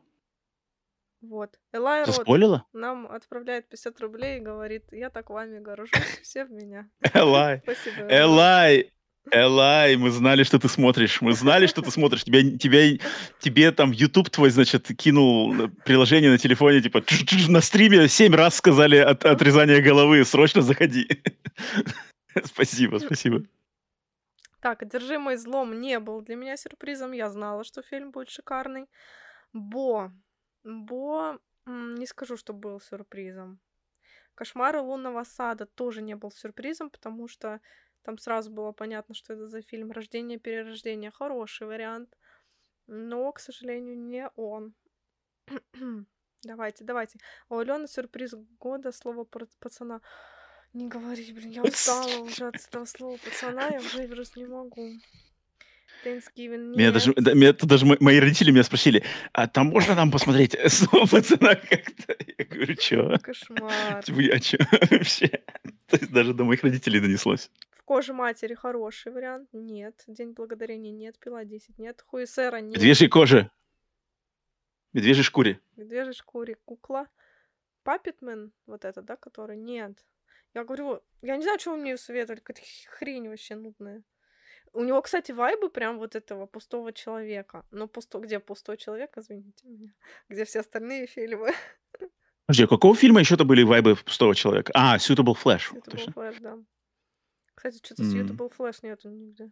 [1.21, 1.49] Вот.
[1.73, 2.65] Элай Рот Заспойлила?
[2.71, 5.89] нам отправляет 50 рублей и говорит, я так вами горжусь,
[6.21, 6.87] все в меня.
[7.13, 8.07] Элай, Спасибо.
[8.09, 8.91] Элай,
[9.31, 11.21] Элай, мы знали, что ты смотришь.
[11.21, 12.23] Мы знали, что ты смотришь.
[12.23, 12.99] Тебя, тебя,
[13.39, 18.55] тебе там YouTube твой, значит, кинул приложение на телефоне, типа, «Чш-чш, на стриме семь раз
[18.55, 21.07] сказали от, отрезание головы, срочно заходи.
[22.43, 23.43] Спасибо, спасибо.
[24.59, 27.13] Так, «Одержимый злом» не был для меня сюрпризом.
[27.13, 28.87] Я знала, что фильм будет шикарный.
[29.53, 30.11] Бо.
[30.63, 33.59] Бо, не скажу, что был сюрпризом.
[34.35, 37.61] «Кошмары лунного сада» тоже не был сюрпризом, потому что
[38.05, 39.91] там сразу было понятно, что это за фильм.
[39.91, 42.15] «Рождение, перерождение»— хороший вариант.
[42.85, 44.75] Но, к сожалению, не он.
[46.43, 47.17] Давайте, давайте.
[47.49, 49.23] У Алены сюрприз года, слово
[49.59, 50.01] пацана.
[50.73, 54.91] Не говори, блин, я устала уже от этого слова пацана, я уже просто не могу.
[56.05, 59.03] Thanksgiving Меня даже, да, меня тут даже мо- мои родители меня спросили,
[59.33, 62.15] а там можно нам посмотреть слово пацана как-то?
[62.37, 63.17] Я говорю, чё?
[63.23, 64.03] Кошмар.
[64.03, 64.57] Типа, а чё
[64.91, 65.27] вообще?
[65.87, 67.49] То есть даже до моих родителей донеслось.
[67.71, 69.49] В коже матери хороший вариант.
[69.53, 70.03] Нет.
[70.07, 71.17] День благодарения нет.
[71.19, 72.03] Пила 10 нет.
[72.07, 72.75] Хуесера нет.
[72.75, 73.49] Медвежьей кожи.
[74.93, 75.59] Медвежьей шкуре.
[75.75, 77.07] Медвежьей шкуре кукла.
[77.83, 79.57] Паппетмен, вот это, да, который?
[79.57, 80.03] Нет.
[80.55, 82.61] Я говорю, я не знаю, что вы мне советовали, какая-то
[82.97, 84.01] хрень вообще нудная.
[84.75, 87.63] У него, кстати, вайбы прям вот этого пустого человека.
[87.71, 88.19] Но пусто...
[88.19, 89.93] где пустой человек, извините меня?
[90.29, 91.53] Где все остальные фильмы?
[92.45, 94.71] Подожди, а какого фильма еще-то были вайбы пустого человека?
[94.75, 95.71] А, Suitable Flash.
[95.71, 96.11] Suitable точно.
[96.11, 96.57] Flash, да.
[97.55, 98.09] Кстати, что-то М.
[98.09, 99.49] Suitable Flash нету нигде.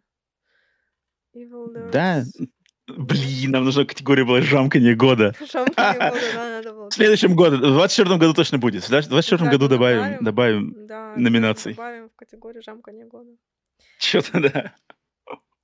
[1.34, 2.48] Evil Да, Nerds.
[2.86, 5.34] блин, нам нужна категория была жамканье года.
[5.40, 6.88] Не было, да, надо было.
[6.90, 8.84] В следующем году, в 24 году точно будет.
[8.84, 11.72] В 24 году Обязательно добавим, добавим Да, номинаций.
[11.72, 13.30] Добавим в категорию жамканье года.
[13.98, 14.74] что-то, да.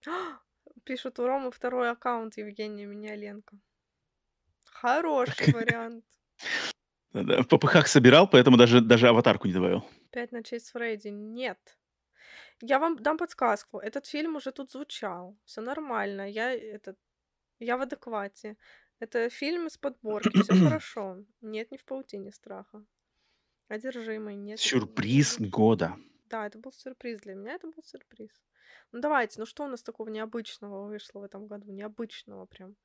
[0.84, 3.58] Пишут у Ромы второй аккаунт Евгения Меняленко.
[4.64, 6.04] Хороший вариант.
[7.12, 9.84] В ППХ собирал, поэтому даже, даже аватарку не добавил.
[10.10, 11.08] Пять ночей с Фредди.
[11.08, 11.58] Нет.
[12.60, 13.78] Я вам дам подсказку.
[13.78, 15.36] Этот фильм уже тут звучал.
[15.44, 16.30] Все нормально.
[16.30, 16.96] Я этот,
[17.58, 18.56] я в адеквате.
[19.00, 20.42] Это фильм из подборки.
[20.42, 21.24] Все хорошо.
[21.40, 22.84] Нет, не в паутине страха.
[23.68, 24.36] Одержимый.
[24.36, 24.60] Нет.
[24.60, 25.50] Сюрприз он.
[25.50, 25.96] года.
[26.26, 27.54] Да, это был сюрприз для меня.
[27.54, 28.30] Это был сюрприз.
[28.92, 31.70] Ну давайте, ну что у нас такого необычного вышло в этом году?
[31.72, 32.76] Необычного прям.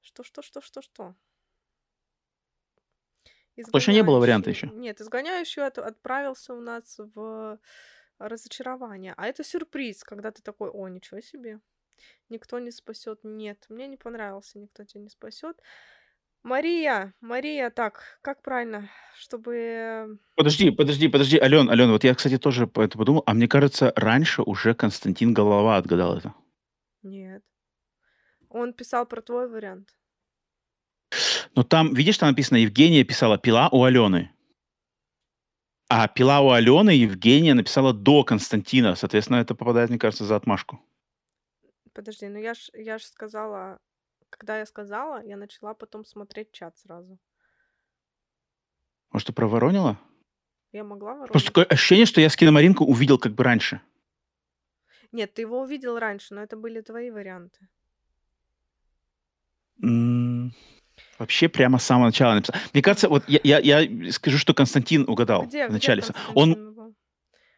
[0.00, 1.14] Что, что, что, что, что?
[3.72, 4.76] Точно не было варианта Изгоняющий- еще?
[4.76, 7.58] Нет, изгоняющий от- отправился у нас в
[8.18, 9.14] разочарование.
[9.16, 11.60] А это сюрприз, когда ты такой, о, ничего себе.
[12.28, 13.20] Никто не спасет.
[13.24, 15.60] Нет, мне не понравился, никто тебя не спасет.
[16.42, 20.18] Мария, Мария, так, как правильно, чтобы...
[20.36, 23.92] Подожди, подожди, подожди, Ален, Ален, вот я, кстати, тоже по это подумал, а мне кажется,
[23.96, 26.34] раньше уже Константин Голова отгадал это.
[27.02, 27.42] Нет.
[28.48, 29.94] Он писал про твой вариант.
[31.54, 34.30] Но там, видишь, там написано, Евгения писала «Пила у Алены».
[35.88, 38.94] А «Пила у Алены» Евгения написала до Константина.
[38.94, 40.80] Соответственно, это попадает, мне кажется, за отмашку.
[41.94, 43.78] Подожди, ну я ж, я ж сказала,
[44.30, 47.18] когда я сказала, я начала потом смотреть чат сразу.
[49.10, 49.98] Может, ты проворонила?
[50.72, 51.46] Я могла Просто воронить?
[51.46, 53.80] такое ощущение, что я скиномаринку увидел как бы раньше.
[55.12, 57.68] Нет, ты его увидел раньше, но это были твои варианты.
[59.82, 60.52] М,
[61.18, 62.56] Вообще прямо с самого начала написал.
[62.72, 66.02] Мне кажется, вот я, я, я скажу, что Константин угадал Где, в где начале.
[66.34, 66.67] Он,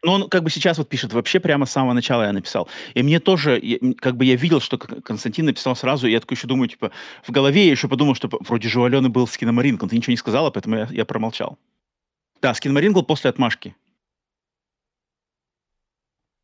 [0.03, 2.67] Ну, он как бы сейчас вот пишет, вообще прямо с самого начала я написал.
[2.95, 6.35] И мне тоже, я- как бы я видел, что Константин написал сразу, и я такой
[6.35, 6.91] еще думаю, типа,
[7.23, 10.17] в голове я еще подумал, что вроде же у Алены был скиномаринг, ты ничего не
[10.17, 11.59] сказала, поэтому я, я промолчал.
[12.41, 13.75] Да, скиномаринг был после отмашки.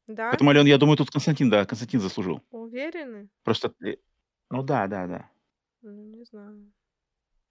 [0.07, 0.29] Да?
[0.29, 2.41] Поэтому, Ален, я думаю, тут Константин, да, Константин заслужил.
[2.51, 3.27] Уверены?
[3.43, 3.99] Просто, ты-
[4.49, 5.29] ну да, да, да.
[5.81, 6.71] Ну, не знаю.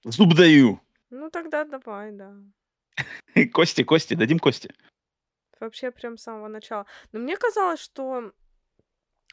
[0.04, 0.80] Зуб даю.
[1.10, 2.32] Ну, тогда давай, да.
[3.52, 4.70] Кости, Кости, дадим Кости.
[5.60, 6.86] Вообще прям с самого начала.
[7.12, 8.32] Но мне казалось, что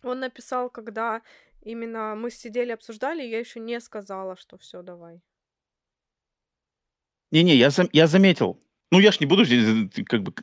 [0.04, 1.22] он написал, когда
[1.62, 5.22] именно мы сидели, обсуждали, я еще не сказала, что все, давай.
[7.32, 8.60] Не-не, я, зам- я заметил.
[8.92, 10.34] Ну, я ж не буду здесь, э, как бы,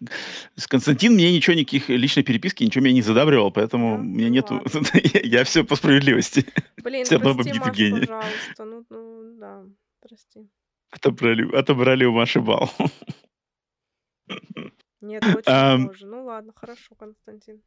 [0.56, 4.00] с Константин мне ничего, никаких личной переписки, ничего меня не задабривал, поэтому Да?
[4.00, 4.54] у меня Ну нету...
[4.54, 4.88] ладно.
[5.22, 6.44] я, все по справедливости.
[6.82, 8.00] Блин, равно прости, Маш, Евгений.
[8.00, 8.64] пожалуйста.
[8.64, 9.64] Ну, ну, да,
[10.00, 10.48] прости.
[10.90, 12.70] Отобрали, отобрали у Маши бал.
[15.00, 15.86] Нет, очень Ам.
[15.88, 16.06] тоже.
[16.06, 17.62] Ну ладно, хорошо, Константин.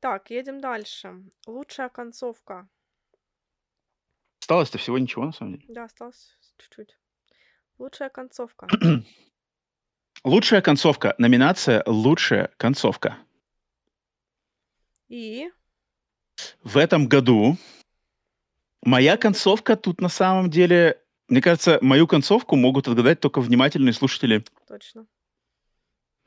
[0.00, 1.22] Так, едем дальше.
[1.46, 2.68] Лучшая концовка.
[4.40, 5.74] Осталось-то всего ничего, на самом деле.
[5.74, 6.96] Да, осталось чуть-чуть.
[7.78, 8.66] Лучшая концовка.
[10.24, 11.14] Лучшая концовка.
[11.18, 13.18] Номинация «Лучшая концовка».
[15.08, 15.50] И
[16.62, 17.56] В этом году
[18.82, 21.00] моя концовка тут на самом деле...
[21.28, 25.06] Мне кажется, мою концовку могут отгадать только внимательные слушатели точно.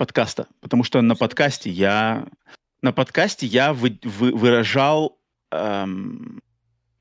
[0.01, 2.25] Подкаста, потому что на подкасте я
[2.81, 5.19] на подкасте я вы- вы- выражал
[5.51, 6.41] эм,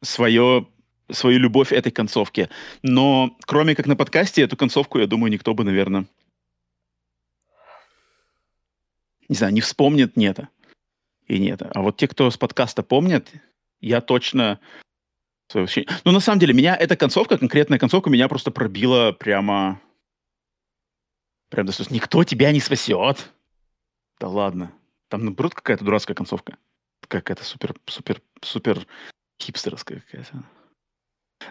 [0.02, 0.68] свое
[1.10, 2.50] свою любовь этой концовке,
[2.82, 6.04] но кроме как на подкасте эту концовку, я думаю, никто бы, наверное,
[9.30, 10.40] не знаю, не вспомнит нет
[11.26, 11.62] и нет.
[11.62, 13.32] А вот те, кто с подкаста помнят,
[13.80, 14.60] я точно
[16.04, 19.80] Ну, на самом деле, меня эта концовка, конкретная концовка, меня просто пробила прямо
[21.50, 21.90] Прям слез.
[21.90, 23.30] Никто тебя не спасет.
[24.18, 24.72] Да ладно.
[25.08, 26.56] Там, наоборот, какая-то дурацкая концовка.
[27.06, 28.86] Какая-то супер, супер, супер
[29.42, 30.44] хипстерская какая-то.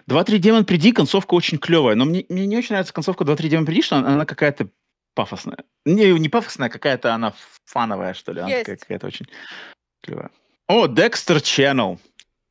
[0.08, 3.66] 2-3 Демон Приди, концовка очень клевая, но мне, мне не очень нравится концовка 2-3 Демон
[3.66, 4.68] Приди, что она, она какая-то
[5.14, 5.64] пафосная.
[5.84, 7.34] Не, не пафосная, а какая-то она
[7.66, 8.40] фановая, что ли.
[8.40, 8.64] Она Есть.
[8.64, 9.26] какая-то очень
[10.02, 10.30] клевая.
[10.68, 11.98] О, Dexter Channel.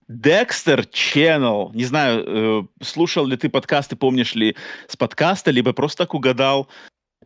[0.09, 1.71] Dexter Channel.
[1.73, 4.55] Не знаю, э, слушал ли ты подкасты, помнишь ли
[4.87, 6.67] с подкаста, либо просто так угадал.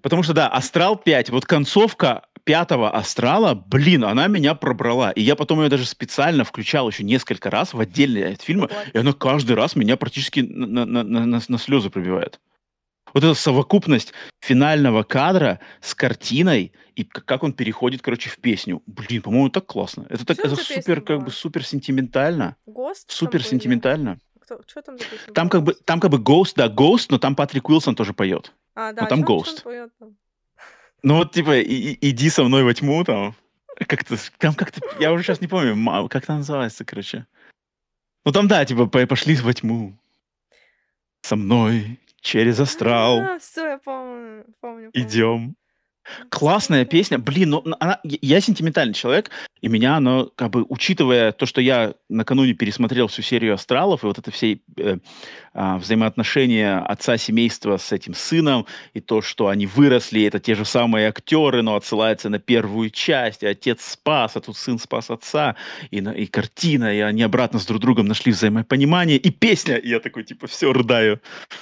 [0.04, 5.12] Потому что, да, Астрал 5, вот концовка пятого Астрала, блин, она меня пробрала.
[5.12, 9.14] И я потом ее даже специально включал еще несколько раз в отдельные фильмы, и она
[9.14, 12.42] каждый раз меня практически на, на, на, на, на слезы пробивает.
[13.14, 14.12] Вот эта совокупность
[14.42, 18.82] финального кадра с картиной и как он переходит, короче, в песню.
[18.86, 20.06] Блин, по-моему, так классно.
[20.10, 21.26] Это, так, Что это супер, как была?
[21.28, 22.58] бы, супер сентиментально.
[22.66, 23.48] Гост Супер были?
[24.44, 27.18] Кто, что там за песня Там как бы, там как бы Ghost, да, Ghost, но
[27.18, 28.52] там Патрик Уилсон тоже поет.
[28.76, 29.64] А, да, там чё он- чё он Ghost.
[29.64, 30.18] поёт там?
[31.02, 33.36] Ну вот, типа, и- иди со мной во тьму, там.
[33.88, 35.76] Как-то, там как-то, я уже сейчас не помню,
[36.10, 37.26] как это называется, короче.
[38.26, 39.98] Ну там, да, типа, по- пошли во тьму.
[41.22, 44.92] Со мной через астрал А, все, я помню, помню.
[44.92, 44.92] помню.
[44.94, 45.56] идем.
[46.30, 47.18] Классная песня.
[47.18, 49.30] Блин, ну она, я сентиментальный человек,
[49.62, 54.08] и меня оно, как бы, учитывая то, что я накануне пересмотрел всю серию «Астралов», и
[54.08, 54.98] вот это все э,
[55.54, 60.66] а, взаимоотношения отца семейства с этим сыном, и то, что они выросли, это те же
[60.66, 65.56] самые актеры, но отсылается на первую часть, и отец спас, а тут сын спас отца,
[65.92, 69.90] и, на- и картина, и они обратно с друг другом нашли взаимопонимание, и песня, и
[69.90, 71.22] я такой, типа, все, рыдаю.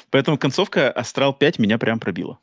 [0.09, 2.39] Поэтому концовка «Астрал 5» меня прям пробила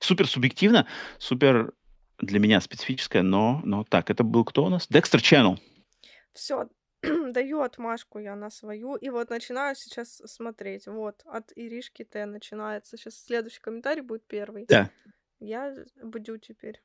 [0.00, 0.86] супер субъективно,
[1.18, 1.72] супер
[2.18, 4.88] для меня специфическое, но, но так, это был кто у нас?
[4.90, 5.58] Dexter Channel.
[6.32, 6.68] Все,
[7.02, 8.96] даю отмашку я на свою.
[8.96, 10.86] И вот начинаю сейчас смотреть.
[10.86, 12.96] Вот, от Иришки Т начинается.
[12.96, 14.66] Сейчас следующий комментарий будет первый.
[14.66, 14.90] Да.
[15.38, 16.82] Я бдю теперь.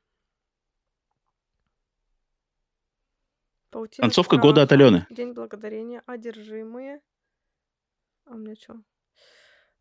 [3.70, 5.06] Паутина Концовка года от Алены.
[5.10, 6.02] День благодарения.
[6.06, 7.02] Одержимые.
[8.24, 8.80] А у меня что?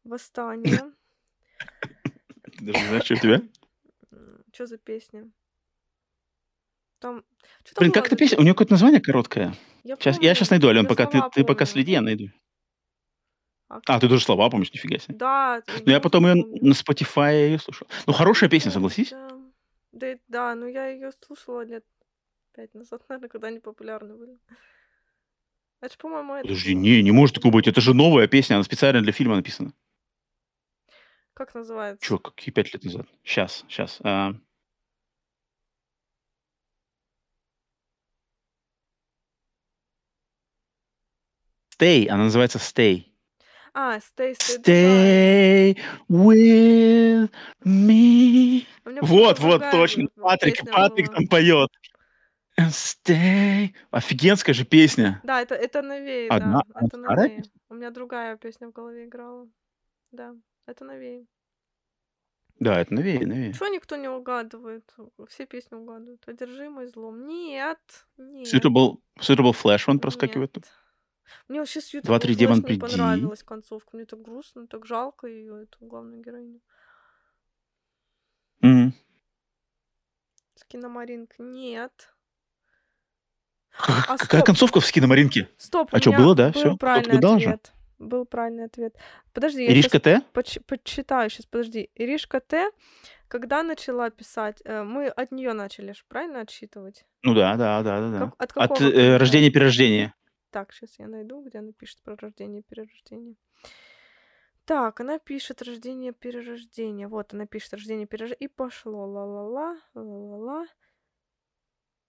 [0.04, 0.82] Восстание.
[2.58, 3.42] Ты даже не знаешь, что у тебя?
[4.54, 5.30] Что за песня?
[7.00, 7.24] Там...
[7.64, 8.40] там Блин, была как эта песня?
[8.40, 9.54] У нее какое-то название короткое.
[9.84, 12.30] Я Сейчас, я помню, сейчас найду, Ален, я пока ты, ты пока следи, я найду.
[13.68, 15.16] А А, ты даже слова помнишь, нифига себе.
[15.16, 15.62] Да.
[15.86, 17.88] Ну, я потом ее на Spotify ее слушал.
[18.08, 19.10] Ну, хорошая песня, согласись?
[19.12, 19.30] Да,
[19.92, 21.84] да, да, ну я ее слушала лет
[22.54, 24.38] пять назад, наверное, когда они популярны были.
[25.82, 27.68] Это ж, по-моему, это Подожди, не, не может такого быть.
[27.68, 29.74] Это же новая песня, она специально для фильма написана.
[31.36, 32.02] Как называется?
[32.02, 33.08] Че, какие пять лет назад?
[33.22, 34.00] Сейчас, сейчас.
[41.78, 43.08] Stay, она называется Stay.
[43.74, 44.64] А, Stay, Stay.
[44.64, 47.30] Stay with
[47.66, 48.66] me.
[49.02, 50.08] Вот, вот, точно.
[50.16, 51.16] Патрик, Патрик была.
[51.18, 51.70] там поет.
[52.58, 53.76] And Stay.
[53.92, 55.20] Офигенская же песня.
[55.24, 57.44] Да, это, это новее, Одна- да, а это новее.
[57.68, 59.50] У меня другая песня в голове играла.
[60.14, 60.34] Да,
[60.66, 61.26] это новее.
[62.60, 63.54] Да, это новее, новее.
[63.54, 64.90] Чего никто не угадывает?
[65.28, 66.24] Все песни угадывают.
[66.28, 67.28] Одержимый злом.
[67.28, 67.80] Нет,
[68.18, 68.48] нет.
[68.54, 70.56] Suitable, suitable Flash он проскакивает.
[70.56, 70.72] Нет.
[71.50, 72.80] Мне вообще с Suitable демон, не приди.
[72.80, 73.90] понравилась концовка.
[73.98, 76.62] Мне так грустно, так жалко ее, эту главную героиню.
[78.62, 78.94] Мгм.
[80.56, 81.36] Скиномаринг.
[81.40, 82.14] Нет.
[83.78, 84.46] Ка- А, Какая стоп.
[84.46, 85.50] концовка в скиномаринке?
[85.58, 86.52] Стоп, А меня было, да?
[86.52, 87.60] Кто-то правильный угадал же?
[87.98, 88.96] Был правильный ответ.
[89.34, 90.22] Подожди, я Иришка Т?
[90.34, 91.90] почитаю сейчас, подожди.
[91.96, 92.70] Иришка Т,
[93.28, 97.06] когда начала писать, э, мы от нее начали ж, правильно отсчитывать?
[97.24, 98.20] Ну да, да, да, да, да.
[98.20, 99.18] Как- от От какого э, года?
[99.18, 100.14] рождения перерождения.
[100.52, 103.36] Так, сейчас я найду, где она пишет про рождение и перерождение.
[104.66, 107.08] Так, она пишет рождение перерождение.
[107.08, 108.48] Вот она пишет рождение перерождение.
[108.50, 109.06] И пошло.
[109.06, 110.66] Ла-ла-ла, ла-ла-ла.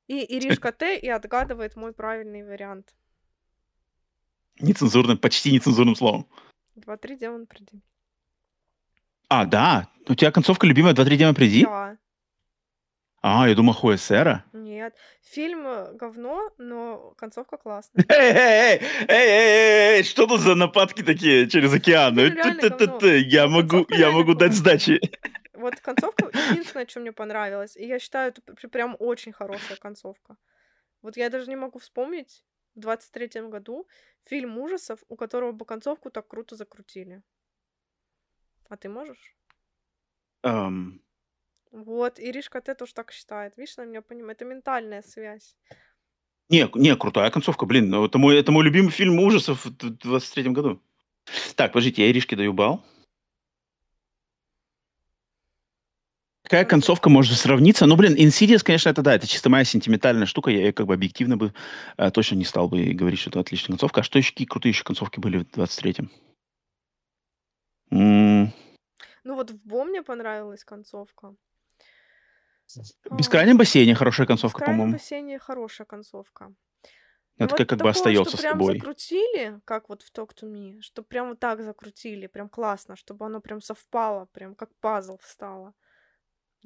[0.07, 2.95] И Иришка Т и отгадывает мой правильный вариант.
[4.61, 6.27] Нецензурным, почти нецензурным словом.
[6.75, 7.81] Два-три демон приди.
[9.29, 9.89] А, да?
[10.09, 11.65] У тебя концовка любимая 2-3 демона приди?
[11.65, 11.97] Да.
[13.23, 14.45] А, я думал, Хуэсера.
[14.53, 14.95] Нет.
[15.23, 18.05] Фильм э, говно, но концовка классная.
[18.09, 22.15] Эй, эй, эй, эй, эй, что тут за нападки такие через океан?
[22.15, 23.07] Говно.
[23.07, 25.01] Я могу, я могу дать сдачи.
[25.55, 27.77] Вот концовка единственное, что мне понравилось.
[27.77, 30.37] И я считаю, это пр- прям очень хорошая концовка.
[31.03, 32.45] Вот я даже не могу вспомнить
[32.77, 33.89] в 23 году
[34.25, 37.23] фильм ужасов, у которого бы концовку так круто закрутили.
[38.69, 39.35] А ты можешь?
[40.43, 41.01] Эм,
[41.73, 43.57] Вот, Иришка Т тоже так считает.
[43.57, 44.39] Видишь, она меня понимает.
[44.41, 45.57] Это ментальная связь.
[46.49, 47.93] Не, не, крутая концовка, блин.
[47.95, 50.81] Это мой, это мой любимый фильм ужасов в д- 23 году.
[51.57, 52.85] Так, подождите, я Иришке даю бал.
[56.47, 57.87] Какая концовка может сравниться?
[57.87, 60.53] Ну, блин, Insidious, конечно, это да, это чисто моя сентиментальная штука.
[60.53, 61.53] Я, как бы объективно бы
[61.97, 64.03] э, точно не стал бы говорить, что это отличная концовка.
[64.03, 66.09] А что еще, какие крутые еще концовки были в 23-м?
[67.91, 68.53] М,
[69.25, 71.35] Ну вот в Бо мне понравилась концовка.
[72.69, 72.79] В
[73.11, 74.93] А, «Бескрайнем бассейне» хорошая в концовка, «Бескрайнем по-моему.
[74.93, 76.55] бассейне» хорошая концовка.
[77.39, 78.75] Такая вот как бы такого, что остается с прям тобой.
[78.75, 83.27] закрутили, как вот в Talk to Me, что прям вот так закрутили, прям классно, чтобы
[83.27, 85.75] оно прям совпало, прям как пазл встало.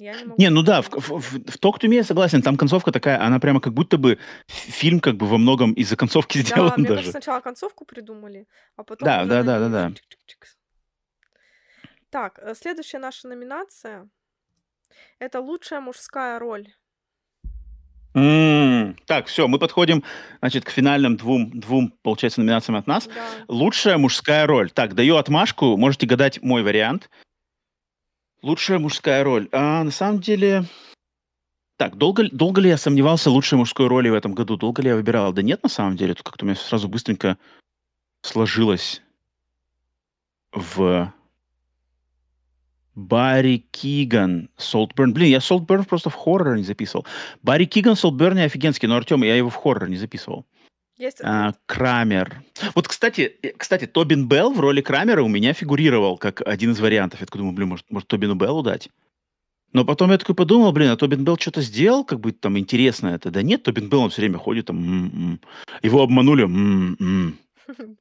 [0.01, 2.41] Я не могу Не, ну да, в, в, в, в Talk to Me я согласен,
[2.41, 4.17] там концовка такая, она прямо как будто бы
[4.47, 7.11] фильм как бы во многом из-за концовки Да, сделан мне кажется, даже.
[7.11, 9.91] сначала концовку придумали, а потом Да, да, да, да, да.
[12.09, 14.09] Так, э, следующая наша номинация—
[15.19, 16.67] это лучшая мужская роль.
[18.15, 20.03] М, Так, все, мы подходим,
[20.39, 23.05] значит, к финальным двум, двум, получается, номинациям от нас.
[23.05, 23.27] Да.
[23.47, 24.71] Лучшая мужская роль.
[24.71, 27.09] Так, даю отмашку, можете гадать мой вариант.
[28.41, 29.47] Лучшая мужская роль.
[29.51, 30.65] А, на самом деле...
[31.77, 34.57] Так, долго, долго ли я сомневался в лучшей мужской роли в этом году?
[34.57, 35.31] Долго ли я выбирал?
[35.33, 36.13] Да нет, на самом деле.
[36.13, 37.37] Тут как-то у меня сразу быстренько
[38.21, 39.01] сложилось
[40.51, 41.11] в
[42.95, 45.13] Барри Киган, Солтберн.
[45.13, 47.05] Блин, я Солтберн просто в хоррор не записывал.
[47.41, 50.45] Барри Киган, Солтберн не офигенский, но, Артем, я его в хоррор не записывал.
[51.01, 51.53] Есть А?
[51.65, 52.43] Крамер.
[52.75, 56.79] Вот, кстати, э, кстати, Тобин Белл в роли Крамера у меня фигурировал как один из
[56.79, 57.21] вариантов.
[57.21, 58.89] Я такой думаю, блин, может, может Тобину Беллу дать?
[59.73, 63.07] Но потом я такой подумал, блин, а Тобин Белл что-то сделал, как бы там интересно
[63.07, 63.31] это.
[63.31, 65.41] Да нет, Тобин Белл он все время ходит там, м-м.
[65.81, 67.35] его обманули, м-м.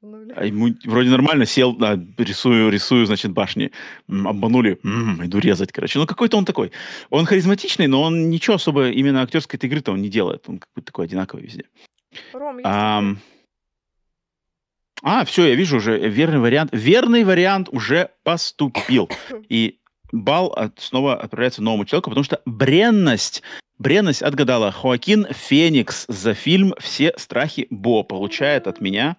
[0.02, 0.32] Обманули.
[0.36, 3.70] а ему вроде нормально сел, а, рисую, рисую, значит, башни,
[4.08, 5.98] М, обманули, м, иду резать, короче.
[5.98, 6.72] Ну какой-то он такой.
[7.08, 10.44] Он харизматичный, но он ничего особо именно актерской этой игры-то он не делает.
[10.48, 11.64] Он какой-то такой одинаковый везде.
[12.32, 13.18] Ром, есть Ам?
[15.02, 16.70] А, все, я вижу уже верный вариант.
[16.72, 19.08] Верный вариант уже поступил.
[19.48, 19.78] И
[20.12, 23.42] бал от- снова отправляется новому человеку, потому что бренность,
[23.78, 24.70] бренность отгадала.
[24.72, 29.16] Хоакин Феникс за фильм «Все страхи Бо» получает от меня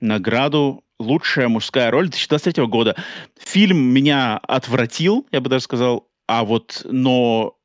[0.00, 2.94] награду «Лучшая мужская роль» 2023 года.
[3.40, 7.57] Фильм меня отвратил, я бы даже сказал, а вот, но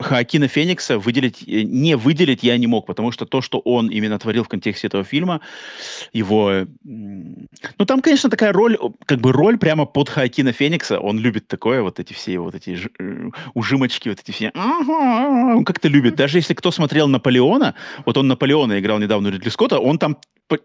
[0.00, 4.18] Хоакина Феникса выделить, э, не выделить я не мог, потому что то, что он именно
[4.18, 5.40] творил в контексте этого фильма,
[6.12, 6.66] его...
[6.84, 10.98] Ну, там, конечно, такая роль, как бы роль прямо под Хоакина Феникса.
[10.98, 14.52] Он любит такое, вот эти все вот эти ж- э, ужимочки, вот эти все...
[14.54, 16.16] Он как-то любит.
[16.16, 17.74] Даже если кто смотрел Наполеона,
[18.04, 20.16] вот он Наполеона играл недавно Ридли Скотта, он там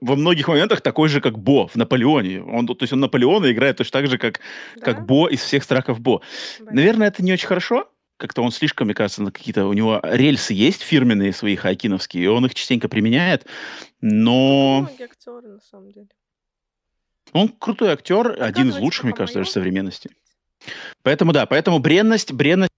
[0.01, 2.43] во многих моментах такой же, как Бо в Наполеоне.
[2.43, 4.39] Он, то есть он Наполеона играет точно так же, как,
[4.79, 5.01] как Да?
[5.03, 6.21] Бо из всех страхов Бо.
[6.59, 6.75] Блин.
[6.75, 7.87] Наверное, это не очень хорошо.
[8.21, 9.65] Как-то он слишком, мне кажется, на какие-то...
[9.65, 13.47] У него рельсы есть фирменные свои хайкиновские, и он их частенько применяет.
[13.99, 16.07] Но Многие актеры, на самом деле.
[17.33, 20.11] он крутой актер, один из лучших, мне кажется, даже современности.
[21.01, 22.69] Поэтому да, поэтому бренность, бренность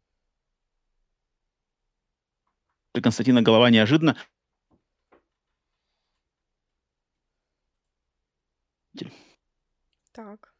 [2.93, 4.15] Константина Голова неожиданно.
[10.13, 10.53] Так.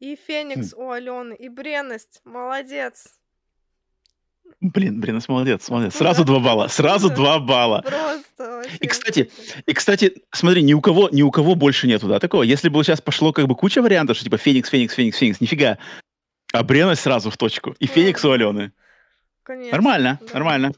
[0.00, 2.20] И Феникс у Алены, и Бренность.
[2.24, 3.18] Молодец.
[4.60, 5.94] Блин, бренность молодец, молодец.
[5.94, 7.82] Сразу два балла, сразу два балла.
[7.82, 8.76] Просто вообще.
[8.80, 9.30] И, кстати.
[9.66, 12.42] И, кстати, смотри, ни у кого, ни у кого больше нету, да, такого.
[12.42, 15.78] Если бы сейчас пошло как бы куча вариантов, что типа Феникс, Феникс, Феникс, Феникс, нифига.
[16.52, 17.74] А бренность сразу в точку.
[17.78, 18.72] И Феникс у Алены.
[19.42, 19.72] Конечно.
[19.72, 20.34] Нормально, да.
[20.34, 20.72] нормально.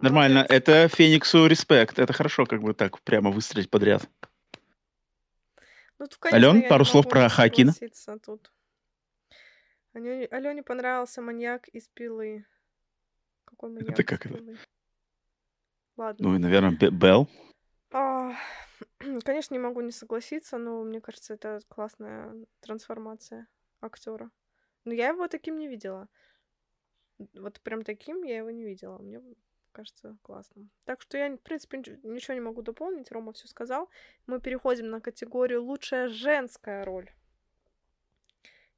[0.00, 0.46] Нормально.
[0.48, 0.56] Молодец.
[0.56, 1.98] Это Фениксу респект.
[1.98, 4.08] Это хорошо, как бы так прямо выстрелить подряд.
[5.98, 7.74] Ну, тут, конечно, не пару слов про Хакина.
[8.24, 8.50] тут.
[9.94, 12.44] Алене понравился маньяк из пилы.
[13.58, 14.56] Какой маньяк Это как это?
[15.96, 16.28] Ладно.
[16.28, 17.28] Ну и, наверное, Бе- Белл.
[17.90, 18.36] А,
[19.24, 23.48] конечно, не могу не согласиться, но мне кажется, это классная трансформация
[23.80, 24.30] актера.
[24.84, 26.08] Но я его таким не видела.
[27.34, 28.98] Вот прям таким я его не видела.
[28.98, 29.20] Мне
[29.72, 30.70] кажется классным.
[30.84, 33.10] Так что я, в принципе, нич- ничего не могу дополнить.
[33.10, 33.90] Рома все сказал.
[34.28, 37.10] Мы переходим на категорию лучшая женская роль.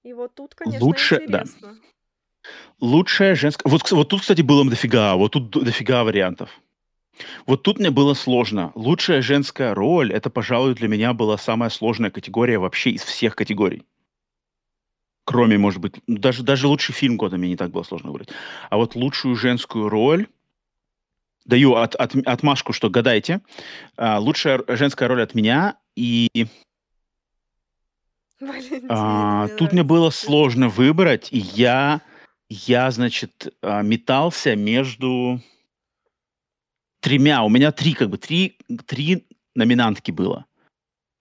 [0.05, 1.45] И вот тут, конечно, Лучше- да.
[2.81, 3.69] Лучшая женская...
[3.69, 5.15] Вот, вот тут, кстати, было дофига.
[5.17, 6.51] Вот тут до- дофига вариантов.
[7.47, 8.73] Вот тут мне было сложно.
[8.75, 13.85] Лучшая женская роль, это, пожалуй, для меня была самая сложная категория вообще из всех категорий.
[15.25, 18.31] Кроме, может быть, ну, даже, даже лучший фильм года мне не так было сложно выбрать.
[18.71, 20.27] А вот лучшую женскую роль...
[21.47, 23.41] Даю от, от, отмашку, что гадайте.
[23.97, 25.79] А, лучшая женская роль от меня.
[25.97, 26.29] И
[28.39, 31.29] Валентин, а, тут мне было сложно выбрать.
[31.33, 32.03] И я,
[32.51, 35.41] я, значит, а, метался между
[37.01, 37.43] тремя.
[37.45, 40.45] У меня три, как бы, три, три номинантки было.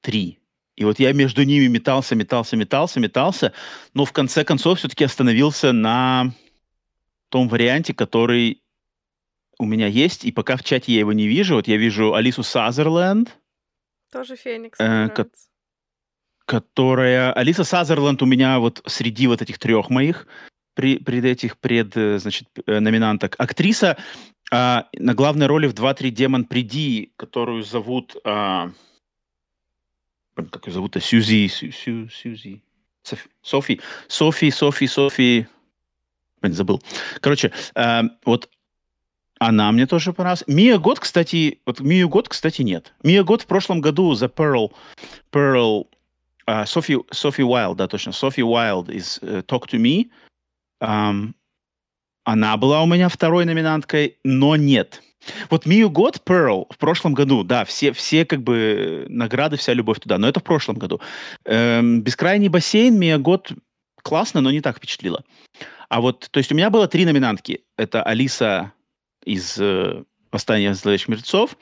[0.01, 0.39] Три.
[0.75, 3.53] И вот я между ними метался, метался, метался, метался,
[3.93, 6.33] но в конце концов все-таки остановился на
[7.29, 8.63] том варианте, который
[9.59, 11.55] у меня есть, и пока в чате я его не вижу.
[11.55, 13.37] Вот я вижу Алису Сазерленд,
[14.11, 14.79] Тоже Феникс.
[14.79, 15.29] Э, ко-
[16.45, 17.33] которая...
[17.33, 20.27] Алиса Сазерленд у меня вот среди вот этих трех моих
[20.79, 23.35] при, пред этих пред, э, значит, э, номинанток.
[23.37, 23.97] Актриса
[24.49, 28.15] а, на главной роли в 2-3 «Демон, приди», которую зовут...
[28.23, 28.71] А,
[30.35, 31.01] как ее зовут-то?
[31.01, 32.63] Сью, Сьюзи,
[33.41, 35.47] Софи, Софи, Софи, Софи,
[36.41, 36.81] блин, забыл.
[37.19, 38.49] Короче, э, вот
[39.37, 40.45] она мне тоже понравилась.
[40.47, 42.93] Мия Год, кстати, вот Мию Год, кстати, нет.
[43.03, 44.71] Мия Год в прошлом году за Pearl,
[45.29, 45.87] Pearl,
[46.47, 50.09] uh, Софи, Софи Уайлд, да, точно, Софи Уайлд из uh, Talk to Me.
[50.81, 51.33] Um,
[52.23, 55.01] она была у меня второй номинанткой, но нет.
[55.49, 59.99] Вот Мию Год, Pearl в прошлом году, да, все, все как бы награды, вся любовь
[59.99, 61.01] туда, но это в прошлом году.
[61.45, 63.51] Эм, Бескрайний бассейн Мия Год
[64.01, 65.23] классно, но не так впечатлила.
[65.89, 67.63] А вот, то есть у меня было три номинантки.
[67.77, 68.73] Это Алиса
[69.25, 71.57] из э, «Восстания зловещих мертвецов»,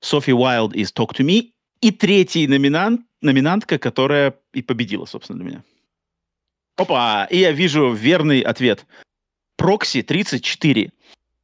[0.00, 1.50] Софи Уайлд из «Talk to Me»
[1.80, 5.64] и третий номинант, номинантка, которая и победила, собственно, для меня.
[6.76, 7.26] Опа!
[7.30, 8.86] И я вижу верный ответ.
[9.56, 10.90] Прокси 34.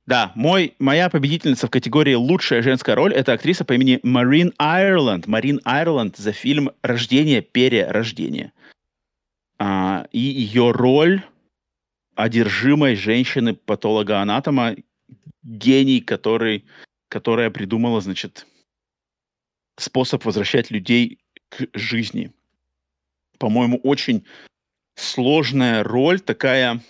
[0.06, 5.28] Да, мой, моя победительница в категории «Лучшая женская роль»— это актриса по имени Марин Айрланд.
[5.28, 8.52] Марин Айрланд за фильм «Рождение, перерождение».
[9.58, 11.22] А, и ее роль
[12.16, 14.74] одержимой женщины-патолога-анатома,
[15.44, 16.64] гений, который,
[17.08, 18.46] которая придумала, значит,
[19.76, 21.20] способ возвращать людей
[21.50, 22.32] к жизни.
[23.38, 24.26] По-моему, очень
[25.00, 26.80] сложная роль, такая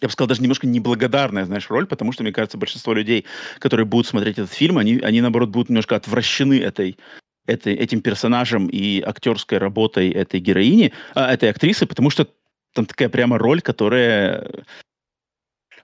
[0.00, 3.26] я бы сказал, даже немножко неблагодарная, знаешь, роль, потому что, мне кажется, большинство людей,
[3.58, 6.98] которые будут смотреть этот фильм, они, они наоборот, будут немножко отвращены этой,
[7.46, 12.26] этой, этим персонажем и актерской работой этой героини, а, этой актрисы, потому что
[12.72, 14.64] там такая прямо роль, которая...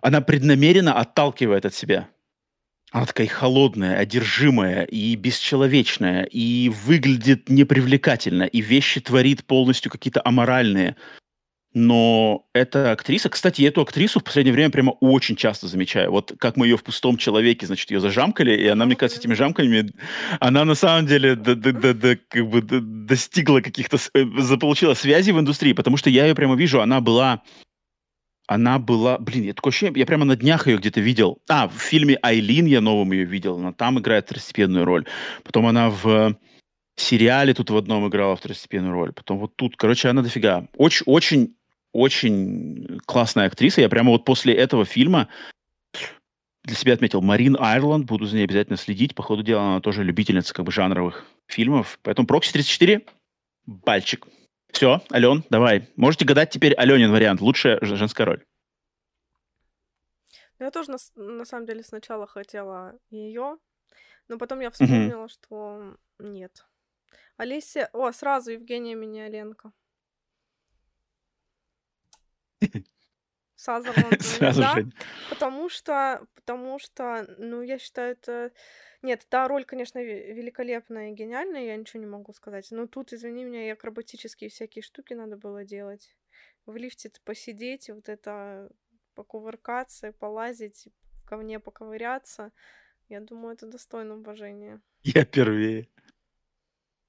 [0.00, 2.08] Она преднамеренно отталкивает от себя.
[2.92, 10.96] Она такая холодная, одержимая и бесчеловечная, и выглядит непривлекательно, и вещи творит полностью какие-то аморальные.
[11.74, 16.10] Но эта актриса, кстати, эту актрису в последнее время прямо очень часто замечаю.
[16.10, 19.34] Вот как мы ее в пустом человеке, значит, ее зажамкали, и она, мне кажется, этими
[19.34, 19.92] жамками,
[20.40, 25.32] она на самом деле д -д -д -д как бы достигла каких-то, э, заполучила связи
[25.32, 27.42] в индустрии, потому что я ее прямо вижу, она была,
[28.46, 31.38] она была, блин, я такое ощущение, я прямо на днях ее где-то видел.
[31.48, 35.06] А, в фильме «Айлин» я новым ее видел, она там играет второстепенную роль.
[35.42, 36.36] Потом она в
[36.96, 39.12] сериале тут в одном играла второстепенную роль.
[39.12, 40.66] Потом вот тут, короче, она дофига.
[40.76, 41.56] Очень, очень
[41.96, 43.80] очень классная актриса.
[43.80, 45.28] Я прямо вот после этого фильма
[46.62, 48.04] для себя отметил Марин Айрланд.
[48.04, 49.14] Буду за ней обязательно следить.
[49.14, 51.98] По ходу дела она тоже любительница как бы жанровых фильмов.
[52.02, 53.02] Поэтому Прокси 34
[53.64, 54.26] бальчик.
[54.72, 55.90] Все, Ален, давай.
[55.96, 57.40] Можете гадать теперь Аленин вариант.
[57.40, 58.44] Лучшая женская роль.
[60.58, 63.58] Я тоже на, на самом деле сначала хотела ее,
[64.28, 65.28] но потом я вспомнила, угу.
[65.28, 66.66] что нет.
[67.36, 67.90] Алисия...
[67.92, 69.72] О, сразу Евгения Миняленко.
[73.56, 74.92] Сазерленд Сразу да, же.
[75.30, 78.52] потому что, потому что, ну, я считаю, это...
[79.06, 82.66] Нет, та роль, конечно, ве- великолепная и гениальная, я ничего не могу сказать.
[82.72, 86.16] Но тут, извини меня, и акробатические всякие штуки надо было делать.
[86.66, 88.68] В лифте посидеть, вот это
[89.14, 90.88] покувыркаться, полазить,
[91.22, 92.50] в говне поковыряться.
[93.08, 94.80] Я думаю, это достойно уважения.
[95.04, 95.86] Я первее.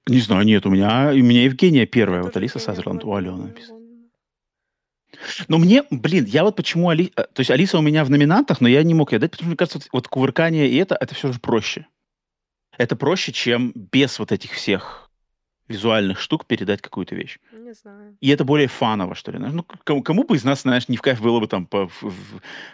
[0.07, 3.76] Не знаю, нет, у меня, у меня Евгения первая, вот Алиса Сазерленд, у Алены написано.
[5.48, 7.11] Но мне, блин, я вот почему Али...
[7.15, 9.45] э, То есть Алиса у меня в номинантах, но я не мог ее дать, потому
[9.45, 11.88] что, мне кажется, вот, вот кувыркание и это, это все же проще.
[12.77, 15.03] Это проще, чем без вот этих всех
[15.68, 17.39] визуальных штук передать какую-то вещь.
[17.52, 18.15] Не знаю.
[18.22, 19.39] И это более фаново, что ли.
[19.39, 22.03] Ну, кому, кому бы из нас, знаешь, не в кайф было бы там по, в,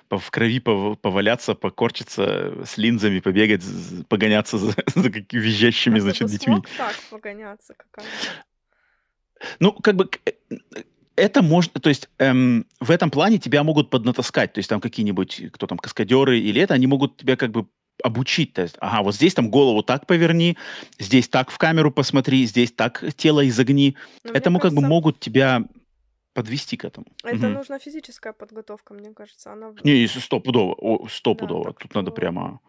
[0.09, 3.63] по- в крови пов- поваляться, покорчиться с линзами, побегать,
[4.09, 6.61] погоняться за, за какими визжащими, А значит, детьми.
[6.77, 8.05] так погоняться, какая?
[9.59, 10.31] Ну, как бы э,
[11.15, 15.51] это можно, то есть эм, в этом плане тебя могут поднатаскать, то есть там какие-нибудь,
[15.51, 17.67] кто там, каскадеры или это, они могут тебя как бы
[18.03, 20.57] обучить, то есть, ага, вот здесь там голову так поверни,
[20.99, 23.95] здесь так в камеру посмотри, здесь так тело изогни.
[24.23, 25.63] Но мне Этому как бы кажется, могут тебя
[26.33, 27.05] подвести к этому.
[27.23, 27.53] это Мгм.
[27.53, 29.53] нужна физическая подготовка, мне кажется.
[29.53, 29.73] Она...
[29.83, 31.65] Не, стопудово, Да, стопудово.
[31.65, 32.59] так Тут надо что прямо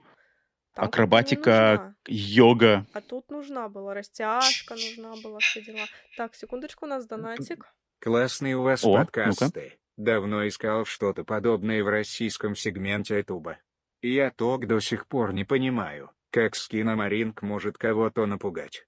[0.75, 2.87] там акробатика, йога.
[2.93, 5.87] А тут нужна была растяжка, нужна была все дела.
[6.17, 7.67] Так, секундочку, у нас донатик.
[8.09, 9.05] Классные у вас О, ну-ка.
[9.25, 9.79] подкасты.
[9.97, 13.57] Давно искал что-то подобное в российском сегменте Ютуба.
[14.03, 18.87] Я ток до сих пор не понимаю, как скиномаринг может кого-то напугать.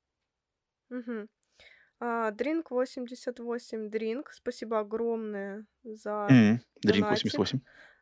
[0.90, 1.28] Мгм.
[1.98, 7.24] А, Дринк 88, Дринк, спасибо огромное за М, Дринк донатик.
[7.24, 7.60] 88.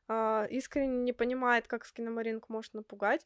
[0.09, 3.25] А, искренне не понимает, как скиномаринг может напугать.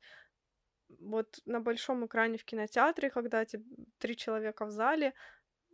[1.00, 3.62] Вот на большом экране в кинотеатре, когда те-
[3.96, 5.14] три человека в зале,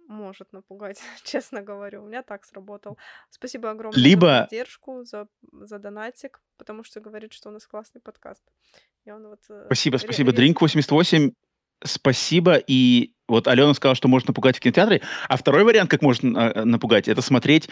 [0.09, 2.03] может напугать, честно говорю.
[2.03, 2.99] У меня так сработал.
[3.31, 8.01] Спасибо огромное за Либо, поддержку, за, за донатик, потому что говорит, что у нас классный
[8.01, 8.43] подкаст.
[9.05, 10.65] И он вот э, спасибо, спасибо, редко...
[10.65, 11.33] Drink88,
[11.85, 12.57] спасибо.
[12.57, 15.03] И вот Алена сказала, что может напугать в кинотеатре.
[15.29, 17.69] А второй вариант, как можно э, напугать, это смотреть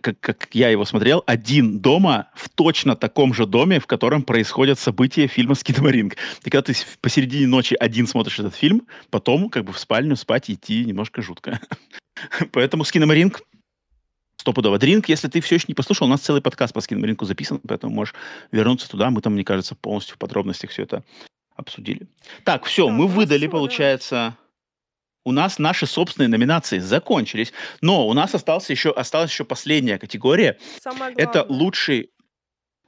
[0.00, 4.78] как, как я его смотрел, один дома в точно таком же доме, в котором происходят
[4.78, 6.16] события фильма «Скидомаринг».
[6.44, 10.50] И когда ты посередине ночи один смотришь этот фильм, потом как бы в спальню спать
[10.50, 11.60] идти немножко жутко.
[12.52, 13.42] Поэтому «Скиномаринг»
[14.36, 14.78] стопудово.
[14.78, 17.92] Дринк, если ты все еще не послушал, у нас целый подкаст по скиномаринку записан, поэтому
[17.92, 18.14] можешь
[18.52, 19.10] вернуться туда.
[19.10, 21.02] Мы там, мне кажется, полностью в подробностях все это
[21.56, 22.06] обсудили.
[22.44, 23.50] Так, все, мы выдали, да.
[25.28, 27.52] У нас наши собственные номинации закончились,
[27.82, 30.56] но у нас остался еще, осталась еще последняя категория.
[30.80, 32.10] Самое Это лучший,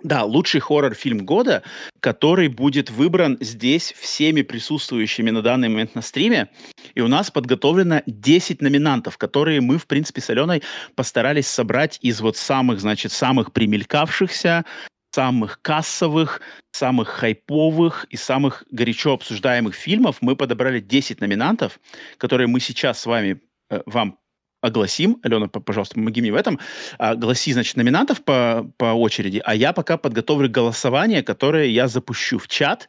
[0.02, 1.62] да, лучший хоррор-фильм года,
[2.00, 6.48] который будет выбран здесь всеми присутствующими на данный момент на стриме.
[6.94, 10.62] И у нас подготовлено 10 номинантов, которые мы, в принципе, с Аленой
[10.94, 14.64] постарались собрать из вот самых, значит, самых примелькавшихся,
[15.12, 16.41] самых кассовых,
[16.73, 20.19] самых хайповых и самых горячо обсуждаемых фильмов.
[20.20, 21.81] Мы подобрали 10 номинантов,
[22.16, 24.19] которые мы сейчас с вами, э, вам
[24.61, 25.19] огласим.
[25.23, 26.59] Алена, пожалуйста, помоги мне в этом.
[26.99, 32.47] Огласи, значит, номинантов по, по очереди, а я пока подготовлю голосование, которое я запущу в
[32.49, 32.89] чат.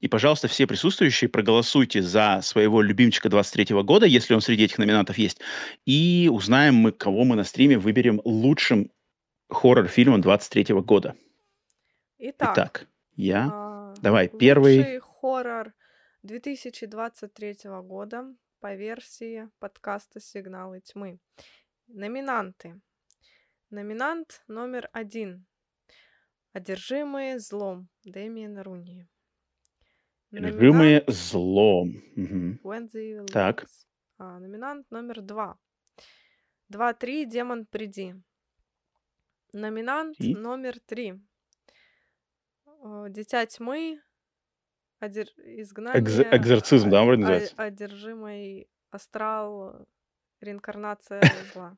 [0.00, 5.18] И, пожалуйста, все присутствующие проголосуйте за своего любимчика 23 года, если он среди этих номинантов
[5.18, 5.40] есть.
[5.84, 8.90] И узнаем мы, кого мы на стриме выберем лучшим
[9.50, 11.16] хоррор-фильмом 23 года.
[12.22, 12.86] Итак, Итак
[13.16, 13.48] я...
[13.50, 14.76] А, Давай, первый...
[14.76, 15.72] Лучший хоррор
[16.22, 21.18] 2023 года по версии подкаста «Сигналы тьмы».
[21.86, 22.78] Номинанты.
[23.70, 25.46] Номинант номер один.
[26.52, 29.08] Одержимые злом Дэмиен Руни.
[30.30, 31.16] Одержимые номинант...
[31.16, 32.02] злом.
[32.16, 33.28] Угу.
[33.32, 33.64] Так.
[34.18, 35.58] А, номинант номер два.
[36.70, 38.14] 2-3 «Демон, приди».
[39.54, 41.18] Номинант номер три.
[43.08, 44.00] «Дитя тьмы»,
[45.00, 45.26] одер...
[45.38, 46.02] Экз- «Изгнание»,
[46.36, 47.54] Экзорцизм, да, вроде называется?
[47.56, 49.86] «Одержимый астрал»,
[50.40, 51.20] «Реинкарнация
[51.54, 51.76] зла».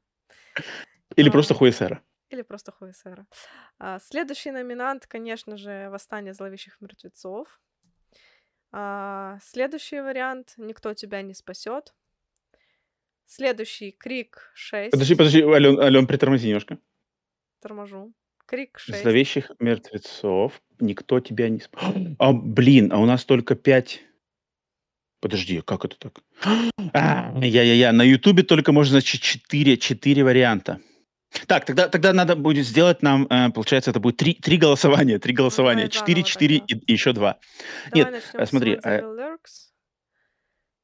[1.16, 2.02] Или А, просто Хуэсера?
[2.30, 3.26] Или просто Хуэсера.
[3.78, 7.60] А, Следующий номинант, конечно же, «Восстание зловещих мертвецов».
[8.70, 11.94] А, Следующий вариант «Никто тебя не спасет».
[13.26, 14.90] Следующий «Крик 6».
[14.90, 16.78] Подожди, подожди, Ален, Ален, притормози немножко.
[17.60, 18.12] Торможу.
[18.46, 19.02] «Крик 6».
[19.02, 20.60] Зловещих мертвецов.
[20.80, 21.58] Никто тебя не...
[21.58, 24.02] сп- А, блин, а у нас только пять...
[25.20, 26.20] Подожди, как это так?
[26.94, 30.80] А, Я-я-я, на Ютубе только можно, значит, четыре, четыре варианта.
[31.46, 35.32] Так, тогда, тогда надо будет сделать нам, э, получается, это будет три, три голосования, три
[35.32, 35.84] голосования.
[35.84, 37.38] давай Четыре, четыре и, и еще два.
[37.90, 39.70] Давай Нет, начнем э, с смотри, э, Evil Lurks.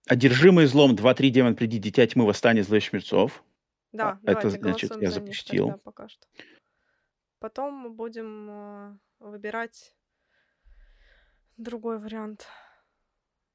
[0.08, 3.44] Одержимый злом, 2-3, демон, приди, дитя тьмы, восстание зловещих мертвецов.
[3.92, 5.66] Да, А, это, давайте значит, голосуем я за них запустил.
[5.66, 6.26] тогда пока что.
[7.38, 9.94] Потом мы будем э, выбирать
[11.56, 12.46] другой вариант.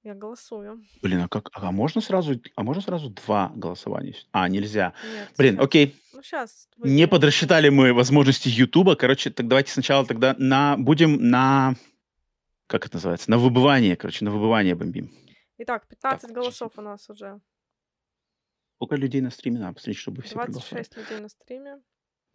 [0.03, 0.83] Я голосую.
[1.01, 1.49] Блин, а как?
[1.53, 4.15] А можно сразу, а можно сразу два голосования?
[4.31, 4.93] А, нельзя.
[5.13, 5.95] Нет, Блин, окей.
[6.11, 8.95] Ну, сейчас Не подрасчитали мы возможности Ютуба.
[8.95, 11.75] Короче, так давайте сначала тогда на будем на
[12.67, 13.29] как это называется?
[13.29, 15.11] На выбывание, короче, на выбывание бомбим.
[15.59, 17.39] Итак, 15 Так, голосов у нас уже.
[18.75, 19.59] Сколько людей на стриме?
[19.59, 20.83] Надо посмотреть, чтобы все проголосовали.
[20.83, 21.81] 26 людей на стриме.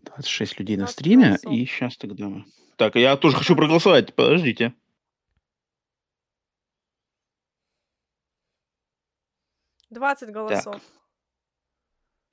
[0.08, 1.24] 26 людей на 15 стриме.
[1.28, 1.52] голосов.
[1.52, 2.44] И сейчас тогда мы...
[2.76, 4.14] Так, я тоже хочу проголосовать.
[4.14, 4.74] Подождите.
[9.90, 10.80] Двадцать голосов.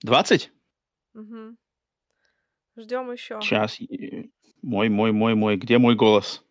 [0.01, 0.51] 20?
[1.13, 1.57] Угу.
[2.77, 3.39] Ждем еще.
[3.41, 3.79] Сейчас.
[4.61, 5.57] Мой, мой, мой, мой.
[5.57, 6.43] Где мой голос?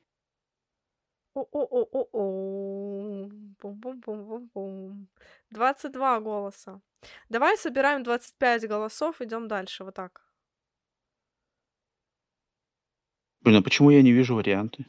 [1.35, 3.29] О-о-о-о-о.
[3.61, 5.09] Бум-бум-бум-бум-бум.
[5.51, 6.81] 22 голоса.
[7.29, 9.85] Давай собираем 25 голосов, идем дальше.
[9.85, 10.24] Вот так.
[13.45, 14.87] Блин, а почему я не вижу варианты?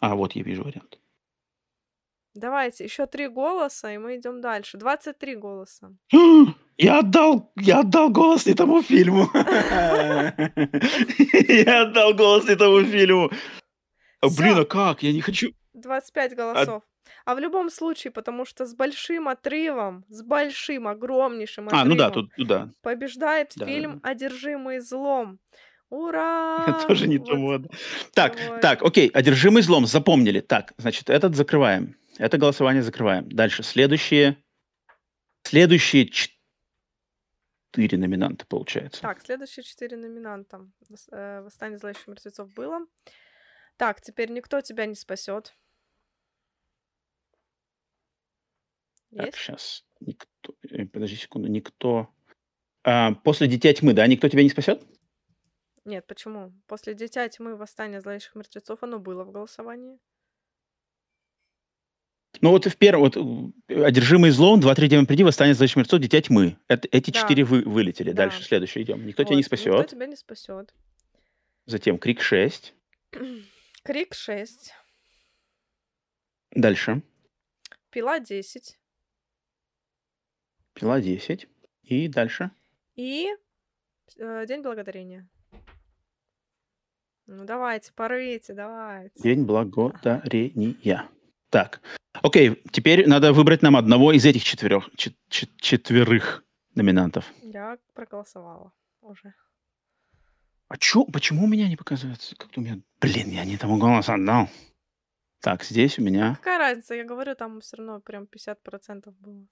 [0.00, 0.98] А, вот я вижу вариант.
[2.34, 4.78] Давайте, еще три голоса, и мы идем дальше.
[4.78, 5.92] 23 голоса.
[6.78, 9.28] Я отдал, я отдал голос не тому фильму.
[11.48, 13.30] Я отдал голос не тому фильму.
[14.20, 15.02] А, Блин, а как?
[15.02, 15.52] Я не хочу.
[15.74, 16.82] 25 голосов.
[17.24, 21.94] А в любом случае, потому что с большим отрывом, с большим, огромнейшим отрывом А, ну
[21.94, 22.70] да, тут, да.
[22.80, 25.38] побеждает Да, да, фильм «Одержимый злом».
[25.92, 26.84] Ура!
[26.88, 27.28] Тоже не Вот.
[27.28, 27.50] тому.
[27.50, 27.70] отдал.
[28.14, 28.60] Так, давай.
[28.62, 30.40] так, окей, одержимый злом, запомнили.
[30.40, 31.98] Так, значит, этот закрываем.
[32.16, 33.28] Это голосование закрываем.
[33.28, 34.42] Дальше, следующие,
[35.42, 39.02] следующие четыре номинанта, получается.
[39.02, 40.66] Так, следующие четыре номинанта.
[41.10, 42.86] Э, «Восстание зловещих мертвецов» было.
[43.76, 45.54] Так, теперь «Никто тебя не спасет».
[49.14, 49.36] Так, Есть?
[49.36, 49.84] сейчас.
[50.70, 52.08] э, подожди секунду, никто...
[52.82, 54.82] А, после Дитя Тьмы, да, никто тебя не спасет?
[55.84, 56.52] Нет, почему?
[56.66, 59.98] После Дитя Тьмы Восстание зловещих мертвецов оно было в голосовании.
[62.40, 63.16] Ну вот в первом, вот
[63.68, 66.56] э, «Одержимый злом», «Два-три демона приди», «Восстание зловещих мертвецов», «Дитя Тьмы».
[66.66, 68.10] Это, эти Да, четыре вы, вылетели.
[68.12, 68.24] да.
[68.24, 69.06] Дальше, следующий идем.
[69.06, 69.90] Никто тебя не Вот, никто спасет.
[69.90, 70.74] тебя не спасет.
[71.66, 72.72] Затем «Крик 6».
[73.84, 74.72] Крик 6,
[76.52, 77.02] Дальше.
[77.90, 78.78] Пила 10
[80.74, 81.48] «Пила 10».
[81.82, 82.50] И дальше.
[82.96, 83.28] и
[84.18, 85.28] э, День благодарения.
[87.26, 89.12] Ну давайте, порвите, давайте.
[89.22, 91.08] День благодарения.
[91.50, 91.80] Так,
[92.22, 96.44] окей, теперь надо выбрать нам одного из этих четверых, чет- чет- четверых
[96.74, 97.30] номинантов.
[97.42, 99.34] Я проголосовала уже.
[100.68, 102.34] А чё, почему у меня не показывается?
[102.36, 102.80] Как-то у меня...
[103.00, 104.48] Блин, я не тому голос отдал.
[105.40, 106.36] Так, здесь у меня...
[106.36, 109.46] Какая разница, я говорю, там все равно прям 50% было.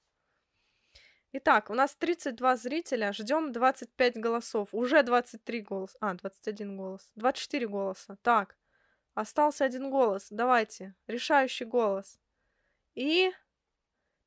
[1.33, 4.69] Итак, у нас 32 зрителя, ждем 25 голосов.
[4.73, 5.97] Уже 23 голоса.
[6.01, 7.13] А, 21 голос.
[7.15, 8.17] 24 голоса.
[8.23, 8.57] Так,
[9.15, 10.27] остался один голос.
[10.31, 12.19] Давайте, решающий голос.
[12.97, 13.31] И...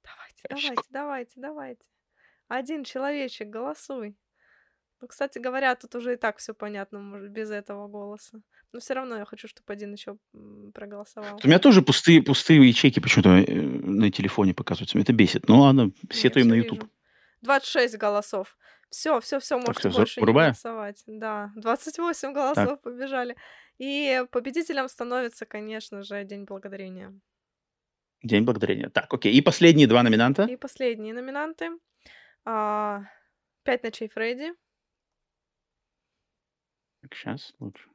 [0.04, 1.86] Давайте, давайте, давайте, давайте.
[2.48, 4.18] Один человечек, голосуй.
[5.02, 8.42] Ну, кстати говоря, тут уже и так все понятно, может, без этого голоса.
[8.72, 10.18] Но все равно я хочу, чтобы один еще
[10.74, 11.42] проголосовал.
[11.44, 14.98] У меня тоже пустые, пустые ячейки почему-то э, на телефоне показываются.
[14.98, 15.50] Меня это бесит.
[15.50, 16.84] Ну ладно, сетуем на YouTube.
[16.84, 16.93] вижу.
[17.44, 18.58] 26 голосов.
[18.90, 20.48] Все, все, все, можете за- больше не вырубаю?
[20.50, 21.04] голосовать.
[21.08, 23.36] Да, 28 голосов побежали.
[23.80, 27.14] И победителем становится, конечно же, День Благодарения.
[28.22, 28.90] День благодарения.
[28.90, 29.34] Так, окей.
[29.34, 30.44] И последние два номинанта.
[30.44, 31.72] И последние номинанты.
[32.46, 33.02] А,
[33.64, 34.54] Пять ночей Фредди.
[37.04, 37.90] сейчас лучше.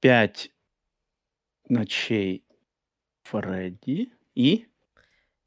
[0.00, 0.50] Пять
[1.68, 2.44] ночей
[3.24, 4.66] Фредди и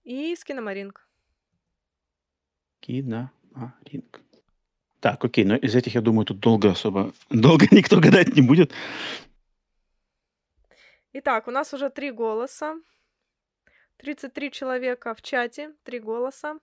[0.03, 1.07] И Скиномаринг.
[2.81, 4.21] Киномаринг.
[4.99, 7.13] Так, окей, но из этих, я думаю, тут долго особо...
[7.29, 8.71] Долго никто гадать не будет.
[11.13, 12.75] Итак, у нас уже три голоса.
[13.97, 16.59] 33 человека в чате, три голоса.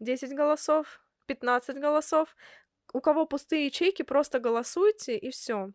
[0.00, 2.36] 10 голосов, 15 голосов.
[2.92, 5.72] У кого пустые ячейки, просто голосуйте, и все.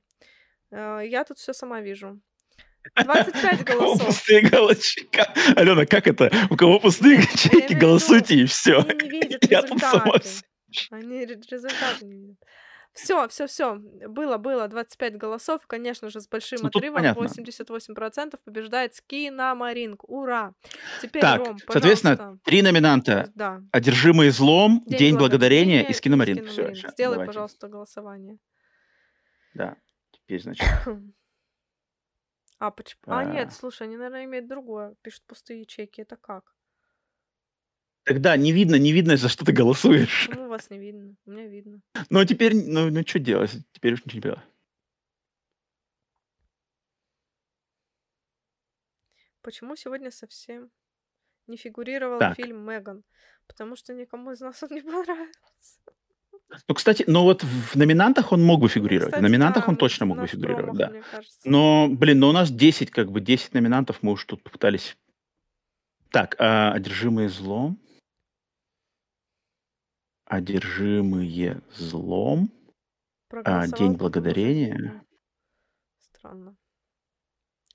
[0.72, 2.20] Я тут все сама вижу.
[3.04, 4.08] 25 У кого голосов.
[4.08, 5.08] пустые галочки?
[5.56, 6.32] Алена, как это?
[6.50, 8.80] У кого пустые ячейки, виду, голосуйте, и все.
[8.80, 10.16] Они не видят Я тут сама
[10.92, 12.38] Они ре- результаты не видят.
[12.94, 13.76] Все, все, все.
[13.76, 15.62] Было, было 25 голосов.
[15.66, 16.96] Конечно же, с большим Ну, отрывом.
[16.98, 17.22] понятно.
[17.22, 20.04] 88% побеждает Скиномаринг.
[20.10, 20.54] Ура!
[21.02, 23.32] Теперь, Так, Ром, соответственно, три номинанта.
[23.34, 23.62] Да.
[23.72, 26.48] «Одержимые злом», День «День благодарения» благодарения и «Скиномаринг».
[26.50, 26.74] Все.
[26.90, 28.38] Сделай, пожалуйста, голосование.
[29.54, 29.78] Да,
[30.12, 30.66] теперь, значит,
[32.62, 34.94] А, поч- а, нет, слушай, они, наверное, имеют другое.
[35.02, 36.02] Пишут пустые ячейки.
[36.02, 36.54] Это как?
[38.04, 40.28] тогда не видно, не видно, за что ты голосуешь.
[40.28, 41.16] Почему вас не видно?
[41.26, 41.82] У меня видно.
[42.12, 43.52] Ну, а теперь, ну, ну что делать?
[43.72, 44.40] Теперь уж ничего не делать.
[49.42, 50.70] Почему сегодня совсем
[51.48, 52.36] не фигурировал Так.
[52.36, 53.04] фильм Меган?
[53.48, 55.80] Потому что никому из нас он не понравился.
[56.68, 59.14] Ну, кстати, ну вот в номинантах он мог бы фигурировать.
[59.14, 61.22] Кстати, в номинантах да, он ну, точно мог бы фигурировать, промах, да.
[61.46, 64.98] Но, блин, ну у нас 10, как бы 10 номинантов мы уж тут попытались.
[66.12, 67.80] Так, а, одержимые злом.
[70.26, 72.52] Одержимые злом.
[73.30, 75.04] Проголосовал День благодарения.
[76.00, 76.56] Странно.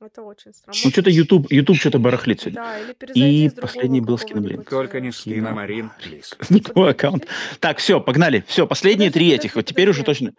[0.01, 0.78] Это очень странно.
[0.85, 2.60] Ну, что-то YouTube, YouTube что-то барахлит сегодня.
[2.62, 4.68] Да, или И с последний был Скиномаринг.
[4.68, 6.36] Только э, не скиномарин, плиз.
[6.51, 7.27] Не твой Подожди, аккаунт.
[7.60, 8.44] Так, все, погнали.
[8.47, 9.55] Все, последние три этих.
[9.56, 10.35] Вот теперь уже точно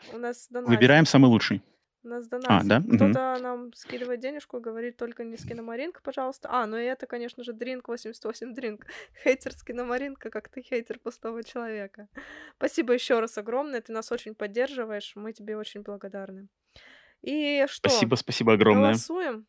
[0.51, 1.61] выбираем самый лучший.
[2.03, 2.29] У нас А,
[2.63, 2.67] донатят.
[2.67, 2.81] да?
[2.95, 6.47] Кто-то нам скидывает денежку и говорит только не скиномаринг, пожалуйста.
[6.49, 8.85] А, ну и это, конечно же, Дринк 88 Дринк.
[9.23, 12.07] Хейтер скиномаринка, как ты хейтер пустого человека.
[12.57, 16.47] Спасибо еще раз огромное, ты нас очень поддерживаешь, мы тебе очень благодарны.
[17.21, 17.89] И что?
[17.89, 18.91] Спасибо, спасибо огромное.
[18.91, 19.45] Голосуем?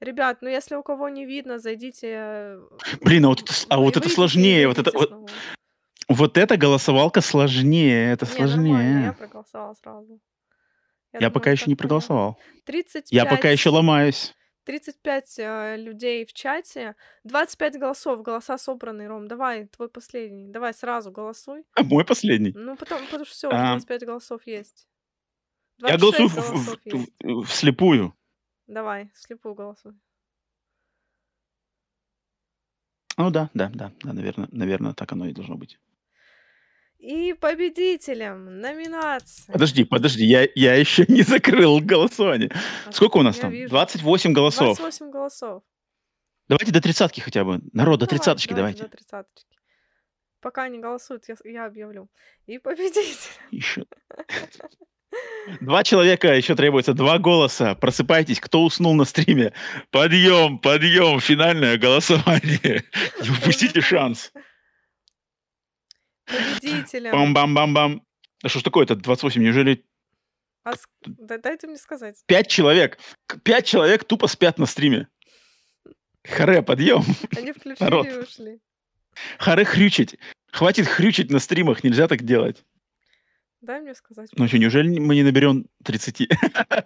[0.00, 2.08] Ребят, ну если у кого не видно, зайдите...
[2.12, 2.60] э,
[3.00, 4.68] Блин, а вот это, а вот это сложнее.
[4.68, 5.30] Вот это, вот,
[6.08, 8.12] вот эта голосовалка сложнее.
[8.12, 9.12] Это Не, нормально, я сложнее.
[9.12, 10.20] проголосовала сразу.
[11.12, 12.38] Я, думала, пока еще не проголосовал.
[12.64, 13.12] 35...
[13.12, 14.34] Я пока еще ломаюсь.
[14.64, 21.10] 35 э, людей в чате, 25 голосов, голоса собраны, Ром, давай, твой последний, давай сразу
[21.10, 21.64] голосуй.
[21.74, 22.52] А мой последний.
[22.54, 23.72] Ну, потом, потому что все, А.
[23.72, 24.88] 25 голосов есть.
[25.78, 28.14] Я 26 голосую в- в- вслепую.
[28.66, 29.92] Давай, слепую голосуй.
[33.16, 35.78] Ну да, да, да, да, наверное, наверное, так оно и должно быть.
[36.98, 39.52] И победителем номинации.
[39.52, 42.50] Подожди, подожди, я, я еще не закрыл голосование.
[42.86, 43.50] А Сколько у нас там?
[43.52, 43.68] вижу.
[43.68, 44.78] 28 голосов.
[44.78, 45.62] 28 голосов.
[46.48, 47.60] Давайте до тридцатки хотя бы.
[47.72, 48.82] Народ, до тридцаточки давайте давайте.
[48.84, 49.56] до тридцаточки.
[50.40, 52.08] Пока не голосуют, я, я объявлю.
[52.46, 53.30] И победитель.
[53.50, 53.84] Еще.
[55.60, 57.74] Два человека, еще требуется два голоса.
[57.74, 59.52] Просыпайтесь, кто уснул на стриме.
[59.90, 62.82] Подъем, подъем, финальное голосование.
[63.22, 64.32] Не упустите шанс.
[66.26, 67.12] Победителем.
[67.12, 68.02] Бам-бам-бам-бам.
[68.42, 69.84] Да что ж такое-то, 28, неужели
[70.64, 72.16] А с- да- дайте мне сказать.
[72.26, 72.98] пять человек?
[73.42, 75.08] Пять человек тупо спят на стриме.
[76.24, 77.04] Харе, подъем.
[77.36, 78.06] Они включили Народ.
[78.06, 78.60] и ушли.
[79.38, 80.16] Харе хрючить.
[80.50, 82.64] Хватит хрючить на стримах, нельзя так делать.
[83.64, 84.28] Дай мне сказать.
[84.36, 86.28] Ну что, неужели мы не наберем 30?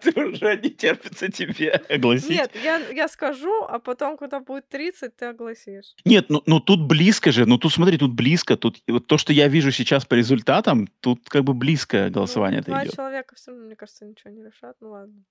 [0.03, 2.31] Ты уже не терпится тебе огласить?
[2.31, 5.95] Нет, я, я скажу, а потом, когда будет 30, ты огласишь.
[6.05, 9.33] Нет, ну, ну тут близко же, ну тут смотри, тут близко, тут вот то, что
[9.33, 12.95] я вижу сейчас по результатам, тут как бы близкое голосование ну, два идет.
[12.95, 14.77] человека все равно, мне кажется, ничего не решат.
[14.81, 15.25] Ну ладно.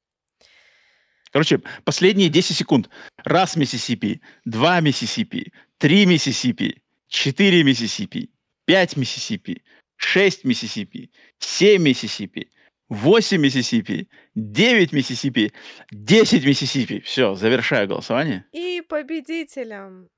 [1.31, 2.89] Короче, последние 10 секунд.
[3.23, 8.31] Раз Миссисипи, два Миссисипи, три Миссисипи, четыре Миссисипи,
[8.65, 9.63] пять Миссисипи,
[9.97, 12.49] шесть Миссисипи, семь Миссисипи,
[12.89, 15.51] восемь Миссисипи, девять Миссисипи,
[15.91, 17.01] десять Миссисипи.
[17.01, 18.45] Все, завершаю голосование.
[18.53, 20.09] И победителем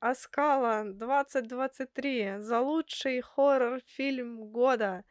[0.00, 5.04] Оскала 2023 за лучший хоррор-фильм года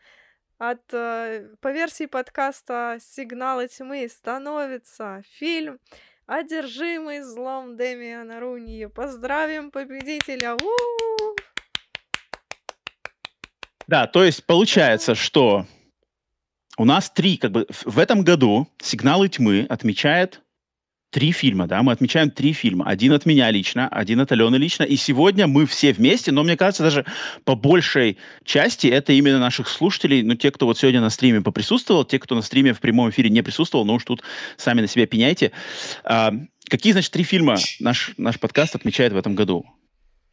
[0.57, 5.79] от, э, по версии подкаста «Сигналы тьмы» становится фильм
[6.25, 8.87] «Одержимый злом Демиана Руни».
[8.87, 10.55] Поздравим победителя!
[10.55, 11.28] У-у-у!
[13.90, 15.66] Да, то есть получается, что
[16.78, 20.41] у нас три, как бы в этом году «Сигналы тьмы» отмечает
[21.10, 22.86] три фильма, да, мы отмечаем три фильма.
[22.86, 26.56] Один от меня лично, один от Алены лично, и сегодня мы все вместе, но мне
[26.56, 27.03] кажется, даже
[27.45, 32.06] по большей части это именно наших слушателей, ну, те, кто вот сегодня на стриме поприсутствовал,
[32.06, 34.22] те, кто на стриме в прямом эфире не присутствовал, ну уж тут
[34.56, 35.52] сами на себя пеняйте.
[36.03, 36.32] А,
[36.70, 39.66] какие, значит, три фильма наш, наш подкаст отмечает в этом году?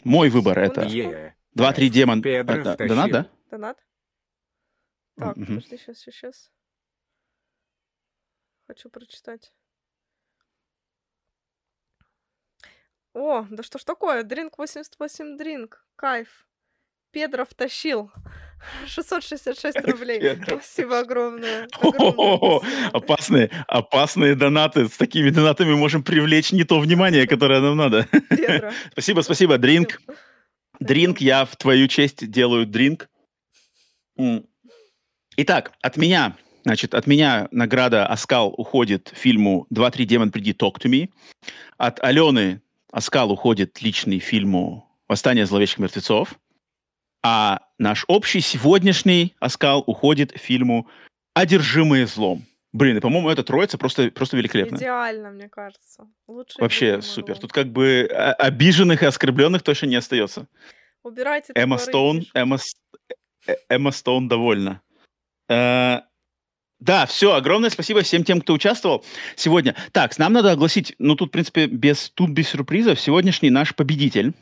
[0.04, 0.82] Мой выбор это.
[1.54, 2.20] «Два-три демон».
[2.20, 3.26] Донат, да?
[3.50, 3.78] Донат?
[5.16, 5.46] Так, Мгм.
[5.46, 6.52] подожди, сейчас, сейчас, сейчас.
[8.66, 9.52] Хочу прочитать.
[13.14, 14.24] О, да что ж такое?
[14.24, 15.86] Дринк 88 дринк.
[15.96, 16.46] Кайф.
[17.12, 18.10] Педро втащил.
[18.86, 20.20] 666 рублей.
[20.20, 21.68] Педро Спасибо огромное.
[21.80, 22.88] Огромное спасибо.
[22.92, 24.88] Опасные, опасные донаты.
[24.88, 28.04] С такими донатами можем привлечь не то внимание, которое нам надо.
[28.28, 28.70] Педро.
[28.92, 29.56] Спасибо, спасибо.
[29.56, 30.00] Дринк.
[30.80, 33.08] Дринк, я в твою честь делаю дринк.
[35.36, 40.90] Итак, от меня, значит, от меня награда Оскал уходит фильму «2-3 демон, приди, talk to
[40.90, 41.10] me».
[41.76, 46.38] От Алены Оскал уходит личный фильму «Восстание зловещих мертвецов».
[47.22, 50.88] А наш общий сегодняшний Оскал уходит фильму
[51.34, 52.46] «Одержимые злом».
[52.72, 54.78] Блин, и, по-моему, эта троица просто, просто великолепная.
[54.78, 56.08] Идеально, мне кажется.
[56.26, 57.38] Лучше Вообще супер.
[57.38, 60.46] Тут как бы а, обиженных и оскорбленных точно не остается.
[61.02, 62.26] Убирайте Эмма Стоун.
[62.34, 62.58] Эмма,
[63.68, 64.80] Эмма Стоун довольна.
[65.48, 66.00] Э,
[66.78, 69.04] Да, все, огромное спасибо всем тем, кто участвовал
[69.34, 69.74] сегодня.
[69.92, 74.34] Так, нам надо огласить, ну тут, в принципе, без, тут без сюрпризов, сегодняшний наш победитель,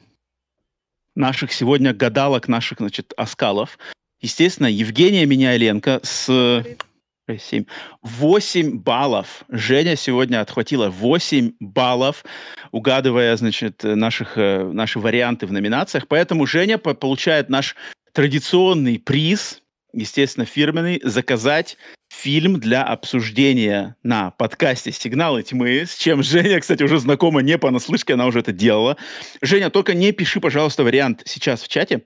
[1.15, 3.79] наших сегодня гадалок, наших, значит, оскалов,
[4.21, 6.83] естественно, Евгения Меняйленко с Говорит.
[7.29, 7.65] 7.
[8.03, 9.45] 8 баллов.
[9.49, 12.25] Женя сегодня отхватила 8 баллов,
[12.71, 16.07] угадывая, значит, э, наших, э, наши варианты в номинациях.
[16.09, 17.77] Поэтому Женя по- получает наш
[18.15, 19.61] традиционный приз,
[19.93, 21.77] естественно, фирменный, заказать
[22.11, 28.15] фильм для обсуждения на подкасте «Сигналы тьмы», с чем Женя, кстати, уже знакома не понаслышке,
[28.15, 28.97] она уже это делала.
[29.43, 32.05] Женя, только не пиши, пожалуйста, вариант сейчас в чате,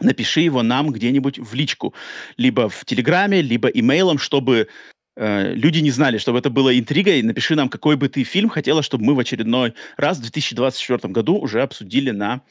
[0.00, 1.92] напиши его нам где-нибудь в личку,
[2.36, 4.68] либо в Телеграме, либо имейлом, чтобы
[5.16, 7.20] э, люди не знали, чтобы это было интригой.
[7.22, 11.36] Напиши нам, какой бы ты фильм хотела, чтобы мы в очередной раз в 2024 году
[11.36, 12.42] уже обсудили на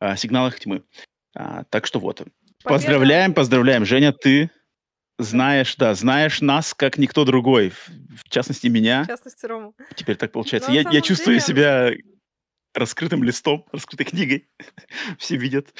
[0.00, 0.82] э, «Сигналах тьмы».
[1.34, 2.22] А, так что вот.
[2.62, 2.78] Победа.
[2.78, 3.84] Поздравляем, поздравляем.
[3.84, 4.50] Женя, ты
[5.18, 7.70] знаешь, да, знаешь нас, как никто другой.
[7.70, 9.04] В, частности, меня.
[9.04, 9.74] В частности, Рому.
[9.94, 10.70] Теперь так получается.
[10.70, 11.90] Ну, Я, я чувствую деле- себя
[12.72, 14.48] раскрытым листом, раскрытой книгой.
[15.18, 15.74] Все видят.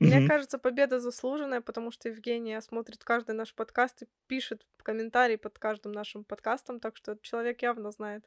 [0.00, 0.28] Мне Мгм.
[0.28, 5.92] кажется, победа заслуженная, потому что Евгения смотрит каждый наш подкаст и пишет комментарии под каждым
[5.92, 8.24] нашим подкастом, так что человек явно знает,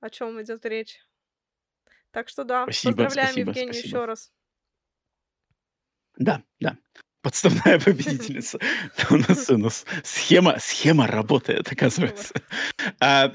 [0.00, 1.00] о чем идет речь.
[2.12, 3.88] Так что да, Спасибо, поздравляем спасибо, Евгению спасибо.
[3.98, 4.32] еще раз.
[6.18, 6.78] Да, да.
[7.26, 8.60] Подставная победительница.
[9.10, 12.32] У нас, у нас схема, схема работает, оказывается.
[13.00, 13.32] А,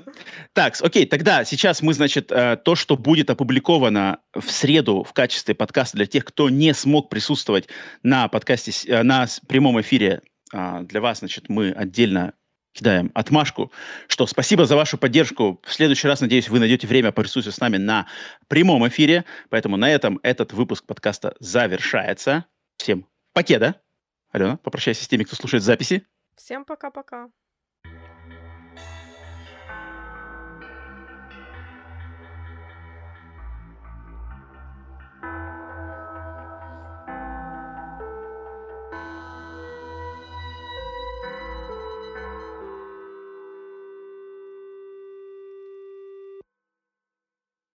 [0.53, 5.55] Так, окей, тогда сейчас мы, значит, э, то, что будет опубликовано в среду в качестве
[5.55, 7.68] подкаста для тех, кто не смог присутствовать
[8.01, 10.22] на подкасте, э, на прямом эфире,
[10.53, 12.31] а, для вас, значит, мы отдельно
[12.72, 13.73] кидаем отмашку,
[14.07, 15.59] что спасибо за вашу поддержку.
[15.65, 18.07] В следующий раз, надеюсь, вы найдете время присутствовать с нами на
[18.47, 19.26] прямом эфире.
[19.49, 22.45] Поэтому на этом этот выпуск подкаста завершается.
[22.77, 23.81] Всем покеда.
[24.32, 26.08] Алена, попрощайся с теми, кто слушает записи.
[26.36, 27.30] Всем пока-пока.